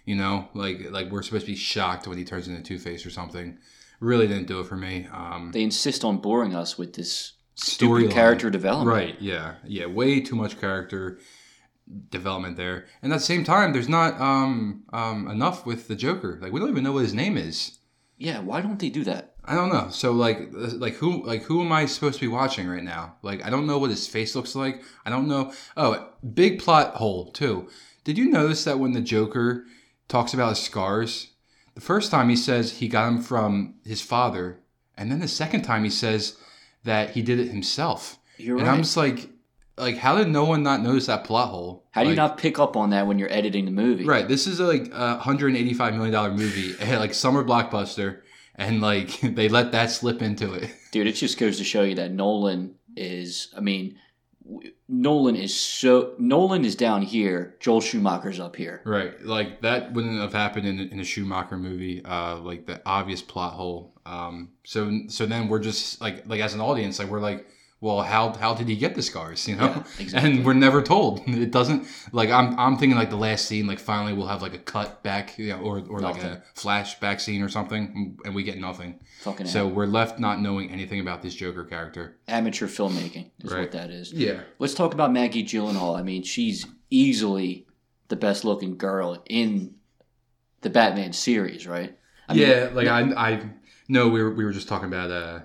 You 0.06 0.16
know, 0.16 0.48
like 0.54 0.90
like 0.90 1.10
we're 1.10 1.22
supposed 1.22 1.46
to 1.46 1.52
be 1.52 1.56
shocked 1.56 2.06
when 2.06 2.16
he 2.16 2.24
turns 2.24 2.48
into 2.48 2.62
Two 2.62 2.78
Face 2.78 3.04
or 3.04 3.10
something. 3.10 3.58
Really 4.00 4.26
didn't 4.26 4.46
do 4.46 4.60
it 4.60 4.66
for 4.66 4.76
me. 4.76 5.06
Um, 5.12 5.50
they 5.52 5.62
insist 5.62 6.04
on 6.04 6.18
boring 6.18 6.54
us 6.54 6.78
with 6.78 6.94
this 6.94 7.32
stupid 7.56 8.06
Storyline. 8.06 8.10
character 8.12 8.48
development. 8.48 8.94
right? 8.96 9.16
Yeah, 9.20 9.56
yeah. 9.64 9.84
Way 9.86 10.20
too 10.20 10.36
much 10.36 10.58
character 10.58 11.18
development 12.10 12.56
there. 12.56 12.86
And 13.02 13.12
at 13.12 13.16
the 13.16 13.24
same 13.24 13.44
time, 13.44 13.72
there's 13.72 13.88
not 13.88 14.20
um, 14.20 14.84
um, 14.92 15.28
enough 15.28 15.66
with 15.66 15.88
the 15.88 15.96
Joker. 15.96 16.38
Like 16.40 16.52
we 16.52 16.60
don't 16.60 16.70
even 16.70 16.84
know 16.84 16.92
what 16.92 17.02
his 17.04 17.14
name 17.14 17.36
is. 17.36 17.78
Yeah, 18.18 18.40
why 18.40 18.60
don't 18.60 18.78
they 18.78 18.90
do 18.90 19.04
that? 19.04 19.34
I 19.44 19.54
don't 19.54 19.72
know. 19.72 19.88
So 19.90 20.12
like 20.12 20.48
like 20.52 20.94
who 20.94 21.24
like 21.24 21.42
who 21.42 21.62
am 21.62 21.72
I 21.72 21.86
supposed 21.86 22.16
to 22.16 22.20
be 22.20 22.28
watching 22.28 22.68
right 22.68 22.84
now? 22.84 23.16
Like 23.22 23.44
I 23.44 23.50
don't 23.50 23.66
know 23.66 23.78
what 23.78 23.90
his 23.90 24.06
face 24.06 24.34
looks 24.36 24.54
like. 24.54 24.82
I 25.04 25.10
don't 25.10 25.28
know. 25.28 25.52
Oh, 25.76 26.10
big 26.34 26.58
plot 26.60 26.94
hole 26.96 27.32
too. 27.32 27.68
Did 28.04 28.18
you 28.18 28.30
notice 28.30 28.64
that 28.64 28.78
when 28.78 28.92
the 28.92 29.00
Joker 29.00 29.64
talks 30.08 30.34
about 30.34 30.50
his 30.50 30.58
scars, 30.58 31.32
the 31.74 31.80
first 31.80 32.10
time 32.10 32.28
he 32.28 32.36
says 32.36 32.72
he 32.72 32.88
got 32.88 33.06
them 33.06 33.22
from 33.22 33.74
his 33.84 34.02
father, 34.02 34.60
and 34.96 35.10
then 35.10 35.20
the 35.20 35.28
second 35.28 35.62
time 35.62 35.84
he 35.84 35.90
says 35.90 36.36
that 36.84 37.10
he 37.10 37.22
did 37.22 37.40
it 37.40 37.48
himself. 37.48 38.18
You're 38.36 38.58
and 38.58 38.66
right. 38.66 38.74
I'm 38.74 38.82
just 38.82 38.96
like 38.96 39.30
like 39.80 39.96
how 39.96 40.16
did 40.16 40.28
no 40.28 40.44
one 40.44 40.62
not 40.62 40.82
notice 40.82 41.06
that 41.06 41.24
plot 41.24 41.48
hole? 41.48 41.84
How 41.90 42.04
do 42.04 42.10
you 42.10 42.16
not 42.16 42.38
pick 42.38 42.58
up 42.58 42.76
on 42.76 42.90
that 42.90 43.06
when 43.06 43.18
you're 43.18 43.32
editing 43.32 43.64
the 43.64 43.70
movie? 43.70 44.04
Right. 44.04 44.28
This 44.28 44.46
is 44.46 44.60
a, 44.60 44.64
like 44.64 44.90
a 44.92 45.18
hundred 45.18 45.56
eighty 45.56 45.74
five 45.74 45.94
million 45.94 46.12
dollar 46.12 46.30
movie, 46.32 46.74
like 46.96 47.14
summer 47.14 47.44
blockbuster, 47.44 48.20
and 48.54 48.80
like 48.80 49.20
they 49.22 49.48
let 49.48 49.72
that 49.72 49.90
slip 49.90 50.22
into 50.22 50.52
it. 50.52 50.70
Dude, 50.92 51.06
it 51.06 51.12
just 51.12 51.38
goes 51.38 51.58
to 51.58 51.64
show 51.64 51.82
you 51.82 51.94
that 51.96 52.12
Nolan 52.12 52.74
is, 52.96 53.52
I 53.56 53.60
mean, 53.60 53.96
Nolan 54.88 55.36
is 55.36 55.54
so, 55.54 56.14
Nolan 56.18 56.64
is 56.64 56.74
down 56.74 57.02
here, 57.02 57.56
Joel 57.60 57.80
Schumacher's 57.80 58.40
up 58.40 58.56
here. 58.56 58.82
Right. 58.84 59.20
Like 59.24 59.60
that 59.62 59.92
wouldn't 59.92 60.20
have 60.20 60.32
happened 60.32 60.66
in, 60.66 60.80
in 60.80 60.98
a 60.98 61.04
Schumacher 61.04 61.56
movie. 61.56 62.04
Uh, 62.04 62.38
like 62.38 62.66
the 62.66 62.82
obvious 62.84 63.22
plot 63.22 63.54
hole. 63.54 63.94
Um. 64.04 64.50
So 64.64 65.02
so 65.08 65.26
then 65.26 65.48
we're 65.48 65.60
just 65.60 66.00
like 66.00 66.26
like 66.26 66.40
as 66.40 66.54
an 66.54 66.60
audience, 66.60 66.98
like 66.98 67.08
we're 67.08 67.20
like, 67.20 67.46
well, 67.82 68.02
how 68.02 68.34
how 68.34 68.54
did 68.54 68.68
he 68.68 68.76
get 68.76 68.94
the 68.94 69.02
scars? 69.02 69.48
You 69.48 69.56
know. 69.56 69.64
Yeah, 69.66 69.82
exactly. 69.98 70.30
And 70.32 70.44
we're 70.44 70.52
never 70.54 70.82
told. 70.82 71.22
It 71.26 71.50
doesn't 71.50 71.86
like 72.12 72.28
I'm 72.30 72.58
I'm 72.58 72.76
thinking 72.76 72.98
like 72.98 73.08
the 73.10 73.16
last 73.16 73.46
scene, 73.46 73.66
like 73.66 73.78
finally 73.78 74.12
we'll 74.12 74.26
have 74.28 74.42
like 74.42 74.54
a 74.54 74.58
cut 74.58 75.02
back, 75.02 75.38
you 75.38 75.48
know, 75.48 75.60
or 75.60 75.78
or 75.88 76.00
like 76.00 76.22
a 76.22 76.42
flashback 76.54 77.20
scene 77.20 77.42
or 77.42 77.48
something, 77.48 78.18
and 78.24 78.34
we 78.34 78.42
get 78.42 78.58
nothing. 78.58 79.00
Fucking 79.22 79.46
So 79.46 79.66
we're 79.66 79.86
left 79.86 80.18
not 80.18 80.40
knowing 80.40 80.70
anything 80.70 81.00
about 81.00 81.22
this 81.22 81.34
Joker 81.34 81.64
character. 81.64 82.18
amateur 82.28 82.66
filmmaking 82.66 83.30
is 83.42 83.50
Right. 83.52 83.60
what 83.60 83.72
that 83.72 83.90
is. 83.90 84.12
Yeah. 84.12 84.40
Let's 84.58 84.74
talk 84.74 84.92
about 84.94 85.12
Maggie 85.12 85.44
Gyllenhaal. 85.44 85.98
I 85.98 86.02
mean, 86.02 86.22
she's 86.22 86.66
easily 86.90 87.66
the 88.08 88.16
best 88.16 88.44
looking 88.44 88.76
girl 88.76 89.22
in 89.28 89.74
the 90.62 90.70
Batman 90.70 91.12
series, 91.12 91.66
right? 91.66 91.96
I 92.28 92.34
mean, 92.34 92.46
yeah, 92.48 92.68
like 92.72 92.88
I, 92.88 93.00
I 93.16 93.50
know 93.88 94.08
we 94.08 94.22
were 94.22 94.34
we 94.34 94.44
were 94.44 94.52
just 94.52 94.68
talking 94.68 94.88
about 94.88 95.10
uh, 95.10 95.40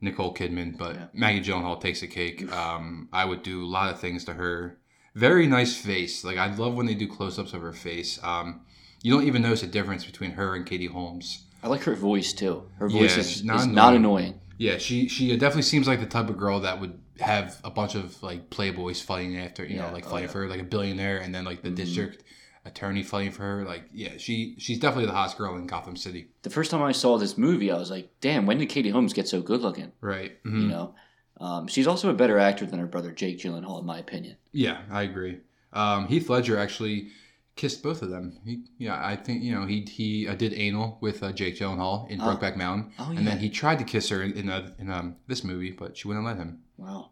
Nicole 0.00 0.34
Kidman, 0.34 0.76
but 0.78 0.94
Yeah. 0.96 1.06
Maggie 1.12 1.40
Gyllenhaal 1.40 1.80
takes 1.80 2.02
a 2.02 2.06
cake. 2.06 2.50
Um, 2.52 3.08
I 3.12 3.24
would 3.24 3.42
do 3.42 3.64
a 3.64 3.66
lot 3.66 3.92
of 3.92 4.00
things 4.00 4.24
to 4.24 4.34
her. 4.34 4.78
Very 5.14 5.46
nice 5.46 5.76
face. 5.76 6.24
Like 6.24 6.36
I 6.38 6.54
love 6.54 6.74
when 6.74 6.86
they 6.86 6.94
do 6.94 7.06
close 7.06 7.38
ups 7.38 7.52
of 7.52 7.62
her 7.62 7.72
face. 7.72 8.18
Um, 8.22 8.60
you 9.02 9.12
don't 9.12 9.24
even 9.26 9.42
notice 9.42 9.62
a 9.62 9.66
difference 9.66 10.04
between 10.04 10.32
her 10.32 10.54
and 10.54 10.64
Katie 10.64 10.86
Holmes. 10.86 11.44
I 11.62 11.68
like 11.68 11.82
her 11.82 11.94
voice 11.94 12.32
too. 12.32 12.62
Her 12.78 12.88
voice 12.88 13.12
Yeah, 13.14 13.18
is, 13.20 13.28
she's 13.28 13.36
is 13.40 13.44
not 13.44 13.68
not, 13.68 13.94
annoying. 13.94 13.96
annoying. 13.96 14.40
Yeah, 14.58 14.78
she 14.78 15.08
she 15.08 15.30
definitely 15.36 15.62
seems 15.62 15.86
like 15.88 16.00
the 16.00 16.06
type 16.06 16.28
of 16.28 16.36
girl 16.38 16.60
that 16.60 16.80
would 16.80 16.98
have 17.18 17.60
a 17.64 17.70
bunch 17.70 17.94
of 17.94 18.22
like 18.22 18.48
playboys 18.50 19.02
fighting 19.02 19.36
after 19.38 19.64
you 19.64 19.76
Yeah, 19.76 19.86
know 19.86 19.92
like 19.92 20.06
oh, 20.06 20.10
fighting 20.10 20.28
yeah. 20.28 20.32
for 20.32 20.46
like 20.48 20.60
a 20.60 20.64
billionaire, 20.64 21.18
and 21.18 21.34
then 21.34 21.44
like 21.44 21.62
the 21.62 21.70
Mhm. 21.70 21.76
district 21.76 22.24
attorney 22.64 23.02
fighting 23.02 23.32
for 23.32 23.42
her. 23.42 23.64
Like 23.64 23.84
yeah, 23.92 24.16
she 24.18 24.54
she's 24.58 24.78
definitely 24.78 25.06
the 25.06 25.12
hottest 25.12 25.38
girl 25.38 25.56
in 25.56 25.66
Gotham 25.66 25.96
City. 25.96 26.28
The 26.42 26.50
first 26.50 26.70
time 26.70 26.82
I 26.82 26.92
saw 26.92 27.18
this 27.18 27.38
movie, 27.38 27.70
I 27.70 27.78
was 27.78 27.90
like, 27.90 28.10
damn, 28.20 28.46
when 28.46 28.58
did 28.58 28.68
Katie 28.68 28.90
Holmes 28.90 29.12
get 29.12 29.28
so 29.28 29.40
good 29.40 29.60
looking? 29.60 29.92
Right. 30.00 30.38
You 30.44 30.50
Mhm. 30.50 30.68
know? 30.68 30.94
Um, 31.40 31.66
she's 31.68 31.86
also 31.86 32.10
a 32.10 32.14
better 32.14 32.38
actor 32.38 32.66
than 32.66 32.78
her 32.80 32.86
brother 32.86 33.12
Jake 33.12 33.38
Gyllenhaal, 33.38 33.80
in 33.80 33.86
my 33.86 33.98
opinion. 33.98 34.36
Yeah, 34.52 34.82
I 34.90 35.02
agree. 35.02 35.38
Um, 35.72 36.06
Heath 36.08 36.28
Ledger 36.28 36.58
actually 36.58 37.08
kissed 37.56 37.82
both 37.82 38.02
of 38.02 38.10
them. 38.10 38.38
He, 38.44 38.64
yeah, 38.78 39.00
I 39.02 39.16
think 39.16 39.42
you 39.42 39.54
know 39.54 39.64
he 39.66 39.82
he 39.82 40.28
uh, 40.28 40.34
did 40.34 40.52
anal 40.52 40.98
with 41.00 41.22
uh, 41.22 41.32
Jake 41.32 41.56
Gyllenhaal 41.58 42.08
in 42.10 42.20
Oh. 42.20 42.24
Brokeback 42.24 42.56
Mountain, 42.56 42.92
Oh, 42.98 43.10
and 43.16 43.26
then 43.26 43.38
he 43.38 43.48
tried 43.48 43.78
to 43.78 43.84
kiss 43.84 44.08
her 44.10 44.22
in 44.22 44.32
in, 44.32 44.48
uh, 44.50 44.70
in 44.78 44.90
um, 44.90 45.16
this 45.28 45.42
movie, 45.44 45.70
but 45.70 45.96
she 45.96 46.08
wouldn't 46.08 46.26
let 46.26 46.36
him. 46.36 46.58
Wow. 46.76 47.10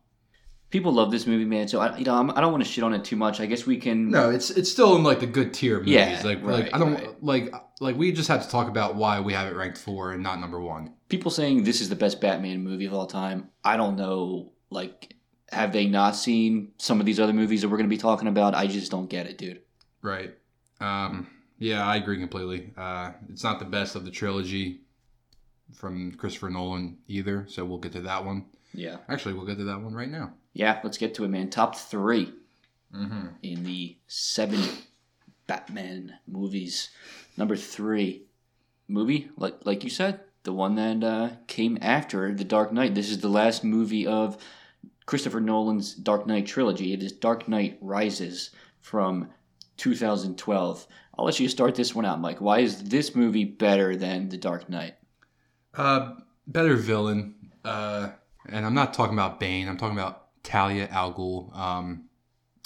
People 0.71 0.93
love 0.93 1.11
this 1.11 1.27
movie, 1.27 1.47
man. 1.47 1.67
So 1.67 1.81
I, 1.81 1.97
you 1.97 2.05
know, 2.05 2.15
I'm, 2.15 2.31
I 2.31 2.41
don't 2.41 2.53
want 2.53 2.63
to 2.63 2.71
shit 2.71 2.85
on 2.85 2.93
it 2.93 3.03
too 3.03 3.17
much. 3.17 3.41
I 3.41 3.47
guess 3.47 3.65
we 3.65 3.79
can. 3.79 4.11
No, 4.11 4.31
it's 4.31 4.51
it's 4.51 4.71
still 4.71 4.97
in 4.97 5.03
like 5.03 5.21
the 5.21 5.27
good 5.27 5.55
tier 5.55 5.79
movies. 5.79 5.95
Yeah, 5.95 6.21
like 6.25 6.43
right, 6.43 6.65
like 6.65 6.75
I 6.75 6.79
don't 6.79 6.95
right. 6.95 7.23
like 7.23 7.55
like 7.81 7.97
we 7.97 8.13
just 8.13 8.29
have 8.29 8.43
to 8.43 8.51
talk 8.51 8.69
about 8.69 8.95
why 8.95 9.21
we 9.21 9.33
have 9.33 9.51
it 9.51 9.57
ranked 9.57 9.79
four 9.79 10.13
and 10.13 10.23
not 10.23 10.41
number 10.41 10.61
one. 10.61 10.93
People 11.09 11.31
saying 11.31 11.65
this 11.65 11.81
is 11.81 11.89
the 11.89 11.97
best 11.97 12.21
Batman 12.21 12.63
movie 12.63 12.85
of 12.85 12.93
all 12.93 13.07
time. 13.07 13.49
I 13.65 13.79
don't 13.79 13.97
know. 13.97 14.53
Like, 14.71 15.15
have 15.51 15.73
they 15.73 15.87
not 15.87 16.15
seen 16.17 16.73
some 16.77 17.01
of 17.01 17.07
these 17.07 17.19
other 17.19 17.33
movies 17.33 17.63
that 17.63 17.69
we're 17.69 17.79
going 17.79 17.89
to 17.89 17.95
be 17.95 17.97
talking 17.97 18.29
about? 18.29 18.55
I 18.55 18.67
just 18.67 18.91
don't 18.91 19.09
get 19.09 19.27
it, 19.27 19.39
dude. 19.39 19.63
Right. 20.03 20.35
Um, 20.81 21.29
yeah, 21.59 21.87
I 21.87 21.97
agree 21.97 22.19
completely. 22.19 22.73
Uh, 22.77 23.13
it's 23.31 23.43
not 23.43 23.59
the 23.59 23.65
best 23.65 23.97
of 23.97 24.05
the 24.05 24.11
trilogy 24.11 24.83
from 25.75 26.13
Christopher 26.13 26.51
Nolan 26.51 26.99
either, 27.09 27.47
so 27.49 27.65
we'll 27.65 27.79
get 27.79 27.93
to 27.93 28.03
that 28.03 28.25
one. 28.25 28.47
Yeah. 28.75 28.99
Actually, 29.09 29.35
we'll 29.35 29.47
get 29.47 29.59
to 29.59 29.65
that 29.65 29.81
one 29.81 29.95
right 29.95 30.11
now. 30.11 30.35
Yeah. 30.53 30.81
Let's 30.83 30.99
get 30.99 31.15
to 31.15 31.25
it, 31.25 31.29
man. 31.29 31.51
Top 31.51 31.77
three. 31.77 32.33
Mm-hmm. 32.95 33.27
in 33.43 33.65
the 33.65 33.99
seven 34.07 34.63
Batman 35.47 36.15
movies. 36.27 36.89
Number 37.37 37.55
three 37.55 38.23
movie, 38.89 39.29
like 39.37 39.57
like 39.67 39.85
you 39.85 39.91
said, 39.91 40.21
the 40.45 40.55
one 40.55 40.75
that 40.77 41.05
uh, 41.05 41.31
came 41.47 41.77
after 41.83 42.35
The 42.35 42.45
Dark 42.45 42.73
Knight. 42.73 42.95
This 42.95 43.11
is 43.11 43.19
the 43.19 43.29
last 43.29 43.63
movie 43.63 44.07
of 44.07 44.39
Christopher 45.05 45.41
Nolan's 45.41 45.95
Dark 45.95 46.27
Knight 46.27 46.47
trilogy. 46.47 46.95
It 46.95 47.03
is 47.03 47.13
Dark 47.13 47.47
Knight 47.47 47.77
Rises 47.83 48.51
from 48.81 49.29
2012. 49.77 50.87
I'll 51.19 51.25
let 51.27 51.39
you 51.39 51.49
start 51.49 51.75
this 51.75 51.95
one 51.95 52.07
out, 52.07 52.21
Mike. 52.21 52.41
Why 52.41 52.61
is 52.61 52.85
this 52.85 53.15
movie 53.15 53.45
better 53.45 53.97
than 53.97 54.31
The 54.31 54.39
Dark 54.39 54.71
Knight? 54.71 54.95
Uh, 55.75 56.15
better 56.47 56.77
villain. 56.77 57.35
Uh, 57.65 58.13
and 58.49 58.65
I'm 58.65 58.75
not 58.75 58.95
talking 58.95 59.13
about 59.15 59.41
Bane. 59.41 59.69
I'm 59.69 59.77
talking 59.77 59.99
about 59.99 60.28
Talia 60.49 60.89
al 60.91 61.13
Ghul. 61.13 61.55
Um, 61.57 62.05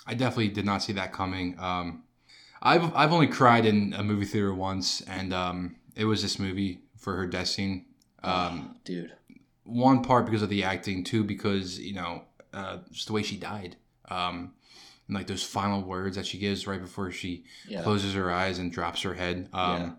I 0.07 0.15
definitely 0.15 0.49
did 0.49 0.65
not 0.65 0.83
see 0.83 0.93
that 0.95 1.13
coming. 1.13 1.59
Um, 1.59 2.05
I've 2.63 2.95
I've 2.95 3.13
only 3.13 3.27
cried 3.27 3.67
in 3.67 3.93
a 3.95 4.03
movie 4.05 4.25
theater 4.25 4.55
once, 4.55 5.01
and 5.03 5.33
um, 5.35 5.77
it 5.97 6.05
was 6.05 6.23
this 6.23 6.39
movie 6.39 6.81
for 6.97 7.17
her 7.17 7.27
death 7.27 7.49
scene. 7.49 7.87
Um, 8.23 8.77
Dude. 8.85 9.13
one 9.65 10.03
part 10.03 10.27
because 10.27 10.43
of 10.43 10.49
the 10.49 10.63
acting, 10.63 11.03
two 11.03 11.25
because 11.25 11.79
you 11.81 11.95
know 11.95 12.23
uh, 12.55 12.79
just 12.93 13.09
the 13.09 13.13
way 13.13 13.23
she 13.23 13.37
died. 13.37 13.77
Um, 14.09 14.53
and 15.09 15.17
like 15.17 15.27
those 15.27 15.43
final 15.43 15.83
words 15.83 16.15
that 16.17 16.27
she 16.27 16.39
gives 16.39 16.67
right 16.69 16.81
before 16.81 17.11
she 17.11 17.45
Yeah. 17.67 17.83
closes 17.83 18.15
her 18.15 18.31
eyes 18.31 18.59
and 18.61 18.71
drops 18.71 19.03
her 19.03 19.15
head. 19.15 19.49
Um, 19.53 19.71
Yeah. 19.73 19.91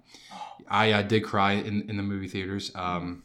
I, 0.69 0.93
I 0.93 1.03
did 1.03 1.23
cry 1.25 1.53
in, 1.53 1.89
in 1.89 1.97
the 1.97 2.03
movie 2.03 2.29
theaters. 2.29 2.71
Um, 2.75 3.23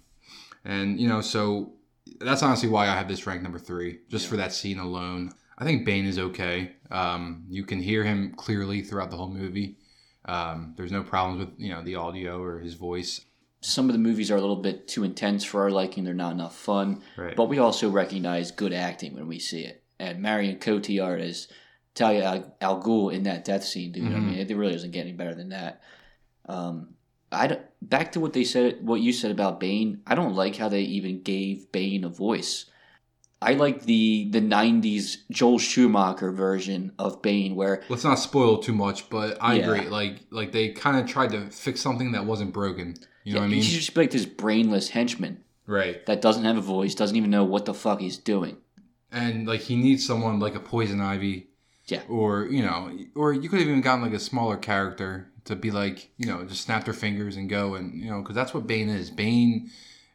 and, 0.65 0.99
you 1.01 1.07
know, 1.09 1.21
so 1.21 1.73
that's 2.21 2.43
honestly 2.43 2.69
why 2.69 2.85
I 2.89 2.95
have 2.97 3.09
this 3.09 3.27
ranked 3.27 3.43
number 3.43 3.59
three, 3.59 4.01
just 4.09 4.27
for 4.29 4.37
that 4.37 4.53
scene 4.53 4.79
alone. 4.79 5.33
I 5.57 5.65
think 5.65 5.85
Bane 5.85 6.07
is 6.07 6.19
okay. 6.19 6.73
Um, 6.91 7.45
you 7.49 7.65
can 7.65 7.81
hear 7.81 8.05
him 8.05 8.35
clearly 8.37 8.83
throughout 8.83 9.11
the 9.11 9.17
whole 9.17 9.31
movie. 9.31 9.77
Um, 10.25 10.75
there's 10.77 10.93
no 10.93 11.03
problems 11.03 11.41
with, 11.47 11.59
you 11.59 11.71
know, 11.71 11.83
the 11.83 11.97
audio 11.97 12.41
or 12.43 12.61
his 12.61 12.75
voice. 12.75 13.23
Some 13.61 13.89
of 13.89 13.93
the 13.93 13.99
movies 13.99 14.31
are 14.31 14.37
a 14.37 14.41
little 14.41 14.63
bit 14.63 14.87
too 14.87 15.03
intense 15.03 15.43
for 15.45 15.63
our 15.63 15.71
liking. 15.71 16.05
They're 16.05 16.15
not 16.15 16.33
enough 16.33 16.57
fun. 16.57 17.03
Right. 17.17 17.35
But 17.35 17.47
we 17.49 17.59
also 17.59 17.89
recognize 17.91 18.51
good 18.53 18.73
acting 18.73 19.15
when 19.15 19.27
we 19.27 19.39
see 19.41 19.63
it. 19.63 19.83
And 19.99 20.21
Marion 20.23 20.59
Cotillard 20.59 21.21
as 21.21 21.49
Talia 21.95 22.53
Al- 22.61 22.81
Ghul 22.83 23.13
in 23.13 23.25
that 23.25 23.45
death 23.45 23.65
scene, 23.65 23.91
dude. 23.91 24.05
I 24.13 24.17
Mhm. 24.17 24.25
mean, 24.27 24.39
it 24.39 24.57
really 24.57 24.73
doesn't 24.75 24.93
get 24.93 25.01
any 25.01 25.13
better 25.13 25.35
than 25.35 25.49
that. 25.49 25.83
Um, 26.49 26.95
I 27.31 27.47
don't- 27.49 27.61
back 27.83 28.13
to 28.13 28.21
what 28.21 28.33
they 28.33 28.45
said, 28.45 28.79
what 28.87 29.01
you 29.01 29.13
said 29.13 29.31
about 29.31 29.61
Bane. 29.61 30.01
I 30.07 30.15
don't 30.15 30.35
like 30.35 30.57
how 30.57 30.69
they 30.69 30.83
even 30.83 31.23
gave 31.23 31.71
Bane 31.73 32.05
a 32.05 32.09
voice. 32.09 32.67
I 33.41 33.53
like 33.55 33.85
the 33.85 34.29
the 34.31 34.41
'90s 34.41 35.19
Joel 35.31 35.59
Schumacher 35.61 36.33
version 36.33 36.93
of 36.99 37.23
Bane, 37.23 37.55
where 37.55 37.83
Let's 37.89 38.03
not 38.03 38.19
spoil 38.19 38.59
too 38.59 38.73
much, 38.73 39.09
but 39.11 39.39
I 39.41 39.55
Yeah. 39.55 39.63
agree. 39.71 39.89
Like, 39.89 40.23
like 40.31 40.51
they 40.53 40.71
kind 40.71 40.97
of 40.99 41.07
tried 41.07 41.31
to 41.31 41.49
fix 41.51 41.81
something 41.81 42.13
that 42.13 42.27
wasn't 42.27 42.53
broken. 42.53 42.95
You 43.25 43.35
know 43.35 43.41
what 43.41 43.47
I 43.47 43.49
mean? 43.51 43.59
he 43.63 43.63
should 43.69 43.81
just 43.81 43.95
be 43.95 44.01
like 44.03 44.11
this 44.11 44.25
brainless 44.27 44.89
henchman 44.89 45.39
Right. 45.67 46.05
that 46.07 46.23
doesn't 46.23 46.45
have 46.45 46.57
a 46.57 46.63
voice, 46.63 46.95
doesn't 46.95 47.17
even 47.17 47.31
know 47.31 47.45
what 47.45 47.67
the 47.67 47.75
fuck 47.75 48.01
he's 48.01 48.17
doing. 48.19 48.57
and 49.13 49.47
like 49.47 49.61
he 49.61 49.75
needs 49.77 50.05
someone 50.07 50.39
like 50.39 50.55
a 50.55 50.61
poison 50.61 51.01
ivy 51.01 51.47
Yeah. 51.87 52.03
or 52.11 52.47
you 52.51 52.61
know 52.63 52.91
or 53.15 53.33
you 53.33 53.49
could 53.49 53.59
have 53.61 53.69
even 53.69 53.81
gotten 53.81 54.03
like 54.03 54.13
a 54.13 54.19
smaller 54.19 54.57
character 54.59 55.31
to 55.49 55.57
be 55.57 55.71
like 55.71 56.11
you 56.17 56.27
know 56.27 56.45
just 56.45 56.63
snap 56.63 56.85
their 56.85 56.95
fingers 56.95 57.37
and 57.37 57.49
go 57.51 57.75
and 57.75 57.95
you 57.95 58.09
know 58.11 58.21
because 58.23 58.35
that's 58.35 58.55
what 58.55 58.67
bane 58.67 58.89
is 58.89 59.11
bane 59.11 59.71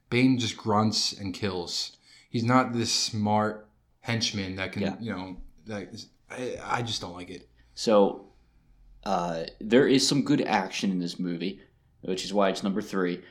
bane 0.09 0.37
just 0.39 0.55
grunts 0.57 1.11
and 1.13 1.33
kills 1.33 1.97
he's 2.29 2.43
not 2.43 2.71
this 2.73 2.91
smart 2.93 3.67
henchman 4.01 4.55
that 4.55 4.71
can 4.71 4.81
Yeah. 4.83 4.95
you 4.99 5.11
know 5.11 5.37
that 5.67 5.93
is, 5.93 6.07
I, 6.29 6.57
I 6.63 6.81
just 6.81 7.01
don't 7.01 7.13
like 7.13 7.29
it 7.29 7.47
So 7.75 8.27
uh, 9.05 9.43
there 9.59 9.87
is 9.87 10.07
some 10.07 10.21
good 10.23 10.41
action 10.41 10.89
in 10.91 10.99
this 10.99 11.19
movie, 11.19 11.59
which 12.01 12.23
is 12.23 12.33
why 12.33 12.49
it's 12.49 12.63
number 12.63 12.81
three. 12.81 13.21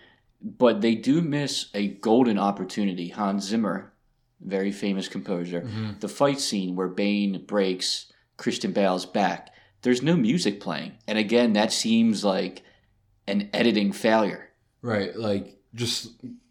But 0.42 0.80
they 0.82 0.94
do 0.96 1.22
miss 1.22 1.70
a 1.72 1.88
golden 1.88 2.38
opportunity. 2.38 3.08
Hans 3.08 3.44
Zimmer, 3.44 3.92
very 4.40 4.70
famous 4.72 5.08
composer, 5.08 5.66
the 6.00 6.08
fight 6.08 6.40
scene 6.40 6.74
where 6.76 6.88
Bane 6.88 7.44
breaks 7.46 8.12
Christian 8.36 8.72
Bale's 8.72 9.06
back. 9.06 9.48
There's 9.82 10.02
no 10.02 10.16
music 10.16 10.60
playing, 10.60 10.92
and 11.06 11.18
again, 11.18 11.52
that 11.54 11.72
seems 11.72 12.24
like 12.24 12.62
an 13.26 13.50
editing 13.52 13.92
failure. 13.92 14.50
right 14.82 15.16
like 15.16 15.56
just 15.74 16.10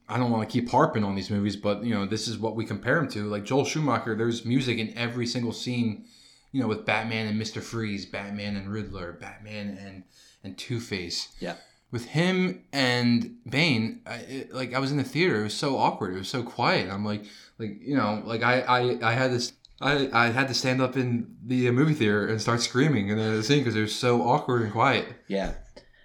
I 0.10 0.18
don't 0.18 0.32
want 0.32 0.48
to 0.48 0.52
keep 0.52 0.70
harping 0.70 1.04
on 1.04 1.16
these 1.16 1.30
movies, 1.30 1.56
but 1.56 1.84
you 1.84 1.94
know 1.94 2.06
this 2.06 2.28
is 2.28 2.38
what 2.38 2.56
we 2.56 2.66
compare 2.66 2.96
them 2.96 3.08
to. 3.10 3.30
Like 3.30 3.46
Joel 3.46 3.66
Schumacher, 3.66 4.16
there's 4.16 4.44
music 4.46 4.78
in 4.78 4.98
every 4.98 5.26
single 5.26 5.54
scene. 5.54 6.06
You 6.52 6.60
know, 6.62 6.68
with 6.68 6.86
Batman 6.86 7.28
and 7.28 7.40
Mister 7.40 7.62
Freeze, 7.62 8.06
Batman 8.06 8.58
and 8.58 8.70
Riddler, 8.70 9.14
Batman 9.14 9.78
and 9.82 10.04
and 10.44 10.58
Two 10.58 10.82
Face. 10.82 11.30
Yeah. 11.40 11.56
With 11.92 12.06
him 12.06 12.64
and 12.74 13.38
Bane, 13.50 14.02
I, 14.06 14.16
it, 14.16 14.54
like 14.54 14.74
I 14.74 14.80
was 14.80 14.92
in 14.92 14.98
the 14.98 15.04
theater, 15.04 15.40
it 15.42 15.44
was 15.44 15.54
so 15.54 15.78
awkward. 15.78 16.14
It 16.14 16.18
was 16.18 16.30
so 16.30 16.44
quiet. 16.44 16.90
I'm 16.90 17.06
like, 17.06 17.24
like 17.58 17.78
you 17.82 17.96
know, 17.96 18.22
like 18.26 18.44
I 18.44 18.62
I, 18.62 19.12
I 19.12 19.14
had 19.14 19.32
this. 19.32 19.54
I, 19.82 20.10
I 20.28 20.30
had 20.32 20.48
to 20.50 20.54
stand 20.54 20.82
up 20.82 20.96
in 20.96 21.36
the 21.46 21.68
uh, 21.68 21.72
movie 21.72 21.94
theater 21.94 22.28
and 22.28 22.40
start 22.42 22.62
screaming 22.62 23.10
in 23.10 23.18
the 23.18 23.44
scene 23.44 23.60
because 23.60 23.76
it 23.76 23.82
was 23.82 23.96
so 23.96 24.22
awkward 24.22 24.62
and 24.64 24.72
quiet. 24.72 25.08
Yeah. 25.28 25.54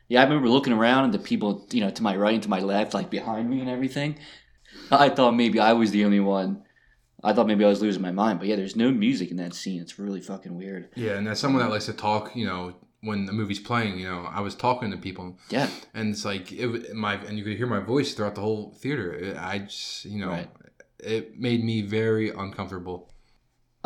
Yeah, 0.09 0.21
I 0.21 0.25
remember 0.25 0.49
looking 0.49 0.73
around 0.73 1.05
and 1.05 1.15
the 1.15 1.19
people, 1.19 1.67
you 1.73 1.81
know, 1.81 1.91
to 1.91 2.03
my 2.03 2.17
right 2.17 2.35
and 2.35 2.43
to 2.45 2.49
my 2.49 2.61
left, 2.61 2.95
like 2.95 3.11
behind 3.11 3.51
me 3.51 3.61
and 3.61 3.69
everything. 3.69 4.19
I 4.91 5.09
thought 5.09 5.33
maybe 5.35 5.59
I 5.59 5.73
was 5.73 5.91
the 5.91 6.05
only 6.05 6.21
one. 6.21 6.63
I 7.25 7.33
thought 7.33 7.47
maybe 7.49 7.65
I 7.65 7.69
was 7.69 7.83
losing 7.83 8.03
my 8.03 8.13
mind. 8.13 8.39
But 8.39 8.47
yeah, 8.49 8.55
there's 8.57 8.77
no 8.77 8.93
music 8.93 9.31
in 9.33 9.37
that 9.39 9.53
scene. 9.55 9.81
It's 9.81 9.99
really 9.99 10.21
fucking 10.21 10.57
weird. 10.57 10.91
Yeah, 10.95 11.15
and 11.15 11.27
as 11.29 11.41
someone 11.41 11.63
that 11.63 11.71
likes 11.71 11.87
to 11.87 11.93
talk, 11.93 12.37
you 12.37 12.47
know, 12.47 12.77
when 13.01 13.27
the 13.27 13.33
movie's 13.33 13.59
playing, 13.59 13.99
you 13.99 14.09
know, 14.09 14.27
I 14.31 14.41
was 14.41 14.55
talking 14.55 14.91
to 14.93 14.97
people, 14.97 15.39
Yeah. 15.51 15.69
and 15.95 16.11
it's 16.11 16.25
like 16.25 16.53
it 16.53 16.95
my 16.95 17.15
and 17.15 17.37
you 17.39 17.45
could 17.45 17.57
hear 17.57 17.67
my 17.67 17.81
voice 17.81 18.15
throughout 18.15 18.35
the 18.37 18.41
whole 18.43 18.73
theater. 18.81 19.13
It- 19.13 19.37
I 19.37 19.59
just, 19.61 20.05
you 20.05 20.21
know, 20.21 20.29
Right. 20.31 20.49
it 21.01 21.39
made 21.39 21.65
me 21.65 21.83
very 21.83 22.31
uncomfortable. 22.31 23.11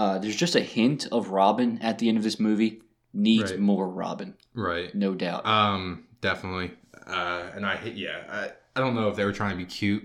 Uh, 0.00 0.18
there's 0.18 0.36
just 0.36 0.54
a 0.56 0.60
hint 0.60 1.06
of 1.12 1.28
Robin 1.30 1.78
at 1.82 1.98
the 1.98 2.08
end 2.08 2.16
of 2.18 2.24
this 2.24 2.40
movie. 2.40 2.80
Needs 3.12 3.50
Right. 3.50 3.60
more 3.60 3.88
Robin, 3.88 4.34
Right. 4.54 4.94
no 4.94 5.14
doubt. 5.14 5.44
Um. 5.46 6.04
Definitely. 6.20 6.70
Uh. 7.06 7.50
And 7.54 7.66
I 7.66 7.76
hit. 7.76 7.94
Yeah. 7.96 8.18
I. 8.30 8.50
I 8.76 8.80
don't 8.80 8.94
know 8.94 9.08
if 9.08 9.16
they 9.16 9.24
were 9.24 9.32
trying 9.32 9.50
to 9.50 9.56
be 9.56 9.64
cute, 9.66 10.04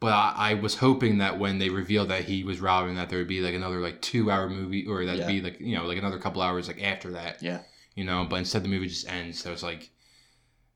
but 0.00 0.12
I, 0.12 0.34
I 0.36 0.54
was 0.54 0.76
hoping 0.76 1.18
that 1.18 1.38
when 1.40 1.58
they 1.58 1.70
revealed 1.70 2.08
that 2.10 2.24
he 2.24 2.44
was 2.44 2.60
Robin, 2.60 2.94
that 2.94 3.08
there 3.10 3.18
would 3.18 3.26
be 3.36 3.40
like 3.40 3.54
another 3.54 3.80
like 3.80 4.00
two 4.00 4.30
hour 4.30 4.48
movie, 4.48 4.86
or 4.86 5.04
that'd 5.04 5.20
Yeah. 5.20 5.26
be 5.26 5.40
like 5.42 5.60
you 5.60 5.76
know 5.76 5.84
like 5.86 5.98
another 5.98 6.18
couple 6.20 6.40
hours 6.40 6.68
like 6.68 6.80
after 6.82 7.10
that. 7.12 7.42
yeah. 7.42 7.60
you 7.96 8.04
know 8.04 8.24
but 8.30 8.36
instead 8.36 8.62
the 8.62 8.68
movie 8.68 8.86
just 8.88 9.08
ends 9.10 9.42
so 9.42 9.52
it's 9.52 9.62
like 9.62 9.90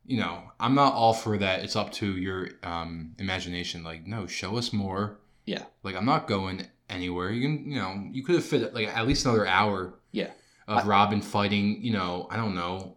you 0.06 0.18
know 0.18 0.42
i'm 0.58 0.74
not 0.74 0.94
all 0.94 1.12
for 1.12 1.36
that 1.36 1.62
it's 1.62 1.76
up 1.76 1.92
to 1.92 2.16
your 2.16 2.48
um 2.62 3.14
imagination 3.18 3.84
like 3.84 4.06
no 4.06 4.26
show 4.26 4.56
us 4.56 4.72
more 4.72 5.18
Yeah. 5.44 5.64
like 5.82 5.94
i'm 5.96 6.06
not 6.06 6.26
going 6.26 6.66
anywhere 6.90 7.30
you 7.30 7.40
can 7.42 7.70
you 7.70 7.78
know 7.78 8.04
you 8.12 8.22
could 8.24 8.34
have 8.34 8.44
fit 8.44 8.74
like 8.74 8.88
at 8.88 9.06
least 9.06 9.24
another 9.24 9.46
hour 9.46 9.94
Yeah. 10.12 10.30
of 10.68 10.84
I- 10.84 10.86
robin 10.86 11.20
fighting 11.20 11.82
you 11.82 11.92
know 11.92 12.26
i 12.30 12.36
don't 12.36 12.54
know 12.54 12.96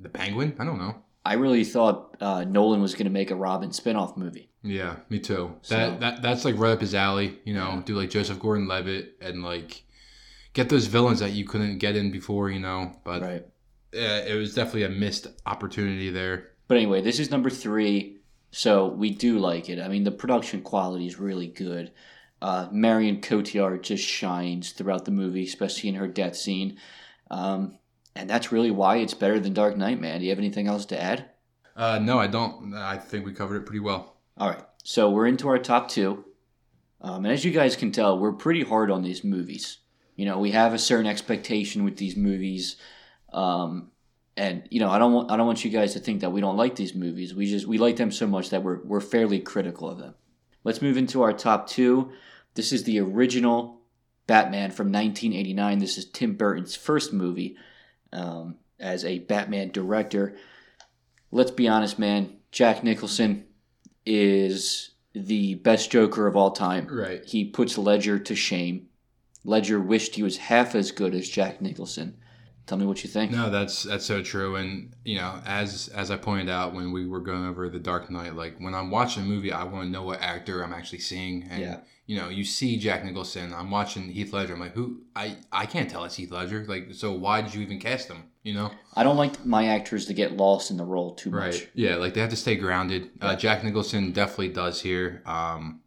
the 0.00 0.08
penguin 0.08 0.54
i 0.58 0.64
don't 0.64 0.78
know 0.78 0.96
I 1.26 1.34
really 1.34 1.64
thought 1.64 2.18
uh, 2.20 2.44
Nolan 2.44 2.82
was 2.82 2.92
going 2.92 3.06
to 3.06 3.10
make 3.10 3.30
a 3.30 3.34
Robin 3.34 3.72
spin-off 3.72 4.14
movie. 4.14 4.50
yeah 4.62 4.96
me 5.08 5.18
too 5.20 5.54
So- 5.62 5.74
that 5.76 6.00
that 6.00 6.22
that's 6.22 6.44
like 6.44 6.58
right 6.58 6.72
up 6.72 6.80
his 6.80 6.94
alley 6.94 7.38
you 7.44 7.54
know 7.54 7.70
Yeah. 7.74 7.82
do 7.84 7.94
like 7.96 8.10
joseph 8.10 8.38
gordon-levitt 8.40 9.16
and 9.22 9.42
like 9.42 9.84
get 10.52 10.68
those 10.68 10.86
villains 10.86 11.20
that 11.20 11.32
you 11.32 11.44
couldn't 11.46 11.78
get 11.78 11.96
in 11.96 12.10
before 12.10 12.50
you 12.50 12.60
know 12.60 12.92
but 13.04 13.22
Right. 13.22 13.46
yeah, 13.92 14.18
it 14.18 14.34
was 14.34 14.54
definitely 14.54 14.84
a 14.84 14.88
missed 14.90 15.26
opportunity 15.46 16.10
there 16.10 16.50
But 16.68 16.76
anyway, 16.78 17.00
this 17.02 17.18
is 17.18 17.30
number 17.30 17.50
three, 17.50 18.18
so 18.50 18.88
we 18.88 19.10
do 19.10 19.38
like 19.38 19.68
it. 19.68 19.78
I 19.80 19.88
mean, 19.88 20.04
the 20.04 20.10
production 20.22 20.62
quality 20.62 21.06
is 21.06 21.18
really 21.18 21.46
good. 21.48 21.90
Uh, 22.44 22.68
Marion 22.70 23.22
Cotillard 23.22 23.80
just 23.82 24.04
shines 24.04 24.72
throughout 24.72 25.06
the 25.06 25.10
movie, 25.10 25.44
especially 25.44 25.88
in 25.88 25.94
her 25.94 26.06
death 26.06 26.36
scene. 26.36 26.76
Um, 27.30 27.78
and 28.14 28.28
that's 28.28 28.52
really 28.52 28.70
why 28.70 28.98
it's 28.98 29.14
better 29.14 29.40
than 29.40 29.54
Dark 29.54 29.78
Knight, 29.78 29.98
man. 29.98 30.18
Do 30.18 30.26
you 30.26 30.30
have 30.30 30.38
anything 30.38 30.66
else 30.66 30.84
to 30.86 31.02
add? 31.02 31.30
Uh, 31.74 31.98
no, 32.00 32.18
I 32.18 32.26
don't. 32.26 32.74
I 32.74 32.98
think 32.98 33.24
we 33.24 33.32
covered 33.32 33.56
it 33.56 33.64
pretty 33.64 33.80
well. 33.80 34.18
All 34.36 34.50
right, 34.50 34.62
so 34.82 35.08
we're 35.08 35.26
into 35.26 35.48
our 35.48 35.58
top 35.58 35.88
two. 35.88 36.22
Um, 37.00 37.24
and 37.24 37.32
as 37.32 37.46
you 37.46 37.50
guys 37.50 37.76
can 37.76 37.90
tell, 37.92 38.18
we're 38.18 38.32
pretty 38.32 38.62
hard 38.62 38.90
on 38.90 39.00
these 39.00 39.24
movies. 39.24 39.78
You 40.14 40.26
know, 40.26 40.38
we 40.38 40.50
have 40.50 40.74
a 40.74 40.78
certain 40.78 41.06
expectation 41.06 41.82
with 41.82 41.96
these 41.96 42.14
movies. 42.14 42.76
Um, 43.32 43.90
and 44.36 44.64
you 44.68 44.80
know, 44.80 44.90
I 44.90 44.98
don't 44.98 45.14
want 45.14 45.30
I 45.30 45.38
don't 45.38 45.46
want 45.46 45.64
you 45.64 45.70
guys 45.70 45.94
to 45.94 45.98
think 45.98 46.20
that 46.20 46.30
we 46.30 46.42
don't 46.42 46.58
like 46.58 46.76
these 46.76 46.94
movies. 46.94 47.34
We 47.34 47.46
just 47.46 47.66
we 47.66 47.78
like 47.78 47.96
them 47.96 48.10
so 48.10 48.26
much 48.26 48.50
that 48.50 48.62
we're 48.62 48.82
we're 48.84 49.00
fairly 49.00 49.40
critical 49.40 49.88
of 49.88 49.96
them. 49.96 50.14
Let's 50.62 50.82
move 50.82 50.98
into 50.98 51.22
our 51.22 51.32
top 51.32 51.66
two. 51.66 52.12
This 52.54 52.72
is 52.72 52.84
the 52.84 53.00
original 53.00 53.80
Batman 54.26 54.70
from 54.70 54.86
1989. 54.86 55.78
This 55.78 55.98
is 55.98 56.06
Tim 56.06 56.34
Burton's 56.34 56.76
first 56.76 57.12
movie 57.12 57.56
um, 58.12 58.56
as 58.78 59.04
a 59.04 59.18
Batman 59.20 59.70
director. 59.70 60.36
Let's 61.30 61.50
be 61.50 61.68
honest, 61.68 61.98
man. 61.98 62.36
Jack 62.52 62.84
Nicholson 62.84 63.44
is 64.06 64.90
the 65.14 65.54
best 65.56 65.90
Joker 65.90 66.26
of 66.26 66.36
all 66.36 66.52
time. 66.52 66.86
Right. 66.90 67.24
He 67.24 67.44
puts 67.44 67.76
Ledger 67.76 68.18
to 68.18 68.34
shame. 68.34 68.88
Ledger 69.44 69.80
wished 69.80 70.14
he 70.14 70.22
was 70.22 70.36
half 70.36 70.74
as 70.74 70.90
good 70.90 71.14
as 71.14 71.28
Jack 71.28 71.60
Nicholson. 71.60 72.16
Tell 72.66 72.78
me 72.78 72.86
what 72.86 73.04
you 73.04 73.10
think. 73.10 73.30
No, 73.30 73.50
that's 73.50 73.82
that's 73.82 74.06
so 74.06 74.22
true. 74.22 74.56
And 74.56 74.94
you 75.04 75.16
know, 75.16 75.38
as 75.44 75.88
as 75.88 76.10
I 76.10 76.16
pointed 76.16 76.48
out 76.48 76.72
when 76.72 76.92
we 76.92 77.06
were 77.06 77.20
going 77.20 77.46
over 77.46 77.68
the 77.68 77.78
Dark 77.78 78.10
Knight, 78.10 78.34
like 78.34 78.56
when 78.58 78.74
I'm 78.74 78.90
watching 78.90 79.24
a 79.24 79.26
movie, 79.26 79.52
I 79.52 79.64
want 79.64 79.84
to 79.84 79.90
know 79.90 80.02
what 80.02 80.22
actor 80.22 80.64
I'm 80.64 80.72
actually 80.72 81.00
seeing. 81.00 81.42
And 81.50 81.60
Yeah. 81.60 81.80
You 82.06 82.18
know, 82.18 82.28
you 82.28 82.44
see 82.44 82.76
Jack 82.76 83.04
Nicholson. 83.04 83.54
I'm 83.54 83.70
watching 83.70 84.08
Heath 84.10 84.32
Ledger. 84.32 84.54
I'm 84.54 84.60
like, 84.60 84.74
who? 84.74 85.02
I 85.16 85.36
I 85.52 85.66
can't 85.66 85.88
tell 85.90 86.04
it's 86.04 86.16
Heath 86.16 86.30
Ledger. 86.30 86.64
Like, 86.68 86.88
so 86.92 87.12
why 87.12 87.40
did 87.42 87.54
you 87.54 87.62
even 87.62 87.78
cast 87.78 88.08
him? 88.08 88.24
You 88.42 88.54
know? 88.54 88.70
I 88.94 89.02
don't 89.04 89.16
like 89.16 89.46
my 89.46 89.68
actors 89.68 90.04
to 90.06 90.14
get 90.14 90.36
lost 90.36 90.70
in 90.70 90.76
the 90.76 90.84
role 90.84 91.14
too 91.14 91.30
much. 91.30 91.40
Right. 91.54 91.70
Yeah, 91.74 91.96
like 91.96 92.12
they 92.14 92.20
have 92.20 92.30
to 92.30 92.36
stay 92.36 92.56
grounded. 92.56 93.10
Uh, 93.20 93.34
Jack 93.36 93.64
Nicholson 93.64 94.12
definitely 94.12 94.50
does 94.50 94.80
here. 94.82 95.22
Um, 95.24 95.80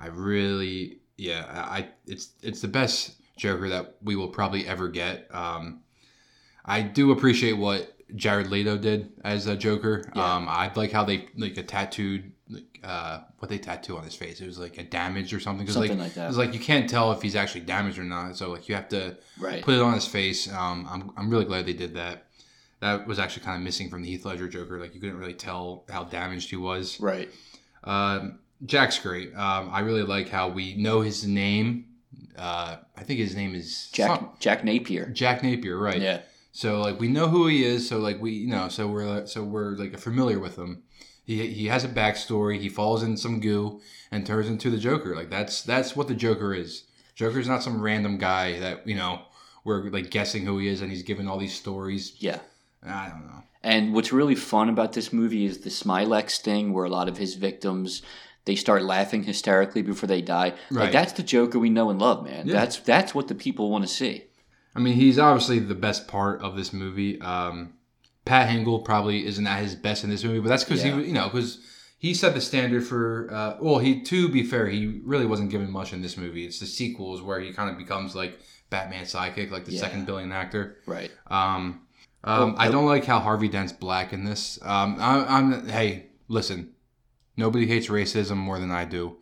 I 0.00 0.06
really, 0.06 1.00
yeah, 1.18 1.44
I, 1.48 1.78
I- 1.80 1.88
it's 2.06 2.30
it's 2.42 2.60
the 2.62 2.68
best 2.68 3.16
Joker 3.36 3.68
that 3.68 3.96
we 4.02 4.16
will 4.16 4.28
probably 4.28 4.66
ever 4.66 4.88
get. 4.88 5.28
Um, 5.34 5.80
I 6.64 6.80
do 6.82 7.12
appreciate 7.12 7.52
what 7.54 7.94
Jared 8.14 8.48
Leto 8.50 8.76
did 8.78 9.12
as 9.24 9.46
a 9.46 9.56
Joker. 9.56 10.10
Yeah. 10.16 10.34
Um, 10.36 10.46
I 10.48 10.72
like 10.74 10.92
how 10.92 11.04
they 11.04 11.26
like 11.36 11.56
a 11.56 11.62
tattooed 11.62 12.32
like 12.50 12.80
uh 12.82 13.20
what 13.40 13.48
they 13.50 13.58
tattoo 13.58 13.96
on 13.98 14.04
his 14.04 14.14
face. 14.14 14.40
It 14.40 14.46
was 14.46 14.58
like 14.58 14.78
a 14.78 14.82
damage 14.84 15.34
or 15.34 15.40
something. 15.40 15.66
'Cause, 15.66 15.74
Something 15.74 15.98
like, 15.98 16.06
like 16.08 16.14
that. 16.14 16.28
It's 16.28 16.38
like 16.38 16.54
you 16.54 16.60
can't 16.60 16.88
tell 16.88 17.12
if 17.12 17.20
he's 17.20 17.36
actually 17.36 17.60
damaged 17.62 17.98
or 17.98 18.04
not. 18.04 18.36
So 18.36 18.50
like 18.50 18.68
you 18.68 18.74
have 18.74 18.88
to 18.90 19.16
Right. 19.38 19.62
put 19.62 19.74
it 19.74 19.82
on 19.82 19.92
his 19.94 20.06
face. 20.06 20.50
Um, 20.52 20.86
I'm, 20.90 21.10
I'm 21.16 21.28
really 21.30 21.44
glad 21.44 21.66
they 21.66 21.72
did 21.74 21.94
that. 21.94 22.24
That 22.80 23.06
was 23.06 23.18
actually 23.18 23.42
kind 23.44 23.56
of 23.56 23.62
missing 23.62 23.90
from 23.90 24.02
the 24.02 24.08
Heath 24.08 24.24
Ledger 24.24 24.48
Joker. 24.48 24.78
Like 24.80 24.94
you 24.94 25.00
couldn't 25.00 25.18
really 25.18 25.34
tell 25.34 25.84
how 25.90 26.04
damaged 26.04 26.48
he 26.50 26.56
was. 26.56 26.98
Right. 27.00 27.28
Um, 27.84 28.38
Jack's 28.64 28.98
great. 28.98 29.34
Um, 29.34 29.68
I 29.72 29.80
really 29.80 30.02
like 30.02 30.28
how 30.28 30.48
we 30.48 30.74
know 30.74 31.00
his 31.00 31.26
name. 31.26 31.84
Uh, 32.36 32.76
I 32.96 33.02
think 33.02 33.18
his 33.18 33.34
name 33.36 33.54
is 33.54 33.90
Jack 33.92 34.06
some- 34.20 34.30
Jack 34.38 34.64
Napier. 34.64 35.06
Jack 35.10 35.42
Napier, 35.42 35.76
right? 35.76 36.00
Yeah. 36.00 36.20
So 36.52 36.80
like 36.80 36.98
we 36.98 37.08
know 37.08 37.28
who 37.28 37.46
he 37.46 37.64
is. 37.64 37.88
So 37.88 37.98
like 37.98 38.20
we 38.20 38.32
you 38.32 38.48
know 38.48 38.68
so 38.68 38.86
we're 38.88 39.26
so 39.26 39.44
we're 39.44 39.76
like 39.76 39.98
familiar 39.98 40.38
with 40.38 40.56
him. 40.56 40.82
He, 41.24 41.46
he 41.48 41.66
has 41.66 41.84
a 41.84 41.88
backstory. 41.88 42.58
He 42.58 42.70
falls 42.70 43.02
in 43.02 43.18
some 43.18 43.40
goo 43.40 43.82
and 44.10 44.26
turns 44.26 44.48
into 44.48 44.70
the 44.70 44.78
Joker. 44.78 45.14
Like 45.14 45.30
that's 45.30 45.62
that's 45.62 45.94
what 45.94 46.08
the 46.08 46.14
Joker 46.14 46.54
is. 46.54 46.84
Joker's 47.14 47.48
not 47.48 47.62
some 47.62 47.82
random 47.82 48.16
guy 48.16 48.58
that 48.60 48.86
you 48.86 48.94
know 48.94 49.22
we're 49.64 49.90
like 49.90 50.10
guessing 50.10 50.46
who 50.46 50.58
he 50.58 50.68
is 50.68 50.80
and 50.80 50.90
he's 50.90 51.02
giving 51.02 51.28
all 51.28 51.38
these 51.38 51.54
stories. 51.54 52.14
Yeah. 52.18 52.38
I 52.82 53.08
don't 53.08 53.26
know. 53.26 53.42
And 53.62 53.92
what's 53.92 54.12
really 54.12 54.36
fun 54.36 54.68
about 54.68 54.92
this 54.92 55.12
movie 55.12 55.44
is 55.44 55.58
the 55.58 55.70
Smilex 55.70 56.40
thing, 56.40 56.72
where 56.72 56.84
a 56.84 56.90
lot 56.90 57.08
of 57.08 57.18
his 57.18 57.34
victims 57.34 58.02
they 58.44 58.54
start 58.54 58.82
laughing 58.82 59.24
hysterically 59.24 59.82
before 59.82 60.06
they 60.06 60.22
die. 60.22 60.54
Right. 60.70 60.84
Like 60.84 60.92
that's 60.92 61.12
the 61.12 61.22
Joker 61.22 61.58
we 61.58 61.68
know 61.68 61.90
and 61.90 62.00
love, 62.00 62.24
man. 62.24 62.46
Yeah. 62.46 62.54
That's 62.54 62.78
that's 62.78 63.14
what 63.14 63.28
the 63.28 63.34
people 63.34 63.70
want 63.70 63.84
to 63.84 63.88
see. 63.88 64.24
I 64.74 64.80
mean, 64.80 64.94
he's 64.94 65.18
obviously 65.18 65.58
the 65.58 65.74
best 65.74 66.06
part 66.08 66.40
of 66.42 66.56
this 66.56 66.72
movie. 66.72 67.20
Um, 67.20 67.74
Pat 68.24 68.48
Hingle 68.48 68.84
probably 68.84 69.26
isn't 69.26 69.46
at 69.46 69.60
his 69.62 69.74
best 69.74 70.04
in 70.04 70.10
this 70.10 70.22
movie, 70.24 70.40
but 70.40 70.48
that's 70.48 70.64
because 70.64 70.84
Yeah. 70.84 70.98
he, 71.00 71.06
you 71.06 71.12
know, 71.12 71.28
because 71.28 71.58
he 71.98 72.14
set 72.14 72.34
the 72.34 72.40
standard 72.40 72.84
for. 72.86 73.28
Uh, 73.32 73.56
well, 73.60 73.78
he 73.78 74.02
to 74.02 74.28
be 74.28 74.42
fair, 74.44 74.68
he 74.68 75.00
really 75.04 75.26
wasn't 75.26 75.50
given 75.50 75.70
much 75.70 75.92
in 75.92 76.02
this 76.02 76.16
movie. 76.16 76.44
It's 76.46 76.60
the 76.60 76.66
sequels 76.66 77.22
where 77.22 77.40
he 77.40 77.52
kind 77.52 77.70
of 77.70 77.78
becomes 77.78 78.14
like 78.14 78.38
Batman's 78.70 79.12
sidekick, 79.12 79.50
like 79.50 79.64
the 79.64 79.72
Yeah. 79.72 79.80
second 79.80 80.06
billion 80.06 80.30
actor. 80.30 80.76
Right. 80.86 81.10
Um, 81.28 81.80
um, 82.24 82.52
Well, 82.52 82.54
I 82.58 82.68
don't 82.70 82.86
like 82.86 83.04
how 83.06 83.18
Harvey 83.20 83.48
Dent's 83.48 83.72
black 83.72 84.12
in 84.12 84.24
this. 84.24 84.58
Um, 84.62 84.96
I, 85.00 85.24
I'm 85.38 85.66
hey, 85.68 86.06
listen, 86.28 86.72
nobody 87.36 87.66
hates 87.66 87.86
racism 87.88 88.36
more 88.36 88.58
than 88.60 88.70
I 88.70 88.84
do, 88.84 89.16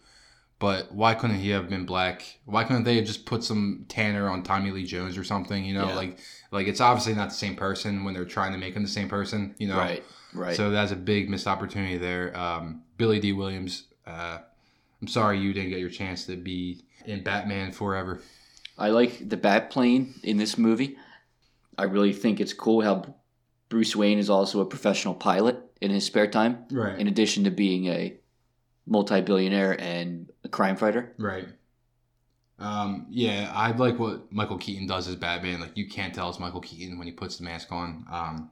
but 0.59 0.92
why 0.92 1.14
couldn't 1.14 1.38
he 1.40 1.50
have 1.50 1.68
been 1.68 1.84
black? 1.86 2.38
Why 2.44 2.64
couldn't 2.64 2.84
they 2.84 2.96
have 2.96 3.04
just 3.04 3.26
put 3.26 3.44
some 3.44 3.84
tanner 3.88 4.28
on 4.30 4.42
Tommy 4.42 4.70
Lee 4.70 4.84
Jones 4.86 5.18
or 5.18 5.24
something? 5.24 5.64
You 5.64 5.74
know, 5.74 5.88
Yeah. 5.88 5.94
like 5.94 6.18
like 6.50 6.66
it's 6.66 6.80
obviously 6.80 7.14
not 7.14 7.28
the 7.30 7.34
same 7.34 7.57
person 7.57 8.04
when 8.04 8.14
they're 8.14 8.24
trying 8.24 8.52
to 8.52 8.59
make 8.59 8.74
him 8.74 8.82
the 8.82 8.88
same 8.88 9.09
person. 9.09 9.54
You 9.59 9.68
know, 9.68 9.76
Right. 9.78 10.04
Right. 10.32 10.57
So 10.57 10.70
that's 10.70 10.92
a 10.92 10.96
big 10.96 11.28
missed 11.30 11.46
opportunity 11.46 11.96
there. 11.98 12.36
Um, 12.36 12.82
Billy 12.98 13.20
Dee 13.20 13.32
Williams, 13.32 13.84
uh, 14.07 14.38
I'm 15.00 15.09
sorry 15.09 15.38
you 15.38 15.52
didn't 15.52 15.70
get 15.70 15.78
your 15.80 15.90
chance 15.90 16.26
to 16.26 16.36
be 16.36 16.82
in 17.04 17.22
Batman 17.22 17.72
forever. 17.72 18.20
I 18.78 18.90
like 18.90 19.28
the 19.28 19.36
bat 19.36 19.70
plane 19.70 20.14
in 20.22 20.36
this 20.36 20.57
movie. 20.59 20.96
I 21.78 21.84
really 21.84 22.12
think 22.12 22.40
it's 22.40 22.52
cool 22.52 22.82
how 22.82 23.14
Bruce 23.68 23.94
Wayne 23.96 24.18
is 24.18 24.30
also 24.30 24.61
a 24.61 24.66
professional 24.66 25.14
pilot 25.14 25.59
in 25.80 25.90
his 25.90 26.04
spare 26.04 26.26
time, 26.26 26.64
Right. 26.70 26.98
in 26.98 27.07
addition 27.09 27.44
to 27.44 27.50
being 27.50 27.86
a 27.86 28.16
multi-billionaire 28.86 29.80
and 29.80 30.30
a 30.47 30.49
crime 30.49 30.76
fighter. 30.76 31.12
Right. 31.18 31.49
Um, 32.59 33.07
yeah, 33.11 33.53
I 33.55 33.72
like 33.72 33.99
what 33.99 34.32
Michael 34.32 34.57
Keaton 34.57 34.86
does 34.86 35.09
as 35.09 35.16
Batman. 35.16 35.61
Like 35.61 35.76
you 35.76 35.88
can't 35.88 36.14
tell 36.14 36.30
it's 36.30 36.38
Michael 36.40 36.62
Keaton 36.62 36.97
when 36.97 37.07
he 37.07 37.12
puts 37.12 37.36
the 37.36 37.44
mask 37.44 37.70
on. 37.70 38.07
Um, 38.11 38.51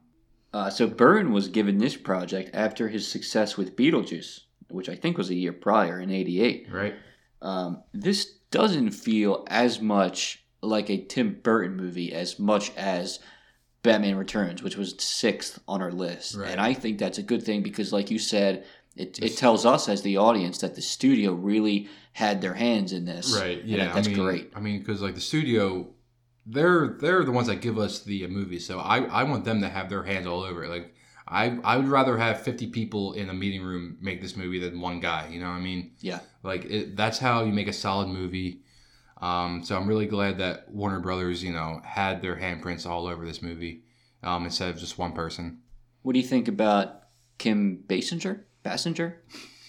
Uh, 0.53 0.69
so 0.69 0.85
Byrne 0.87 1.31
was 1.33 1.47
given 1.47 1.79
this 1.79 1.95
project 1.97 2.51
after 2.53 2.87
his 2.87 3.07
success 3.07 3.57
with 3.57 3.75
Beetlejuice, 3.75 4.41
which 4.69 4.89
I 4.89 4.95
think 4.95 5.17
was 5.17 5.29
a 5.31 5.35
year 5.35 5.53
prior 5.53 5.99
in 5.99 6.11
'88. 6.11 6.67
right. 6.71 6.95
Um, 7.41 7.83
this 7.93 8.25
doesn't 8.51 8.91
feel 8.91 9.43
as 9.49 9.81
much 9.81 10.45
like 10.61 10.89
a 10.89 10.97
Tim 11.03 11.39
Burton 11.43 11.75
movie 11.75 12.13
as 12.13 12.39
much 12.39 12.71
as 12.77 13.19
Batman 13.83 14.15
Returns, 14.15 14.63
which 14.63 14.77
was 14.77 14.95
sixth 14.99 15.59
on 15.67 15.81
our 15.81 15.91
list. 15.91 16.35
Right. 16.35 16.49
And 16.51 16.61
I 16.61 16.73
think 16.73 16.97
that's 16.99 17.17
a 17.17 17.23
good 17.23 17.43
thing 17.43 17.61
because, 17.63 17.91
like 17.91 18.09
you 18.09 18.17
said, 18.19 18.65
it, 18.95 19.19
it 19.21 19.37
tells 19.37 19.65
us 19.65 19.89
as 19.89 20.01
the 20.01 20.17
audience 20.17 20.59
that 20.59 20.75
the 20.75 20.81
studio 20.81 21.33
really 21.33 21.89
had 22.13 22.41
their 22.41 22.53
hands 22.53 22.93
in 22.93 23.05
this. 23.05 23.37
Right. 23.37 23.63
Yeah. 23.63 23.93
that's 23.93 24.07
I 24.07 24.11
mean, 24.11 24.19
great. 24.19 24.51
I 24.55 24.59
mean, 24.59 24.79
because 24.79 25.01
like 25.01 25.15
the 25.15 25.21
studio, 25.21 25.87
they're 26.45 26.97
they're 26.99 27.25
the 27.25 27.31
ones 27.31 27.47
that 27.47 27.61
give 27.61 27.77
us 27.77 28.03
the 28.03 28.23
uh, 28.25 28.27
movie, 28.27 28.59
so 28.59 28.79
I 28.79 29.03
I 29.03 29.23
want 29.23 29.45
them 29.45 29.61
to 29.61 29.69
have 29.69 29.89
their 29.89 30.03
hands 30.03 30.27
all 30.27 30.43
over 30.43 30.63
it. 30.63 30.69
Like 30.69 30.93
I 31.27 31.57
I 31.63 31.75
would 31.77 31.89
rather 31.89 32.17
have 32.17 32.41
fifty 32.41 32.67
people 32.67 33.13
in 33.13 33.29
a 33.29 33.33
meeting 33.33 33.63
room 33.63 33.97
make 33.99 34.21
this 34.21 34.37
movie 34.37 34.59
than 34.59 34.79
one 34.79 35.01
guy. 35.01 35.27
You 35.27 35.41
know 35.41 35.49
what 35.49 35.57
I 35.57 35.61
mean? 35.61 35.91
Yeah. 35.99 36.19
Like 36.43 36.65
it, 36.65 36.95
that's 36.95 37.19
how 37.19 37.43
you 37.43 37.51
make 37.51 37.67
a 37.67 37.73
solid 37.73 38.07
movie. 38.07 38.61
Um, 39.21 39.63
so 39.63 39.75
I'm 39.77 39.87
really 39.87 40.07
glad 40.07 40.37
that 40.37 40.69
Warner 40.69 40.99
Brothers, 40.99 41.43
you 41.43 41.51
know, 41.51 41.81
had 41.83 42.21
their 42.21 42.35
handprints 42.35 42.85
all 42.85 43.07
over 43.07 43.25
this 43.25 43.41
movie 43.41 43.83
um, 44.23 44.45
instead 44.45 44.69
of 44.69 44.77
just 44.77 44.97
one 44.97 45.13
person. 45.13 45.59
What 46.01 46.13
do 46.13 46.19
you 46.19 46.27
think 46.27 46.47
about 46.47 47.03
Kim 47.37 47.83
Basinger? 47.87 48.41
Bassinger? 48.65 49.13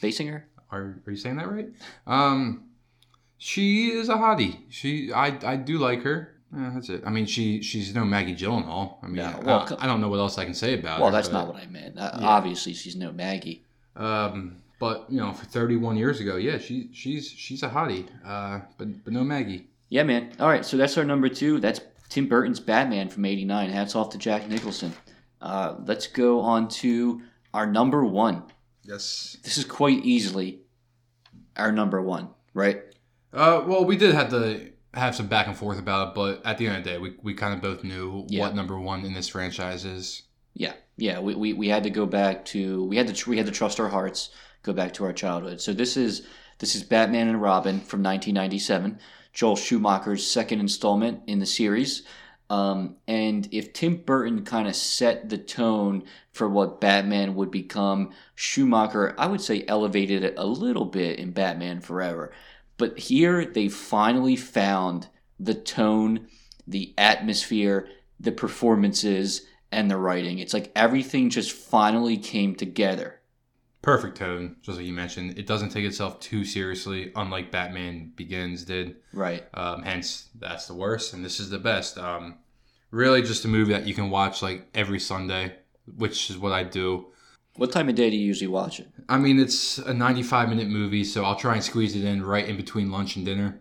Basinger? 0.02 0.42
Are, 0.70 1.00
are 1.06 1.10
you 1.10 1.16
saying 1.16 1.36
that 1.36 1.50
right? 1.50 1.68
Um, 2.06 2.64
she 3.38 3.88
is 3.90 4.08
a 4.08 4.14
hottie. 4.14 4.60
She 4.70 5.12
I 5.12 5.38
I 5.44 5.56
do 5.56 5.78
like 5.78 6.02
her. 6.02 6.32
That's 6.52 6.88
it. 6.88 7.02
I 7.06 7.10
mean, 7.10 7.26
she 7.26 7.62
she's 7.62 7.94
no 7.94 8.04
Maggie 8.04 8.34
Gyllenhaal. 8.34 8.96
I 9.02 9.06
mean, 9.06 9.16
Yeah, 9.16 9.36
I- 9.36 9.44
well, 9.44 9.76
I, 9.78 9.86
don't 9.86 10.00
know 10.00 10.08
what 10.08 10.18
else 10.20 10.38
I 10.38 10.44
can 10.44 10.54
say 10.54 10.74
about 10.78 11.00
Well, 11.00 11.10
her. 11.10 11.12
that's 11.12 11.28
but, 11.28 11.38
not 11.44 11.48
what 11.52 11.62
I 11.62 11.66
meant. 11.66 11.98
Uh, 11.98 12.16
Yeah. 12.20 12.26
Obviously, 12.26 12.72
she's 12.72 12.96
no 12.96 13.12
Maggie. 13.12 13.64
Um, 13.94 14.56
but 14.78 15.06
you 15.10 15.18
know, 15.18 15.32
for 15.32 15.44
31 15.44 15.96
years 15.96 16.20
ago, 16.20 16.36
yeah, 16.36 16.58
she 16.58 16.88
she's 16.92 17.28
she's 17.28 17.62
a 17.62 17.68
hottie. 17.68 18.06
Uh, 18.24 18.60
but 18.78 19.04
but 19.04 19.12
no 19.12 19.22
Maggie. 19.24 19.68
Yeah, 19.88 20.02
man. 20.04 20.32
All 20.40 20.48
right, 20.48 20.64
so 20.64 20.76
that's 20.76 20.96
our 20.98 21.04
number 21.04 21.28
two. 21.28 21.60
That's 21.60 21.80
Tim 22.08 22.26
Burton's 22.28 22.60
Batman 22.60 23.08
from 23.08 23.24
'89. 23.24 23.70
Hats 23.70 23.94
off 23.94 24.10
to 24.10 24.18
Jack 24.18 24.48
Nicholson. 24.48 24.92
Uh, 25.40 25.74
let's 25.84 26.06
go 26.06 26.40
on 26.40 26.68
to 26.68 27.20
our 27.52 27.66
number 27.66 28.04
one. 28.04 28.42
Yes. 28.88 29.36
This 29.42 29.58
is 29.58 29.64
quite 29.64 30.04
easily 30.04 30.60
our 31.56 31.72
number 31.72 32.00
one, 32.00 32.28
right? 32.54 32.82
Uh, 33.32 33.62
well, 33.66 33.84
we 33.84 33.96
did 33.96 34.14
have 34.14 34.30
to 34.30 34.70
have 34.94 35.14
some 35.14 35.26
back 35.26 35.46
and 35.46 35.56
forth 35.56 35.78
about 35.78 36.08
it, 36.08 36.14
but 36.14 36.44
at 36.46 36.58
the 36.58 36.66
end 36.68 36.78
of 36.78 36.84
the 36.84 36.90
day, 36.90 36.98
we, 36.98 37.16
we 37.22 37.34
kind 37.34 37.52
of 37.54 37.60
both 37.60 37.84
knew 37.84 38.24
Yeah. 38.28 38.42
what 38.42 38.54
number 38.54 38.78
one 38.78 39.04
in 39.04 39.12
this 39.14 39.28
franchise 39.28 39.84
is. 39.84 40.22
Yeah, 40.54 40.72
yeah. 40.96 41.18
We, 41.20 41.34
we, 41.34 41.52
we 41.52 41.68
had 41.68 41.82
to 41.84 41.90
go 41.90 42.06
back 42.06 42.44
to 42.46 42.84
we 42.86 42.96
had 42.96 43.06
to 43.08 43.12
tr- 43.12 43.30
we 43.30 43.36
had 43.36 43.46
to 43.46 43.52
trust 43.52 43.78
our 43.78 43.88
hearts, 43.88 44.30
go 44.62 44.72
back 44.72 44.94
to 44.94 45.04
our 45.04 45.12
childhood. 45.12 45.60
So 45.60 45.72
this 45.74 45.96
is 45.98 46.26
this 46.58 46.74
is 46.74 46.82
Batman 46.82 47.28
and 47.28 47.42
Robin 47.42 47.74
from 47.80 48.02
1997, 48.02 48.98
Joel 49.34 49.56
Schumacher's 49.56 50.26
second 50.26 50.60
installment 50.60 51.20
in 51.26 51.40
the 51.40 51.46
series. 51.46 52.04
Um, 52.48 52.96
and 53.08 53.48
if 53.50 53.72
Tim 53.72 53.96
Burton 53.96 54.44
kind 54.44 54.68
of 54.68 54.76
set 54.76 55.28
the 55.28 55.38
tone 55.38 56.04
for 56.32 56.48
what 56.48 56.80
Batman 56.80 57.34
would 57.34 57.50
become, 57.50 58.12
Schumacher, 58.34 59.14
I 59.18 59.26
would 59.26 59.40
say, 59.40 59.64
elevated 59.66 60.22
it 60.22 60.34
a 60.36 60.46
little 60.46 60.84
bit 60.84 61.18
in 61.18 61.32
Batman 61.32 61.80
Forever. 61.80 62.32
But 62.78 62.98
here 62.98 63.44
they 63.44 63.68
finally 63.68 64.36
found 64.36 65.08
the 65.40 65.54
tone, 65.54 66.28
the 66.66 66.94
atmosphere, 66.96 67.88
the 68.20 68.32
performances, 68.32 69.46
and 69.72 69.90
the 69.90 69.96
writing. 69.96 70.38
It's 70.38 70.54
like 70.54 70.72
everything 70.76 71.30
just 71.30 71.52
finally 71.52 72.16
came 72.16 72.54
together. 72.54 73.20
Perfect 73.86 74.16
tone, 74.16 74.56
just 74.62 74.78
like 74.78 74.84
you 74.84 74.92
mentioned. 74.92 75.38
It 75.38 75.46
doesn't 75.46 75.68
take 75.68 75.84
itself 75.84 76.18
too 76.18 76.44
seriously, 76.44 77.12
unlike 77.14 77.52
Batman 77.52 78.10
Begins 78.16 78.64
did. 78.64 78.96
Right. 79.12 79.44
Um, 79.54 79.84
hence, 79.84 80.28
that's 80.36 80.66
the 80.66 80.74
worst, 80.74 81.14
and 81.14 81.24
this 81.24 81.38
is 81.38 81.50
the 81.50 81.60
best. 81.60 81.96
Um, 81.96 82.38
really, 82.90 83.22
just 83.22 83.44
a 83.44 83.48
movie 83.48 83.72
that 83.74 83.86
you 83.86 83.94
can 83.94 84.10
watch 84.10 84.42
like 84.42 84.66
every 84.74 84.98
Sunday, 84.98 85.54
which 85.98 86.30
is 86.30 86.36
what 86.36 86.50
I 86.50 86.64
do. 86.64 87.12
What 87.54 87.70
time 87.70 87.88
of 87.88 87.94
day 87.94 88.10
do 88.10 88.16
you 88.16 88.26
usually 88.26 88.48
watch 88.48 88.80
it? 88.80 88.88
I 89.08 89.18
mean, 89.18 89.38
it's 89.38 89.78
a 89.78 89.94
95 89.94 90.48
minute 90.48 90.66
movie, 90.66 91.04
so 91.04 91.24
I'll 91.24 91.36
try 91.36 91.54
and 91.54 91.62
squeeze 91.62 91.94
it 91.94 92.02
in 92.02 92.24
right 92.24 92.48
in 92.48 92.56
between 92.56 92.90
lunch 92.90 93.14
and 93.14 93.24
dinner. 93.24 93.60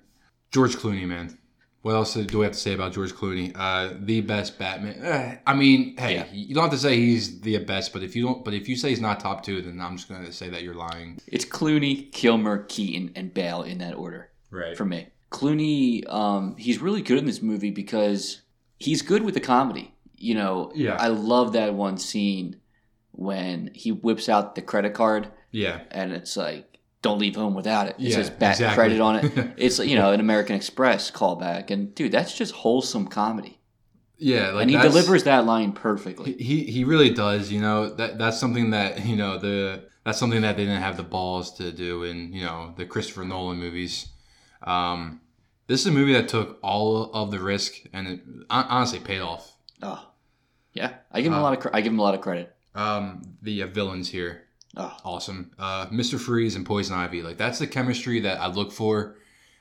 George 0.52 0.76
Clooney, 0.76 1.06
man. 1.06 1.38
What 1.86 1.94
else 1.94 2.16
do 2.16 2.40
we 2.40 2.46
have 2.46 2.54
to 2.54 2.60
say 2.60 2.74
about 2.74 2.94
George 2.94 3.14
Clooney? 3.14 3.52
Uh, 3.54 3.94
the 4.00 4.22
best 4.22 4.58
Batman. 4.58 4.98
Eh, 5.04 5.38
I 5.46 5.54
mean, 5.54 5.96
hey, 5.98 6.16
Yeah. 6.16 6.26
you 6.34 6.56
don't 6.56 6.64
have 6.64 6.72
to 6.72 6.80
say 6.80 6.98
he's 6.98 7.42
the 7.42 7.60
best, 7.60 7.94
but 7.94 8.02
if 8.02 8.16
you 8.16 8.24
don't, 8.26 8.44
but 8.44 8.56
if 8.56 8.68
you 8.68 8.76
say 8.76 8.90
he's 8.90 9.00
not 9.00 9.20
top 9.20 9.44
two, 9.46 9.62
then 9.62 9.80
I'm 9.80 9.96
just 9.96 10.10
gonna 10.10 10.32
say 10.32 10.50
that 10.50 10.64
you're 10.64 10.74
lying. 10.74 11.20
It's 11.28 11.46
Clooney, 11.46 12.12
Kilmer, 12.12 12.64
Keaton, 12.64 13.12
and 13.16 13.32
Bale 13.32 13.62
in 13.62 13.78
that 13.78 13.94
order 13.94 14.32
Right. 14.50 14.76
for 14.76 14.84
me. 14.84 15.10
Clooney, 15.32 16.12
um, 16.12 16.56
he's 16.58 16.82
really 16.82 17.04
good 17.04 17.20
in 17.20 17.26
this 17.28 17.44
movie 17.44 17.70
because 17.70 18.42
he's 18.80 19.04
good 19.04 19.22
with 19.22 19.36
the 19.36 19.40
comedy. 19.40 19.94
You 20.18 20.34
know, 20.34 20.72
Yeah. 20.74 20.96
I 20.96 21.10
love 21.10 21.54
that 21.54 21.76
one 21.76 22.00
scene 22.00 22.56
when 23.12 23.70
he 23.76 23.92
whips 23.92 24.28
out 24.28 24.56
the 24.56 24.64
credit 24.64 24.96
card 24.96 25.28
yeah. 25.52 25.82
and 25.92 26.14
it's 26.14 26.36
like, 26.36 26.75
"Don't 27.08 27.20
leave 27.26 27.36
home 27.44 27.54
without 27.62 27.86
it." 27.90 27.96
It 28.00 28.10
Yeah, 28.10 28.16
says 28.18 28.30
"Bat 28.30 28.56
exactly. 28.56 28.76
credit" 28.76 29.00
on 29.08 29.14
it. 29.18 29.26
It's 29.66 29.78
you 29.92 29.96
know 30.00 30.10
an 30.16 30.20
American 30.28 30.56
Express 30.56 31.12
callback, 31.20 31.72
and 31.74 31.94
dude, 31.98 32.12
that's 32.18 32.34
just 32.42 32.52
wholesome 32.64 33.08
comedy, 33.08 33.54
Yeah. 34.18 34.52
Like 34.52 34.64
and 34.64 34.70
he 34.72 34.78
delivers 34.90 35.24
that 35.24 35.46
line 35.46 35.72
perfectly. 35.72 36.34
He 36.50 36.58
he 36.76 36.82
really 36.84 37.12
does. 37.26 37.52
You 37.52 37.62
know 37.62 37.78
that 38.00 38.18
that's 38.22 38.40
something 38.40 38.72
that 38.78 39.06
you 39.10 39.16
know 39.22 39.38
the 39.38 39.84
that's 40.06 40.20
something 40.20 40.42
that 40.42 40.56
they 40.58 40.66
didn't 40.66 40.82
have 40.90 40.98
the 40.98 41.10
balls 41.18 41.46
to 41.60 41.72
do 41.72 42.04
in 42.10 42.18
you 42.34 42.44
know 42.46 42.74
the 42.78 42.86
Christopher 42.86 43.26
Nolan 43.26 43.58
movies. 43.66 44.08
Um, 44.64 45.22
this 45.68 45.82
is 45.82 45.88
a 45.88 45.92
movie 45.92 46.14
that 46.14 46.28
took 46.30 46.60
all 46.62 47.12
of 47.14 47.32
the 47.32 47.40
risk 47.40 47.74
and 47.94 48.08
it 48.08 48.20
honestly 48.50 49.00
paid 49.00 49.22
off. 49.22 49.56
Oh, 49.82 50.02
yeah, 50.74 50.92
I 51.12 51.22
give 51.22 51.32
him 51.32 51.38
a 51.40 51.42
Uh, 51.42 51.48
lot 51.48 51.54
of 51.54 51.60
cre- 51.60 51.74
I 51.74 51.82
give 51.82 51.92
him 51.94 52.00
a 52.00 52.04
lot 52.04 52.16
of 52.16 52.22
credit. 52.22 52.56
Um, 52.76 53.22
the 53.42 53.64
uh, 53.64 53.68
villains 53.68 54.10
here, 54.10 54.45
Oh, 54.78 54.96
awesome. 55.06 55.52
Uh, 55.58 55.88
Mr. 55.88 56.20
Freeze 56.20 56.56
and 56.56 56.66
Poison 56.66 56.96
Ivy, 56.96 57.22
like 57.22 57.38
that's 57.38 57.60
the 57.60 57.68
chemistry 57.68 58.20
that 58.22 58.40
I 58.40 58.48
look 58.48 58.72
for 58.72 59.16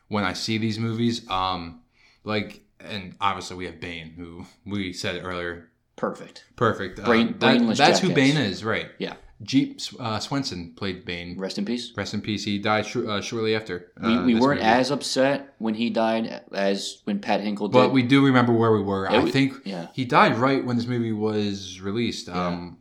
when 0.08 0.24
I 0.24 0.32
see 0.32 0.58
these 0.58 0.78
movies. 0.78 1.28
Um, 1.30 1.80
like, 2.24 2.62
and 2.80 3.14
obviously 3.20 3.56
we 3.56 3.66
have 3.66 3.80
Bane, 3.80 4.14
who 4.16 4.44
we 4.66 4.92
said 4.92 5.24
earlier, 5.24 5.70
perfect. 5.96 6.44
perfect. 6.56 6.98
Uh, 7.00 7.04
Brain- 7.04 7.26
that- 7.38 7.38
brainless 7.40 7.78
that's 7.78 8.00
who. 8.00 8.12
Bane 8.12 8.36
is, 8.36 8.64
right? 8.64 8.88
Yeah. 8.98 9.14
Jeep 9.42 9.80
uh, 9.98 10.20
Swenson 10.20 10.72
played 10.76 11.04
Bane. 11.04 11.38
Rest 11.38 11.58
in 11.58 11.64
peace. 11.64 11.92
Rest 11.96 12.14
in 12.14 12.20
peace. 12.22 12.44
He 12.44 12.58
died 12.58 12.86
sh- 12.86 12.96
uh, 13.06 13.20
shortly 13.20 13.54
after. 13.54 13.90
We, 14.00 14.14
uh, 14.14 14.24
we 14.24 14.34
weren't 14.36 14.60
movie. 14.60 14.70
as 14.72 14.90
upset 14.92 15.54
when 15.58 15.74
he 15.74 15.90
died 15.90 16.42
as 16.52 17.02
when 17.04 17.18
Pat 17.18 17.40
Hingle 17.40 17.66
did. 17.68 17.72
but 17.72 17.92
we 17.92 18.02
do 18.02 18.24
remember 18.24 18.52
where 18.52 18.72
we 18.72 18.80
were. 18.80 19.06
It 19.06 19.12
I 19.12 19.18
was- 19.18 19.32
think 19.32 19.54
yeah. 19.64 19.88
he 19.92 20.04
died 20.04 20.38
right 20.38 20.64
when 20.64 20.76
this 20.76 20.86
movie 20.86 21.12
was 21.12 21.80
released. 21.80 22.28
Um, 22.28 22.78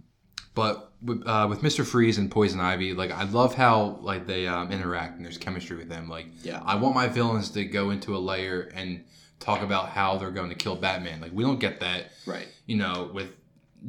but 0.53 0.75
with, 0.75 0.92
uh, 1.26 1.47
with 1.49 1.62
Mr. 1.62 1.86
Freeze 1.86 2.18
and 2.18 2.32
Poison 2.32 2.60
Ivy, 2.60 2.93
like 2.93 3.12
I 3.12 3.24
love 3.26 3.56
how 3.56 3.99
like 4.01 4.26
they 4.28 4.47
um, 4.47 4.72
interact 4.72 5.18
and 5.18 5.26
there's 5.26 5.38
chemistry 5.38 5.78
with 5.78 5.89
them. 5.89 6.08
Like 6.10 6.28
Yeah. 6.43 6.62
I 6.66 6.76
want 6.76 6.95
my 6.95 7.08
villains 7.08 7.49
to 7.51 7.66
go 7.66 7.89
into 7.89 8.16
a 8.16 8.20
layer 8.20 8.72
and 8.74 9.04
talk 9.39 9.62
about 9.62 9.89
how 9.89 10.18
they're 10.18 10.32
going 10.32 10.49
to 10.49 10.56
kill 10.56 10.76
Batman. 10.76 11.22
Like 11.22 11.34
we 11.34 11.43
don't 11.43 11.60
get 11.60 11.80
that. 11.82 12.12
Right. 12.26 12.47
you 12.66 12.78
know, 12.78 13.12
with 13.14 13.30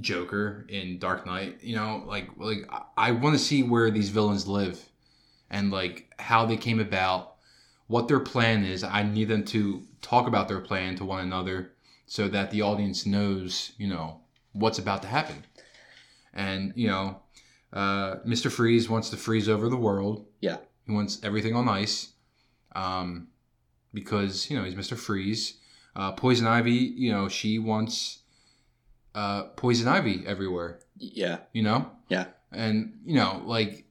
Joker 0.01 0.67
in 0.69 0.99
Dark 0.99 1.25
Knight, 1.27 1.59
you 1.63 1.77
know, 1.77 2.03
like 2.07 2.29
like 2.37 2.67
I, 2.71 2.83
I 2.97 3.11
want 3.13 3.37
to 3.37 3.43
see 3.43 3.63
where 3.63 3.91
these 3.91 4.09
villains 4.09 4.47
live 4.47 4.85
and 5.51 5.71
like 5.71 6.13
how 6.19 6.47
they 6.47 6.57
came 6.57 6.81
about, 6.81 7.37
what 7.87 8.09
their 8.09 8.21
plan 8.21 8.65
is. 8.65 8.83
I 8.83 9.03
need 9.05 9.29
them 9.29 9.45
to 9.47 9.83
talk 10.03 10.27
about 10.27 10.49
their 10.49 10.61
plan 10.61 10.97
to 10.97 11.05
one 11.05 11.21
another 11.21 11.73
so 12.07 12.29
that 12.29 12.51
the 12.51 12.63
audience 12.63 13.07
knows, 13.07 13.73
you 13.79 13.87
know, 13.89 14.21
what's 14.53 14.79
about 14.79 15.03
to 15.03 15.09
happen. 15.09 15.45
And, 16.35 16.73
you 16.77 16.89
know, 16.89 17.23
uh, 17.73 18.17
Mr. 18.27 18.51
Freeze 18.51 18.89
wants 18.89 19.09
to 19.11 19.17
freeze 19.17 19.49
over 19.49 19.69
the 19.69 19.77
world. 19.77 20.27
Yeah. 20.41 20.59
He 20.87 20.93
wants 20.93 21.19
everything 21.23 21.55
on 21.57 21.69
ice. 21.69 22.13
Um, 22.77 23.29
because, 23.93 24.51
you 24.51 24.59
know, 24.59 24.65
he's 24.65 24.75
Mr. 24.75 24.97
Freeze. 24.97 25.59
Uh, 25.97 26.13
Poison 26.13 26.47
Ivy, 26.47 26.73
you 26.73 27.13
know, 27.13 27.29
she 27.29 27.59
wants 27.61 28.19
uh, 29.15 29.45
Poison 29.57 29.87
Ivy 29.87 30.25
everywhere, 30.27 30.81
Yeah. 30.97 31.39
you 31.53 31.63
know? 31.63 31.89
Yeah. 32.09 32.27
And, 32.51 32.99
you 33.07 33.15
know, 33.15 33.43
like, 33.47 33.85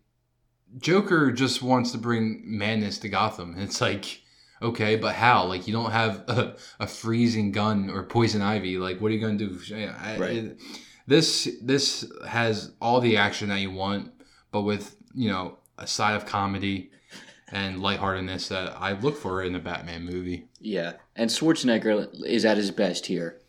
Joker 0.79 1.31
just 1.31 1.61
wants 1.61 1.91
to 1.91 1.97
bring 1.97 2.41
madness 2.45 2.97
to 2.99 3.09
Gotham. 3.09 3.55
It's 3.59 3.79
like, 3.79 4.21
okay, 4.61 4.97
but 4.97 5.15
how? 5.15 5.45
Like, 5.45 5.65
you 5.67 5.73
don't 5.73 5.91
have 5.91 6.23
a, 6.27 6.55
a 6.81 6.87
freezing 6.87 7.51
gun 7.53 7.89
or 7.89 8.03
Poison 8.03 8.41
Ivy. 8.41 8.77
Like, 8.77 8.99
what 8.99 9.11
are 9.11 9.13
you 9.13 9.21
going 9.21 9.37
to 9.37 9.47
do? 9.47 9.75
I- 9.75 10.17
Right. 10.17 10.35
it- 10.35 10.59
this 11.07 11.49
this 11.61 12.11
has 12.27 12.71
all 12.81 12.99
the 13.01 13.17
action 13.17 13.49
that 13.49 13.59
you 13.59 13.71
want, 13.71 14.11
but 14.51 14.61
with, 14.61 14.95
you 15.13 15.29
know, 15.29 15.57
a 15.77 15.87
side 15.87 16.15
of 16.15 16.25
comedy 16.25 16.91
and 17.51 17.81
lightheartedness 17.81 18.47
that 18.47 18.75
I 18.79 18.93
look 18.93 19.17
for 19.17 19.43
in 19.43 19.53
a 19.55 19.59
Batman 19.59 20.05
movie. 20.05 20.45
Yeah. 20.59 20.93
And 21.15 21.29
Schwarzenegger 21.29 22.09
is 22.25 22.45
at 22.45 22.57
his 22.57 22.71
best 22.71 23.05
here. 23.05 23.39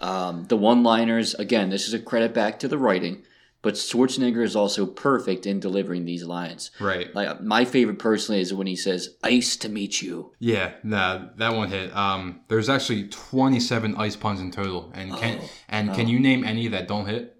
Um, 0.00 0.44
the 0.44 0.56
one 0.56 0.84
liners, 0.84 1.34
again, 1.34 1.70
this 1.70 1.88
is 1.88 1.94
a 1.94 1.98
credit 1.98 2.32
back 2.32 2.60
to 2.60 2.68
the 2.68 2.78
writing, 2.78 3.24
but 3.62 3.74
Schwarzenegger 3.74 4.42
is 4.42 4.54
also 4.54 4.86
perfect 4.86 5.46
in 5.46 5.60
delivering 5.60 6.04
these 6.04 6.24
lines. 6.24 6.70
Right. 6.80 7.12
Like 7.14 7.40
my 7.40 7.64
favorite 7.64 7.98
personally 7.98 8.40
is 8.40 8.54
when 8.54 8.66
he 8.66 8.76
says, 8.76 9.16
"Ice 9.22 9.56
to 9.58 9.68
meet 9.68 10.00
you." 10.00 10.32
Yeah, 10.38 10.74
nah, 10.82 11.26
that 11.36 11.54
one 11.54 11.68
hit. 11.68 11.94
Um, 11.96 12.40
there's 12.48 12.68
actually 12.68 13.08
27 13.08 13.96
ice 13.96 14.16
puns 14.16 14.40
in 14.40 14.50
total, 14.50 14.92
and 14.94 15.12
can 15.16 15.38
Oh, 15.40 15.48
and 15.68 15.94
can 15.94 16.06
oh. 16.06 16.10
you 16.10 16.20
name 16.20 16.44
any 16.44 16.68
that 16.68 16.88
don't 16.88 17.06
hit? 17.06 17.36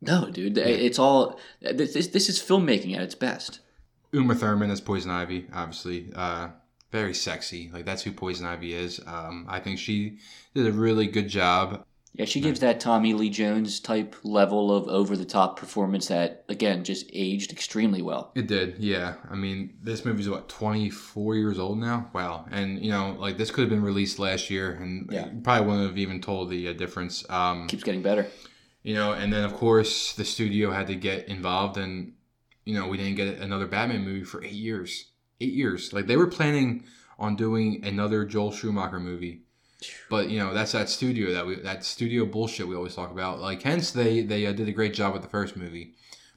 No, 0.00 0.30
dude, 0.30 0.58
it's 0.58 0.98
all 0.98 1.38
this. 1.60 2.08
This 2.08 2.28
is 2.28 2.38
filmmaking 2.38 2.94
at 2.94 3.02
its 3.02 3.14
best. 3.14 3.60
Uma 4.12 4.34
Thurman 4.34 4.70
as 4.70 4.80
Poison 4.80 5.10
Ivy, 5.10 5.46
obviously, 5.52 6.10
uh, 6.14 6.48
very 6.92 7.14
sexy. 7.14 7.70
Like 7.72 7.86
that's 7.86 8.02
who 8.02 8.12
Poison 8.12 8.46
Ivy 8.46 8.74
is. 8.74 9.00
Um, 9.06 9.46
I 9.48 9.60
think 9.60 9.78
she 9.78 10.18
did 10.54 10.66
a 10.66 10.72
really 10.72 11.06
good 11.06 11.28
job. 11.28 11.84
Yeah, 12.16 12.24
she 12.24 12.40
gives 12.40 12.60
that 12.60 12.80
Tommy 12.80 13.12
Lee 13.12 13.28
Jones 13.28 13.78
type 13.78 14.16
level 14.24 14.74
of 14.74 14.88
over 14.88 15.16
the 15.16 15.24
top 15.26 15.58
performance 15.58 16.08
that 16.08 16.44
again 16.48 16.82
just 16.82 17.10
aged 17.12 17.52
extremely 17.52 18.00
well. 18.00 18.32
It 18.34 18.46
did, 18.46 18.78
yeah. 18.78 19.16
I 19.30 19.34
mean, 19.34 19.74
this 19.82 20.04
movie's 20.04 20.28
what 20.28 20.48
24 20.48 21.34
years 21.34 21.58
old 21.58 21.78
now. 21.78 22.10
Wow, 22.14 22.46
and 22.50 22.82
you 22.82 22.90
know, 22.90 23.16
like 23.18 23.36
this 23.36 23.50
could 23.50 23.62
have 23.62 23.70
been 23.70 23.82
released 23.82 24.18
last 24.18 24.48
year, 24.50 24.72
and 24.72 25.08
Yeah. 25.12 25.28
probably 25.44 25.66
wouldn't 25.66 25.88
have 25.88 25.98
even 25.98 26.20
told 26.20 26.48
the 26.50 26.68
uh, 26.68 26.72
difference. 26.72 27.24
Um, 27.28 27.66
Keeps 27.68 27.84
getting 27.84 28.02
better. 28.02 28.26
you 28.82 28.94
know 28.94 29.12
and 29.12 29.32
then 29.32 29.44
of 29.44 29.52
course 29.54 30.12
the 30.14 30.24
studio 30.24 30.70
had 30.70 30.86
to 30.86 30.94
get 30.94 31.26
involved 31.28 31.76
and 31.76 32.12
you 32.64 32.72
know 32.72 32.86
we 32.86 32.96
didn't 32.96 33.16
get 33.16 33.38
another 33.38 33.66
batman 33.66 34.04
movie 34.04 34.22
for 34.22 34.44
eight 34.44 34.52
years 34.52 35.10
eight 35.40 35.52
years 35.54 35.92
like 35.92 36.06
they 36.06 36.16
were 36.16 36.28
planning 36.28 36.84
on 37.18 37.34
doing 37.34 37.84
another 37.84 38.24
joel 38.24 38.52
schumacher 38.52 39.00
movie 39.00 39.42
but 40.10 40.28
you 40.30 40.38
know 40.38 40.54
that's 40.54 40.72
that 40.72 40.88
studio 40.88 41.32
that 41.32 41.46
we 41.46 41.56
that 41.56 41.84
studio 41.84 42.24
bullshit 42.24 42.66
we 42.66 42.74
always 42.76 42.94
talk 42.94 43.10
about 43.10 43.40
like 43.40 43.62
hence 43.62 43.90
they 43.90 44.22
they 44.22 44.46
uh, 44.46 44.52
did 44.52 44.68
a 44.68 44.72
great 44.72 44.94
job 44.94 45.12
with 45.12 45.22
the 45.22 45.28
first 45.28 45.56
movie 45.56 45.92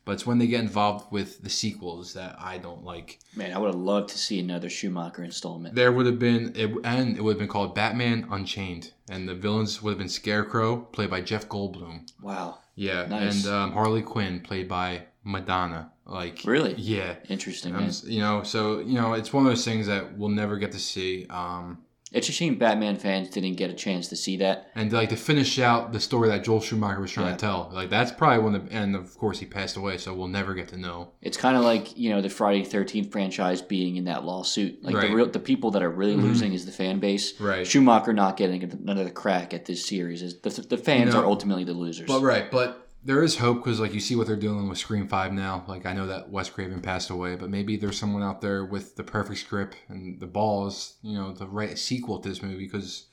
but 0.06 0.14
it's 0.14 0.26
when 0.26 0.40
they 0.40 0.48
get 0.48 0.60
involved 0.62 1.12
with 1.12 1.42
the 1.44 1.50
sequels 1.50 2.14
that 2.14 2.36
i 2.40 2.58
don't 2.58 2.84
like 2.84 3.20
Man, 3.36 3.54
I 3.54 3.58
would 3.60 3.68
have 3.68 3.76
loved 3.76 4.10
to 4.10 4.18
see 4.18 4.40
another 4.40 4.70
Schumacher 4.70 5.24
installment. 5.24 5.76
there 5.76 5.92
would 5.92 6.06
have 6.06 6.20
been 6.20 6.52
it, 6.56 6.70
and 6.84 7.16
it 7.18 7.22
would 7.24 7.34
have 7.34 7.40
been 7.40 7.48
called 7.48 7.74
batman 7.76 8.28
unchained 8.32 8.92
and 9.10 9.28
the 9.30 9.36
villains 9.36 9.82
would 9.82 9.92
have 9.92 10.00
been 10.00 10.10
scarecrow 10.10 10.78
played 10.78 11.10
by 11.10 11.22
jeff 11.22 11.48
goldblum 11.48 12.10
Wow, 12.22 12.58
yeah, 12.76 13.06
Nice. 13.08 13.46
and 13.46 13.54
um, 13.54 13.72
Harley 13.74 14.02
Quinn 14.02 14.40
played 14.42 14.68
by 14.68 15.04
Madonna. 15.24 15.92
Like 16.06 16.42
Really? 16.46 16.74
Yeah. 16.76 17.16
interesting. 17.30 17.76
Um, 17.76 17.90
you 18.06 18.20
know, 18.22 18.42
so 18.44 18.80
you 18.80 18.96
know, 19.00 19.14
it's 19.14 19.32
one 19.34 19.46
of 19.46 19.52
those 19.52 19.64
things 19.66 19.86
that 19.88 20.18
we'll 20.18 20.30
never 20.30 20.58
get 20.58 20.72
to 20.74 20.80
see. 20.80 21.26
Um, 21.30 21.80
It's 22.12 22.28
a 22.28 22.32
shame 22.32 22.56
Batman 22.56 22.96
fans 22.96 23.30
didn't 23.30 23.54
get 23.56 23.70
a 23.70 23.74
chance 23.74 24.08
to 24.08 24.16
see 24.16 24.38
that. 24.38 24.70
and 24.76 24.92
like 24.92 25.10
to 25.10 25.16
finish 25.16 25.60
out 25.60 25.92
the 25.94 26.00
story 26.00 26.30
that 26.30 26.44
Joel 26.44 26.60
Schumacher 26.62 27.00
was 27.02 27.12
trying 27.12 27.28
Yeah. 27.28 27.34
to 27.34 27.40
tell, 27.40 27.70
like 27.74 27.90
that's 27.90 28.12
probably 28.12 28.44
one 28.44 28.56
of 28.56 28.68
the, 28.70 28.76
and 28.76 28.96
of 28.96 29.16
course 29.18 29.40
he 29.40 29.46
passed 29.46 29.78
away, 29.78 29.98
so 29.98 30.14
we'll 30.14 30.28
never 30.28 30.54
get 30.54 30.68
to 30.70 30.78
know. 30.78 31.10
It's 31.22 31.38
kind 31.38 31.56
of 31.56 31.64
like 31.64 31.98
you 31.98 32.10
know 32.10 32.22
the 32.22 32.30
Friday 32.30 32.64
Thirteenth 32.64 33.12
franchise 33.12 33.62
being 33.62 33.98
in 33.98 34.06
that 34.06 34.24
lawsuit. 34.26 34.84
Like 34.84 34.96
Right. 34.96 35.10
the 35.10 35.16
real, 35.16 35.26
the 35.28 35.40
people 35.40 35.72
that 35.72 35.84
are 35.84 35.90
really 35.92 36.16
Mhm. 36.16 36.24
losing 36.24 36.54
is 36.54 36.66
the 36.66 36.72
fan 36.72 37.00
base. 37.00 37.40
Right. 37.40 37.66
Schumacher 37.68 38.14
not 38.14 38.38
getting 38.38 38.64
another 38.64 39.10
crack 39.10 39.54
at 39.54 39.66
this 39.66 39.86
series 39.86 40.22
is 40.24 40.40
the, 40.40 40.50
the 40.68 40.78
fans 40.78 41.14
No. 41.14 41.22
are 41.22 41.26
ultimately 41.26 41.64
the 41.64 41.74
losers. 41.74 42.08
But 42.08 42.22
right, 42.22 42.50
but 42.50 42.89
there 43.04 43.24
is 43.24 43.38
hope 43.38 43.58
because 43.64 43.80
like 43.80 43.94
you 43.94 44.00
see 44.00 44.16
what 44.16 44.28
they're 44.28 44.36
doing 44.36 44.68
with 44.68 44.78
Scream 44.78 45.08
Five 45.08 45.32
now. 45.34 45.64
Like 45.68 45.86
I 45.86 45.94
know 45.94 46.08
that 46.08 46.30
Wes 46.30 46.50
Craven 46.50 46.82
passed 46.82 47.10
away, 47.10 47.36
but 47.36 47.50
maybe 47.50 47.78
there's 47.78 47.98
someone 47.98 48.24
out 48.24 48.42
there 48.42 48.66
with 48.66 48.96
the 48.96 49.04
perfect 49.04 49.40
script 49.40 49.78
and 49.88 50.20
the 50.20 50.28
balls, 50.28 50.96
you 51.02 51.18
know, 51.18 51.34
to 51.36 51.46
write 51.46 51.72
a 51.72 51.78
sequel 51.78 52.20
to 52.20 52.28
this 52.30 52.42
movie 52.44 52.66
because 52.66 53.06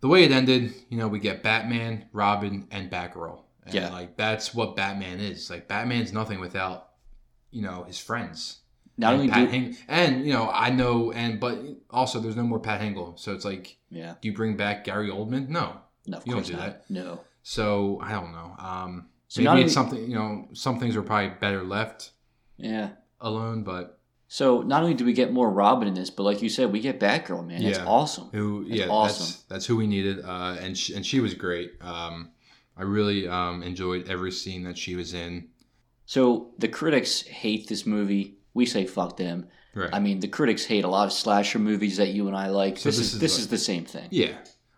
the 0.00 0.08
way 0.08 0.24
it 0.24 0.32
ended, 0.32 0.74
you 0.88 0.98
know, 0.98 1.08
we 1.08 1.18
get 1.20 1.42
Batman, 1.42 2.06
Robin, 2.12 2.66
and 2.70 2.90
Batgirl. 2.90 3.40
And 3.64 3.74
Yeah. 3.74 3.90
like 3.90 4.16
that's 4.16 4.52
what 4.54 4.76
Batman 4.76 5.20
is. 5.20 5.48
Like 5.48 5.68
Batman's 5.68 6.12
nothing 6.12 6.40
without, 6.40 6.88
you 7.50 7.62
know, 7.62 7.84
his 7.84 7.98
friends. 7.98 8.58
not 8.98 9.12
and 9.14 9.22
only 9.22 9.32
Pat 9.32 9.46
do, 9.46 9.50
Hing- 9.50 9.76
and 9.88 10.24
you 10.26 10.32
know 10.32 10.48
I 10.52 10.70
know 10.70 11.10
and 11.12 11.40
but 11.40 11.58
also 11.90 12.20
there's 12.20 12.36
no 12.36 12.42
more 12.44 12.60
Pat 12.60 12.80
Hingle, 12.80 13.18
so 13.18 13.32
it's 13.32 13.44
like 13.44 13.76
yeah, 13.90 14.14
do 14.20 14.28
you 14.28 14.34
bring 14.34 14.56
back 14.56 14.84
Gary 14.84 15.08
Oldman? 15.10 15.48
No, 15.48 15.80
no, 16.06 16.20
You 16.24 16.34
don't 16.34 16.46
do 16.46 16.52
not. 16.52 16.60
that. 16.60 16.90
No. 16.90 17.20
So 17.44 18.00
I 18.02 18.10
don't 18.10 18.32
know. 18.32 18.56
Um, 18.58 19.06
So 19.28 19.42
maybe 19.42 19.62
it's 19.62 19.76
only- 19.76 19.90
something 19.90 20.10
you 20.10 20.16
know. 20.16 20.48
Some 20.54 20.78
things 20.80 20.96
are 20.96 21.02
probably 21.02 21.30
better 21.40 21.62
left 21.62 22.10
Yeah. 22.56 22.90
alone, 23.20 23.62
but 23.62 24.00
So 24.26 24.62
not 24.62 24.82
only 24.82 24.94
do 24.94 25.04
we 25.04 25.12
get 25.12 25.32
more 25.32 25.50
Robin 25.50 25.86
in 25.86 25.94
this, 25.94 26.10
but 26.10 26.24
like 26.24 26.40
you 26.42 26.48
said, 26.48 26.72
we 26.72 26.80
get 26.80 26.98
Batgirl, 26.98 27.46
man. 27.46 27.62
That's 27.62 27.78
Yeah. 27.78 27.86
awesome. 27.86 28.28
Who? 28.32 28.64
That's 28.64 28.80
yeah, 28.80 28.86
awesome. 28.88 29.26
that's 29.26 29.42
that's 29.50 29.66
who 29.66 29.76
we 29.76 29.86
needed, 29.86 30.24
uh, 30.24 30.56
and 30.60 30.76
she, 30.76 30.94
and 30.96 31.04
she 31.06 31.20
was 31.20 31.34
great. 31.34 31.72
Um, 31.80 32.30
I 32.76 32.82
really 32.82 33.28
um, 33.28 33.62
enjoyed 33.62 34.08
every 34.08 34.32
scene 34.32 34.64
that 34.64 34.76
she 34.78 34.96
was 34.96 35.14
in. 35.14 35.48
So 36.06 36.50
the 36.58 36.68
critics 36.68 37.22
hate 37.22 37.68
this 37.68 37.86
movie. 37.86 38.38
We 38.54 38.66
say 38.66 38.86
fuck 38.86 39.16
them. 39.16 39.46
Right. 39.74 39.90
I 39.92 39.98
mean, 40.00 40.20
the 40.20 40.28
critics 40.28 40.64
hate 40.64 40.84
a 40.84 40.88
lot 40.88 41.06
of 41.06 41.12
slasher 41.12 41.58
movies 41.58 41.96
that 41.98 42.08
you 42.10 42.26
and 42.28 42.36
I 42.36 42.48
like. 42.48 42.78
So 42.78 42.88
this, 42.88 42.98
this 42.98 43.06
is 43.08 43.14
is 43.14 43.20
this 43.20 43.32
like- 43.34 43.40
is 43.40 43.48
the 43.48 43.58
same 43.58 43.84
thing. 43.84 44.08
Yeah. 44.10 44.34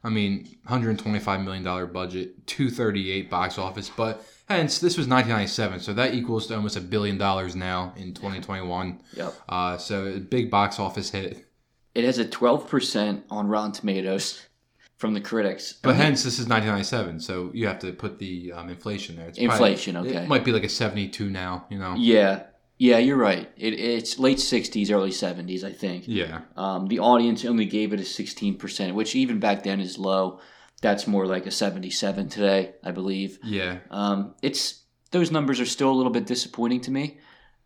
I 0.06 0.08
mean, 0.08 0.56
$125 0.68 1.44
million 1.44 1.92
budget, 1.92 2.46
238 2.46 3.28
box 3.28 3.58
office, 3.58 3.90
but 3.90 4.24
hence 4.48 4.78
this 4.78 4.96
was 4.96 5.08
1997, 5.08 5.80
so 5.80 5.92
that 5.94 6.14
equals 6.14 6.46
to 6.46 6.54
almost 6.54 6.76
a 6.76 6.80
billion 6.80 7.18
dollars 7.18 7.56
now 7.56 7.92
in 7.96 8.14
2021. 8.14 9.00
Yep. 9.16 9.34
Uh, 9.48 9.76
so 9.76 10.06
a 10.06 10.20
big 10.20 10.48
box 10.48 10.78
office 10.78 11.10
hit. 11.10 11.44
It 11.96 12.04
has 12.04 12.18
a 12.20 12.24
12% 12.24 13.24
on 13.30 13.48
Rotten 13.48 13.72
Tomatoes 13.72 14.46
from 14.96 15.12
the 15.12 15.20
critics. 15.20 15.72
But 15.82 15.96
hence 15.96 16.22
this 16.22 16.34
is 16.34 16.46
1997, 16.46 17.18
so 17.18 17.50
you 17.52 17.66
have 17.66 17.80
to 17.80 17.92
put 17.92 18.20
the 18.20 18.52
um, 18.52 18.68
inflation 18.68 19.16
there. 19.16 19.26
It's 19.26 19.38
Inflation, 19.38 19.94
probably- 19.94 20.10
okay. 20.12 20.22
It 20.22 20.28
might 20.28 20.44
be 20.44 20.52
like 20.52 20.62
a 20.62 20.68
72 20.68 21.28
now, 21.28 21.66
you 21.68 21.78
know? 21.78 21.96
yeah, 21.98 22.44
yeah, 22.78 22.98
you're 22.98 23.16
right. 23.16 23.50
It, 23.56 23.74
it's 23.74 24.18
late 24.18 24.38
60s, 24.38 24.90
early 24.90 25.10
70s, 25.10 25.64
I 25.64 25.72
think. 25.72 26.04
Yeah. 26.06 26.42
Um, 26.56 26.88
the 26.88 26.98
audience 26.98 27.44
only 27.44 27.64
gave 27.66 27.92
it 27.92 28.00
a 28.00 28.04
16%, 28.04 28.94
which 28.94 29.14
even 29.14 29.40
back 29.40 29.62
then 29.62 29.80
is 29.80 29.98
low. 29.98 30.40
That's 30.82 31.06
more 31.06 31.26
like 31.26 31.46
a 31.46 31.50
77 31.50 32.28
today, 32.28 32.74
I 32.84 32.90
believe. 32.90 33.38
Yeah. 33.42 33.78
Um, 33.90 34.34
it's 34.42 34.82
those 35.10 35.30
numbers 35.30 35.60
are 35.60 35.66
still 35.66 35.90
a 35.90 35.94
little 35.94 36.12
bit 36.12 36.26
disappointing 36.26 36.80
to 36.82 36.90
me, 36.90 37.18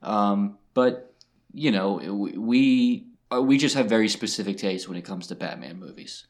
um, 0.02 0.58
but 0.74 1.14
you 1.52 1.72
know 1.72 1.94
we 2.36 3.08
uh, 3.32 3.42
we 3.42 3.58
just 3.58 3.74
have 3.74 3.88
very 3.88 4.08
specific 4.08 4.58
tastes 4.58 4.88
when 4.88 4.96
it 4.96 5.04
comes 5.04 5.26
to 5.28 5.34
Batman 5.34 5.78
movies. 5.78 6.26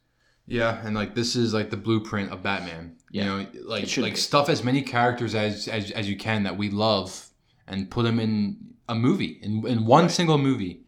Yeah, 0.46 0.84
and 0.84 0.94
like 0.96 1.14
this 1.14 1.36
is 1.36 1.52
like 1.54 1.70
the 1.70 1.76
blueprint 1.76 2.32
of 2.32 2.42
Batman. 2.42 2.96
Yeah, 3.10 3.22
you 3.22 3.28
know, 3.28 3.46
like 3.66 3.96
like 3.96 4.14
be. 4.14 4.20
stuff 4.20 4.48
as 4.48 4.64
many 4.64 4.82
characters 4.82 5.34
as, 5.34 5.68
as 5.68 5.90
as 5.90 6.08
you 6.08 6.16
can 6.16 6.44
that 6.44 6.56
we 6.56 6.70
love, 6.70 7.28
and 7.70 7.90
put 7.90 8.02
them 8.02 8.20
in 8.20 8.74
a 8.88 8.94
movie 8.94 9.38
in 9.42 9.66
in 9.66 9.86
one 9.86 10.08
single 10.08 10.36
movie. 10.38 10.82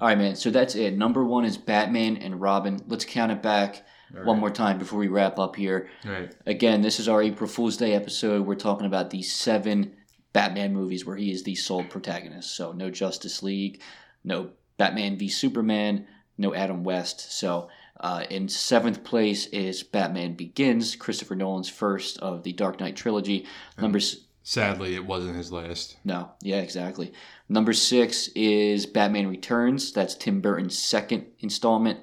All 0.00 0.08
right, 0.08 0.18
man. 0.18 0.34
So 0.36 0.50
that's 0.50 0.74
it. 0.74 0.96
Number 0.96 1.24
one 1.24 1.44
is 1.44 1.56
Batman 1.56 2.16
and 2.16 2.40
Robin. 2.40 2.80
Let's 2.88 3.04
count 3.04 3.30
it 3.32 3.42
back 3.42 3.84
one 4.24 4.38
more 4.40 4.50
time 4.50 4.78
before 4.78 4.98
we 4.98 5.08
wrap 5.08 5.38
up 5.38 5.56
here. 5.56 5.88
Right. 6.04 6.34
Again, 6.46 6.82
this 6.82 6.98
is 7.00 7.08
our 7.08 7.22
April 7.22 7.48
Fool's 7.48 7.76
Day 7.76 7.94
episode. 7.94 8.44
We're 8.46 8.56
talking 8.56 8.86
about 8.86 9.10
the 9.10 9.22
seven 9.22 9.94
Batman 10.32 10.74
movies 10.74 11.06
where 11.06 11.16
he 11.16 11.30
is 11.30 11.42
the 11.44 11.54
sole 11.54 11.84
protagonist. 11.84 12.54
So 12.56 12.72
no 12.72 12.90
Justice 12.90 13.42
League, 13.42 13.80
no 14.24 14.50
Batman 14.76 15.16
v 15.18 15.28
Superman, 15.28 16.06
no 16.36 16.52
Adam 16.54 16.82
West. 16.84 17.32
So 17.32 17.68
uh, 18.00 18.24
in 18.28 18.48
seventh 18.48 19.04
place 19.04 19.46
is 19.46 19.82
Batman 19.82 20.34
Begins, 20.34 20.96
Christopher 20.96 21.36
Nolan's 21.36 21.68
first 21.68 22.18
of 22.18 22.42
the 22.42 22.52
Dark 22.52 22.80
Knight 22.80 22.96
trilogy. 22.96 23.46
Number 23.80 23.98
s- 23.98 24.16
Sadly, 24.44 24.94
it 24.94 25.06
wasn't 25.06 25.36
his 25.36 25.52
last. 25.52 25.96
no, 26.04 26.32
yeah, 26.42 26.60
exactly. 26.60 27.12
Number 27.48 27.72
six 27.72 28.28
is 28.34 28.86
Batman 28.86 29.28
Returns. 29.28 29.92
That's 29.92 30.14
Tim 30.14 30.40
Burton's 30.40 30.76
second 30.78 31.26
installment. 31.40 32.00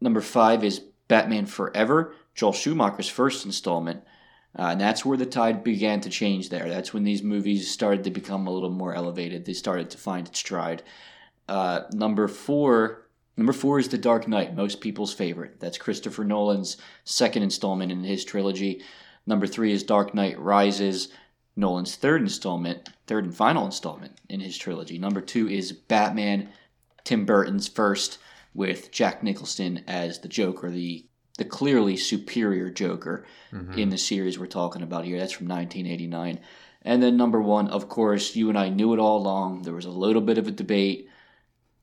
Number 0.00 0.20
five 0.20 0.64
is 0.64 0.82
Batman 1.08 1.46
Forever, 1.46 2.14
Joel 2.34 2.52
Schumacher's 2.52 3.08
first 3.08 3.46
installment. 3.46 4.02
Uh, 4.58 4.68
and 4.72 4.80
that's 4.80 5.02
where 5.04 5.16
the 5.16 5.24
tide 5.24 5.64
began 5.64 6.00
to 6.00 6.10
change 6.10 6.50
there. 6.50 6.68
That's 6.68 6.92
when 6.92 7.04
these 7.04 7.22
movies 7.22 7.70
started 7.70 8.04
to 8.04 8.10
become 8.10 8.46
a 8.46 8.50
little 8.50 8.70
more 8.70 8.94
elevated. 8.94 9.46
They 9.46 9.54
started 9.54 9.88
to 9.90 9.98
find 9.98 10.28
its 10.28 10.40
stride. 10.40 10.82
Uh, 11.48 11.82
number 11.92 12.28
four, 12.28 13.06
number 13.36 13.54
four 13.54 13.78
is 13.78 13.88
The 13.88 13.96
Dark 13.96 14.28
Knight, 14.28 14.54
most 14.54 14.82
people's 14.82 15.14
favorite. 15.14 15.58
That's 15.58 15.78
Christopher 15.78 16.24
Nolan's 16.24 16.76
second 17.04 17.44
installment 17.44 17.90
in 17.92 18.04
his 18.04 18.26
trilogy. 18.26 18.82
Number 19.26 19.46
three 19.46 19.72
is 19.72 19.84
Dark 19.84 20.14
Knight 20.14 20.38
Rises, 20.38 21.08
Nolan's 21.56 21.96
third 21.96 22.22
installment, 22.22 22.88
third 23.06 23.24
and 23.24 23.34
final 23.34 23.66
installment 23.66 24.18
in 24.28 24.40
his 24.40 24.56
trilogy. 24.56 24.98
Number 24.98 25.20
two 25.20 25.48
is 25.48 25.72
Batman, 25.72 26.48
Tim 27.04 27.24
Burton's 27.24 27.68
first, 27.68 28.18
with 28.54 28.90
Jack 28.90 29.22
Nicholson 29.22 29.84
as 29.86 30.20
the 30.20 30.28
Joker, 30.28 30.70
the 30.70 31.06
the 31.38 31.44
clearly 31.46 31.96
superior 31.96 32.70
Joker 32.70 33.24
in 33.74 33.88
the 33.88 33.96
series 33.96 34.38
we're 34.38 34.46
talking 34.46 34.82
about 34.82 35.06
here. 35.06 35.18
That's 35.18 35.32
from 35.32 35.48
1989. 35.48 36.38
And 36.82 37.02
then 37.02 37.16
number 37.16 37.40
one, 37.40 37.68
of 37.68 37.88
course, 37.88 38.36
you 38.36 38.50
and 38.50 38.58
I 38.58 38.68
knew 38.68 38.92
it 38.92 38.98
all 38.98 39.18
along. 39.18 39.62
There 39.62 39.74
was 39.74 39.86
a 39.86 39.90
little 39.90 40.20
bit 40.20 40.36
of 40.36 40.46
a 40.46 40.50
debate, 40.50 41.08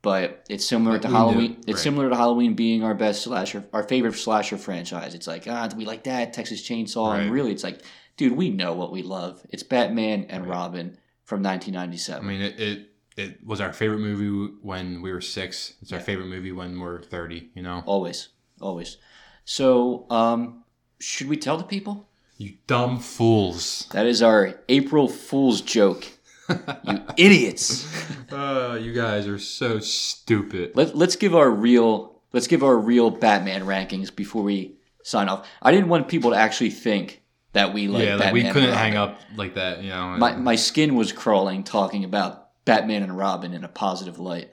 but 0.02 0.46
it's 0.50 0.66
similar 0.66 0.98
But 0.98 1.08
to 1.08 1.08
Halloween. 1.10 1.58
It's 1.62 1.68
right. 1.68 1.78
similar 1.80 2.10
to 2.10 2.16
Halloween 2.16 2.54
being 2.54 2.84
our 2.84 2.94
best 2.94 3.24
slasher, 3.24 3.66
our 3.74 3.84
favorite 3.84 4.14
slasher 4.14 4.58
franchise. 4.58 5.16
It's 5.16 5.28
like, 5.28 5.48
ah, 5.48 5.68
do 5.68 5.78
we 5.78 5.86
like 5.86 6.04
that? 6.04 6.32
Texas 6.34 6.62
Chainsaw. 6.62 7.20
And 7.20 7.32
really, 7.32 7.52
it's 7.52 7.64
like, 7.64 7.82
dude, 8.20 8.34
we 8.38 8.50
know 8.50 8.74
what 8.74 8.92
we 8.92 9.02
love. 9.02 9.42
It's 9.50 9.64
Batman 9.64 10.26
and 10.30 10.46
Robin 10.46 10.98
from 11.24 11.42
1997. 11.42 12.24
I 12.24 12.28
mean, 12.28 12.42
it, 12.42 12.60
it 12.60 12.86
it 13.18 13.46
was 13.46 13.60
our 13.62 13.72
favorite 13.74 14.00
movie 14.00 14.54
when 14.62 15.02
we 15.02 15.12
were 15.12 15.22
six. 15.22 15.74
It's 15.82 15.92
our 15.94 16.00
Yeah. 16.00 16.04
favorite 16.06 16.28
movie 16.28 16.52
when 16.52 16.80
we're 16.80 17.02
thirty. 17.02 17.50
You 17.56 17.64
know, 17.64 17.82
always, 17.86 18.28
always. 18.62 18.98
So, 19.46 20.06
um, 20.12 20.64
should 21.00 21.28
we 21.30 21.38
tell 21.38 21.58
the 21.58 21.64
people? 21.64 22.06
you 22.38 22.54
dumb 22.68 23.00
fools. 23.00 23.86
That 23.92 24.06
is 24.06 24.22
our 24.22 24.62
April 24.70 25.08
Fool's 25.10 25.60
joke. 25.62 26.06
you 26.50 27.02
idiots. 27.18 27.86
Uh, 28.32 28.78
you 28.82 28.94
guys 28.94 29.28
are 29.28 29.38
so 29.40 29.80
stupid. 29.80 30.72
Let, 30.76 30.96
let's 30.96 31.16
give 31.18 31.36
our 31.36 31.50
real 31.52 32.22
let's 32.34 32.48
give 32.48 32.64
our 32.64 32.78
real 32.78 33.10
Batman 33.10 33.64
rankings 33.64 34.14
before 34.16 34.44
we 34.44 34.76
sign 35.04 35.28
off. 35.30 35.48
I 35.62 35.72
didn't 35.72 35.90
want 35.90 36.08
people 36.08 36.32
to 36.32 36.38
actually 36.38 36.70
think 36.70 37.19
that 37.54 37.74
we 37.74 37.88
like 37.88 38.06
yeah, 38.06 38.16
like 38.16 38.34
we 38.34 38.44
couldn't 38.44 38.74
hang 38.74 38.96
up 38.96 39.20
like 39.36 39.56
that. 39.56 39.84
You 39.84 39.90
know, 39.90 40.18
My 40.18 40.36
my 40.36 40.56
skin 40.56 40.96
was 40.96 41.12
crawling 41.12 41.64
talking 41.64 42.04
about 42.04 42.50
Batman 42.66 43.04
and 43.04 43.18
Robin 43.18 43.54
in 43.54 43.64
a 43.64 43.70
positive 43.70 44.20
light. 44.20 44.52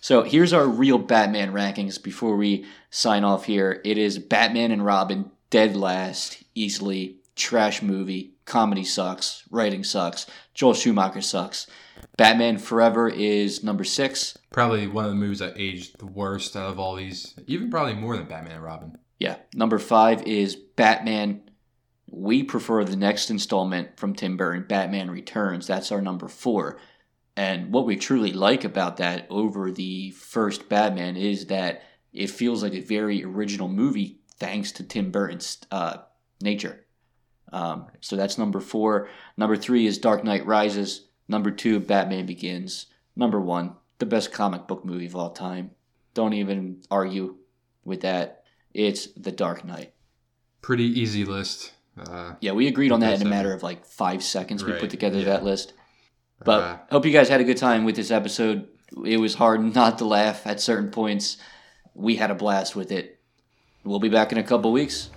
So 0.00 0.22
here's 0.22 0.52
our 0.52 0.66
real 0.66 0.98
Batman 0.98 1.52
rankings 1.52 2.00
before 2.00 2.36
we 2.36 2.64
sign 2.90 3.24
off 3.24 3.44
here. 3.44 3.80
It 3.84 3.98
is 3.98 4.18
Batman 4.18 4.70
and 4.70 4.84
Robin 4.84 5.30
dead 5.50 5.76
last, 5.76 6.42
easily. 6.54 7.16
Trash 7.34 7.82
movie. 7.82 8.32
Comedy 8.44 8.84
sucks. 8.84 9.42
Writing 9.50 9.84
sucks. 9.84 10.26
Joel 10.54 10.74
Schumacher 10.74 11.20
sucks. 11.20 11.66
Batman 12.16 12.56
Forever 12.56 13.08
is 13.08 13.62
number 13.62 13.84
six. 13.84 14.38
probably 14.50 14.86
one 14.86 15.04
of 15.04 15.10
the 15.10 15.16
movies 15.16 15.40
that 15.40 15.58
aged 15.58 15.98
the 15.98 16.06
worst 16.06 16.56
out 16.56 16.70
of 16.70 16.78
all 16.78 16.94
these. 16.94 17.34
Even 17.46 17.70
probably 17.70 17.94
more 17.94 18.16
than 18.16 18.26
Batman 18.26 18.54
and 18.54 18.64
Robin. 18.64 18.96
Yeah. 19.18 19.36
Number 19.54 19.78
five 19.78 20.22
is 20.22 20.56
Batman. 20.56 21.42
We 22.08 22.42
prefer 22.42 22.84
the 22.84 22.96
next 22.96 23.30
installment 23.30 23.98
from 23.98 24.14
Tim 24.14 24.36
Burton, 24.36 24.64
Batman 24.68 25.10
Returns. 25.10 25.66
That's 25.66 25.90
our 25.90 26.00
number 26.00 26.28
four. 26.28 26.78
And 27.36 27.72
what 27.72 27.84
we 27.84 27.96
truly 27.96 28.32
like 28.32 28.64
about 28.64 28.96
that 28.96 29.26
over 29.28 29.70
the 29.70 30.12
first 30.12 30.68
Batman 30.68 31.16
is 31.16 31.46
that 31.46 31.82
it 32.12 32.30
feels 32.30 32.62
like 32.62 32.72
a 32.72 32.80
very 32.80 33.22
original 33.24 33.68
movie 33.68 34.20
thanks 34.38 34.72
to 34.72 34.84
Tim 34.84 35.10
Burton's 35.10 35.58
uh, 35.70 35.98
nature. 36.40 36.86
Um, 37.52 37.86
so 38.00 38.16
that's 38.16 38.38
number 38.38 38.60
four. 38.60 39.08
Number 39.36 39.56
three 39.56 39.86
is 39.86 39.98
Dark 39.98 40.24
Knight 40.24 40.46
Rises. 40.46 41.08
Number 41.28 41.50
two, 41.50 41.80
Batman 41.80 42.26
Begins. 42.26 42.86
Number 43.14 43.40
one, 43.40 43.76
the 43.98 44.06
best 44.06 44.32
comic 44.32 44.66
book 44.66 44.84
movie 44.84 45.06
of 45.06 45.16
all 45.16 45.30
time. 45.30 45.72
Don't 46.14 46.32
even 46.32 46.82
argue 46.90 47.36
with 47.84 48.00
that. 48.00 48.44
It's 48.72 49.06
The 49.08 49.32
Dark 49.32 49.64
Knight. 49.64 49.92
Pretty 50.62 50.84
easy 50.84 51.24
list. 51.24 51.72
Uh, 51.98 52.34
Yeah, 52.40 52.52
we 52.52 52.66
agreed 52.66 52.92
on 52.92 53.00
that 53.00 53.20
in 53.20 53.26
a 53.26 53.30
matter 53.30 53.52
of 53.52 53.62
like 53.62 53.84
five 53.86 54.22
seconds. 54.22 54.64
We 54.64 54.72
put 54.72 54.90
together 54.90 55.18
yeah. 55.18 55.24
that 55.24 55.44
list. 55.44 55.72
But 56.44 56.62
uh, 56.62 56.78
hope 56.90 57.06
you 57.06 57.12
guys 57.12 57.28
had 57.28 57.40
a 57.40 57.44
good 57.44 57.56
time 57.56 57.84
with 57.84 57.96
this 57.96 58.10
episode. 58.10 58.68
It 59.04 59.18
was 59.18 59.34
hard 59.34 59.62
not 59.74 59.98
to 59.98 60.04
laugh 60.04 60.46
at 60.46 60.60
certain 60.60 60.90
points. 60.90 61.38
We 61.94 62.16
had 62.16 62.30
a 62.30 62.34
blast 62.34 62.76
with 62.76 62.92
it. 62.92 63.20
We'll 63.84 64.00
be 64.00 64.08
back 64.08 64.32
in 64.32 64.38
a 64.38 64.42
couple 64.42 64.72
weeks. 64.72 65.10